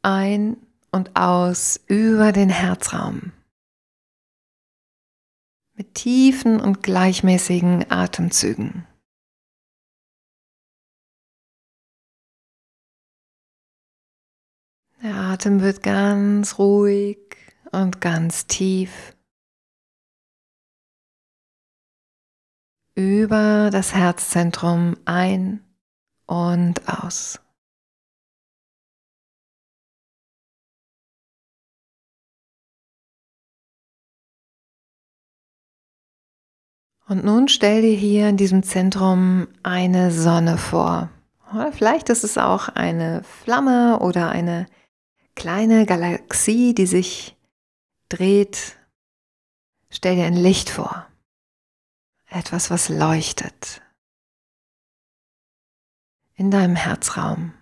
Ein 0.00 0.56
und 0.90 1.14
aus 1.16 1.78
über 1.86 2.32
den 2.32 2.48
Herzraum 2.48 3.32
mit 5.80 5.94
tiefen 5.94 6.60
und 6.60 6.82
gleichmäßigen 6.82 7.90
Atemzügen. 7.90 8.86
Der 15.02 15.14
Atem 15.14 15.62
wird 15.62 15.82
ganz 15.82 16.58
ruhig 16.58 17.18
und 17.72 18.02
ganz 18.02 18.46
tief 18.46 19.16
über 22.94 23.70
das 23.72 23.94
Herzzentrum 23.94 24.98
ein 25.06 25.64
und 26.26 26.86
aus. 26.90 27.40
Und 37.10 37.24
nun 37.24 37.48
stell 37.48 37.82
dir 37.82 37.96
hier 37.96 38.28
in 38.28 38.36
diesem 38.36 38.62
Zentrum 38.62 39.48
eine 39.64 40.12
Sonne 40.12 40.56
vor. 40.56 41.10
Oder 41.52 41.72
vielleicht 41.72 42.08
ist 42.08 42.22
es 42.22 42.38
auch 42.38 42.68
eine 42.68 43.24
Flamme 43.24 43.98
oder 43.98 44.28
eine 44.28 44.66
kleine 45.34 45.86
Galaxie, 45.86 46.72
die 46.72 46.86
sich 46.86 47.36
dreht. 48.08 48.78
Stell 49.90 50.14
dir 50.14 50.24
ein 50.24 50.36
Licht 50.36 50.70
vor. 50.70 51.04
Etwas, 52.28 52.70
was 52.70 52.88
leuchtet. 52.88 53.82
In 56.36 56.52
deinem 56.52 56.76
Herzraum. 56.76 57.52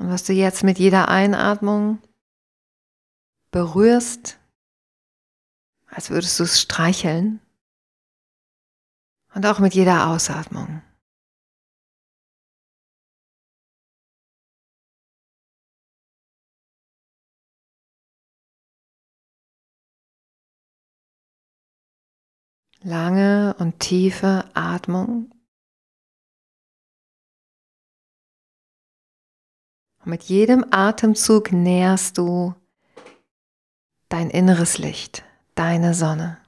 Und 0.00 0.10
was 0.10 0.24
du 0.24 0.32
jetzt 0.32 0.64
mit 0.64 0.80
jeder 0.80 1.08
Einatmung 1.08 2.02
berührst, 3.52 4.39
als 5.90 6.10
würdest 6.10 6.38
du 6.38 6.44
es 6.44 6.60
streicheln. 6.60 7.40
Und 9.34 9.46
auch 9.46 9.58
mit 9.58 9.74
jeder 9.74 10.08
Ausatmung. 10.08 10.82
Lange 22.82 23.54
und 23.58 23.78
tiefe 23.78 24.50
Atmung. 24.54 25.30
Und 29.98 30.06
mit 30.06 30.22
jedem 30.24 30.64
Atemzug 30.70 31.52
nährst 31.52 32.16
du 32.16 32.54
dein 34.08 34.30
inneres 34.30 34.78
Licht 34.78 35.29
deine 35.60 35.92
Sonne. 35.92 36.38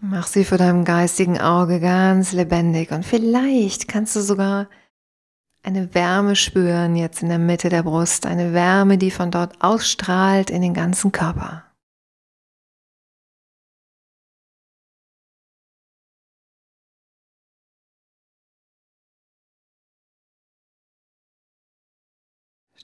Mach 0.00 0.26
sie 0.26 0.44
vor 0.44 0.58
deinem 0.58 0.84
geistigen 0.84 1.40
Auge 1.40 1.78
ganz 1.78 2.32
lebendig 2.32 2.90
und 2.90 3.04
vielleicht 3.04 3.86
kannst 3.86 4.16
du 4.16 4.20
sogar 4.20 4.68
eine 5.62 5.94
Wärme 5.94 6.34
spüren 6.34 6.96
jetzt 6.96 7.22
in 7.22 7.28
der 7.28 7.38
Mitte 7.38 7.68
der 7.68 7.84
Brust, 7.84 8.26
eine 8.26 8.52
Wärme, 8.52 8.98
die 8.98 9.12
von 9.12 9.30
dort 9.30 9.62
ausstrahlt 9.62 10.50
in 10.50 10.62
den 10.62 10.74
ganzen 10.74 11.12
Körper. 11.12 11.67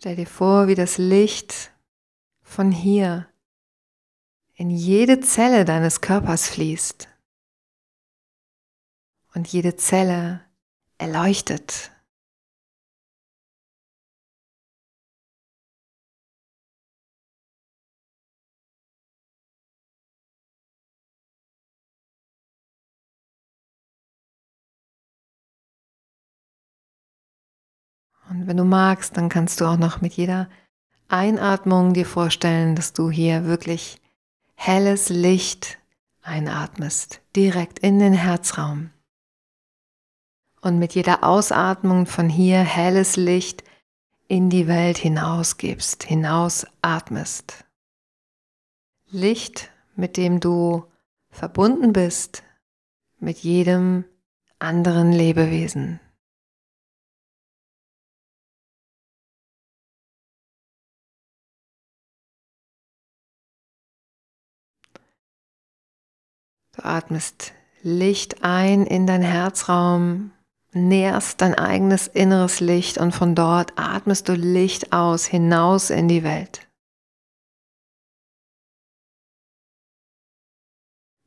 Stell 0.05 0.17
dir 0.17 0.27
vor, 0.27 0.69
wie 0.69 0.75
das 0.75 0.99
Licht 0.99 1.73
von 2.43 2.71
hier 2.71 3.27
in 4.53 4.69
jede 4.69 5.21
Zelle 5.21 5.65
deines 5.65 6.03
Körpers 6.03 6.47
fließt 6.47 7.09
und 9.35 9.49
jede 9.49 9.77
Zelle 9.77 10.45
erleuchtet. 10.99 11.91
Und 28.35 28.49
wenn 28.49 28.57
du 28.57 28.65
magst, 28.65 29.17
dann 29.17 29.29
kannst 29.29 29.61
du 29.61 29.65
auch 29.65 29.77
noch 29.77 30.01
mit 30.01 30.15
jeder 30.15 30.49
Einatmung 31.09 31.93
dir 31.93 32.05
vorstellen, 32.05 32.75
dass 32.75 32.93
du 32.93 33.09
hier 33.09 33.45
wirklich 33.45 34.01
helles 34.57 35.09
Licht 35.09 35.79
einatmest, 36.21 37.21
direkt 37.37 37.79
in 37.79 38.01
den 38.01 38.13
Herzraum. 38.13 38.91
Und 40.61 40.81
mit 40.81 40.97
jeder 40.97 41.23
Ausatmung 41.23 42.07
von 42.07 42.29
hier 42.29 42.59
helles 42.59 43.17
Licht 43.17 43.63
in 44.27 44.51
die 44.51 44.67
Welt 44.67 44.99
hinausgibst, 44.99 46.03
hinausatmest. 46.03 47.65
Licht, 49.11 49.71
mit 49.95 50.17
dem 50.17 50.41
du 50.41 50.87
verbunden 51.31 51.93
bist 51.93 52.43
mit 53.21 53.39
jedem 53.39 54.05
anderen 54.59 55.13
Lebewesen. 55.13 56.01
Atmest 66.85 67.53
Licht 67.83 68.43
ein 68.43 68.87
in 68.87 69.07
dein 69.07 69.23
Herzraum, 69.23 70.33
nährst 70.73 71.41
dein 71.41 71.55
eigenes 71.55 72.07
inneres 72.07 72.61
Licht 72.61 72.99
und 72.99 73.15
von 73.15 73.35
dort 73.35 73.73
atmest 73.77 74.29
du 74.29 74.35
Licht 74.35 74.93
aus 74.93 75.27
hinaus 75.27 75.91
in 75.91 76.09
die 76.09 76.25
Welt. 76.25 76.67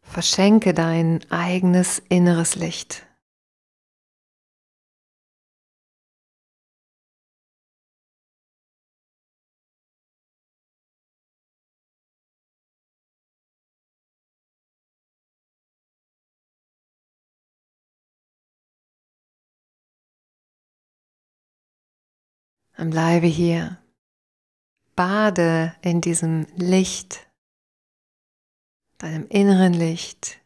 Verschenke 0.03 0.73
dein 0.73 1.19
eigenes 1.31 1.99
inneres 2.09 2.55
Licht. 2.55 3.06
Dann 22.77 22.91
bleibe 22.91 23.25
hier. 23.25 23.81
Bade 24.95 25.75
in 25.81 25.99
diesem 25.99 26.45
Licht, 26.55 27.27
deinem 28.99 29.27
inneren 29.27 29.73
Licht, 29.73 30.39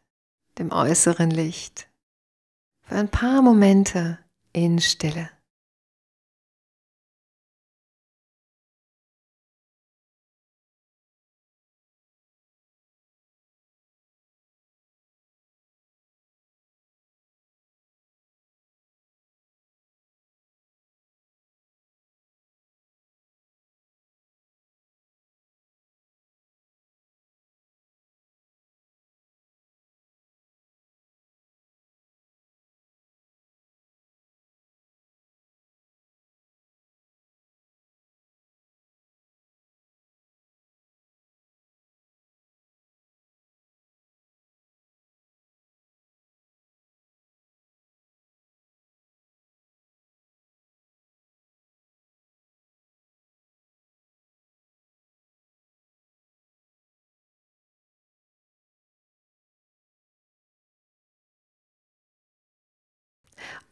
dem 0.58 0.72
äußeren 0.72 1.30
Licht, 1.30 1.88
für 2.82 2.96
ein 2.96 3.10
paar 3.10 3.40
Momente 3.40 4.18
in 4.52 4.78
Stille. 4.80 5.30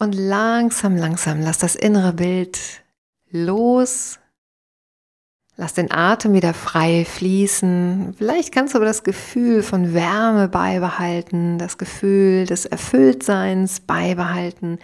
Und 0.01 0.15
langsam, 0.15 0.97
langsam 0.97 1.43
lass 1.43 1.59
das 1.59 1.77
innere 1.77 2.15
Bild 2.15 2.59
los. 3.31 4.19
Lass 5.57 5.75
den 5.75 5.93
Atem 5.93 6.33
wieder 6.33 6.55
frei 6.55 7.05
fließen. 7.05 8.15
Vielleicht 8.17 8.51
kannst 8.51 8.73
du 8.73 8.79
aber 8.79 8.87
das 8.87 9.05
Gefühl 9.05 9.63
von 9.63 9.93
Wärme 9.93 10.49
beibehalten, 10.49 11.59
das 11.59 11.77
Gefühl 11.77 12.47
des 12.47 12.65
Erfülltseins 12.65 13.81
beibehalten, 13.81 14.79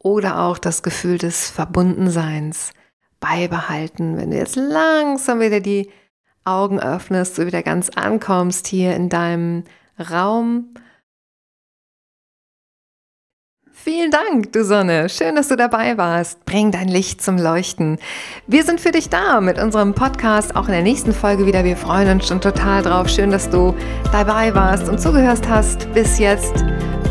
oder 0.00 0.40
auch 0.40 0.58
das 0.58 0.82
Gefühl 0.82 1.18
des 1.18 1.50
Verbundenseins 1.50 2.72
beibehalten, 3.20 4.16
wenn 4.16 4.32
du 4.32 4.36
jetzt 4.38 4.56
langsam 4.56 5.40
wieder 5.40 5.60
die 5.60 5.88
Augen 6.44 6.80
öffnest, 6.80 7.38
du 7.38 7.46
wieder 7.46 7.62
ganz 7.62 7.90
ankommst 7.90 8.66
hier 8.66 8.96
in 8.96 9.08
deinem 9.08 9.64
Raum. 9.98 10.74
Vielen 13.84 14.10
Dank, 14.10 14.52
du 14.52 14.64
Sonne. 14.64 15.08
Schön, 15.08 15.36
dass 15.36 15.48
du 15.48 15.56
dabei 15.56 15.96
warst. 15.96 16.44
Bring 16.44 16.72
dein 16.72 16.88
Licht 16.88 17.22
zum 17.22 17.38
Leuchten. 17.38 17.98
Wir 18.46 18.64
sind 18.64 18.80
für 18.80 18.90
dich 18.90 19.08
da 19.08 19.40
mit 19.40 19.58
unserem 19.58 19.94
Podcast 19.94 20.56
auch 20.56 20.66
in 20.66 20.72
der 20.72 20.82
nächsten 20.82 21.12
Folge 21.12 21.46
wieder. 21.46 21.62
Wir 21.64 21.76
freuen 21.76 22.10
uns 22.10 22.26
schon 22.26 22.40
total 22.40 22.82
drauf. 22.82 23.08
Schön, 23.08 23.30
dass 23.30 23.48
du 23.48 23.74
dabei 24.10 24.52
warst 24.54 24.88
und 24.88 25.00
zugehört 25.00 25.48
hast 25.48 25.90
bis 25.94 26.18
jetzt. 26.18 26.64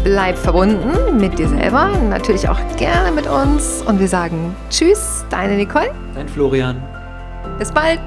Bleib 0.03 0.38
verbunden 0.38 1.18
mit 1.18 1.39
dir 1.39 1.47
selber, 1.47 1.89
natürlich 2.09 2.47
auch 2.47 2.59
gerne 2.76 3.11
mit 3.13 3.28
uns. 3.28 3.82
Und 3.88 3.99
wir 3.99 4.07
sagen 4.07 4.53
Tschüss, 4.70 5.26
deine 5.30 5.55
Nicole. 5.55 5.91
Dein 6.13 6.28
Florian. 6.28 6.84
Bis 7.57 7.72
bald. 7.72 8.01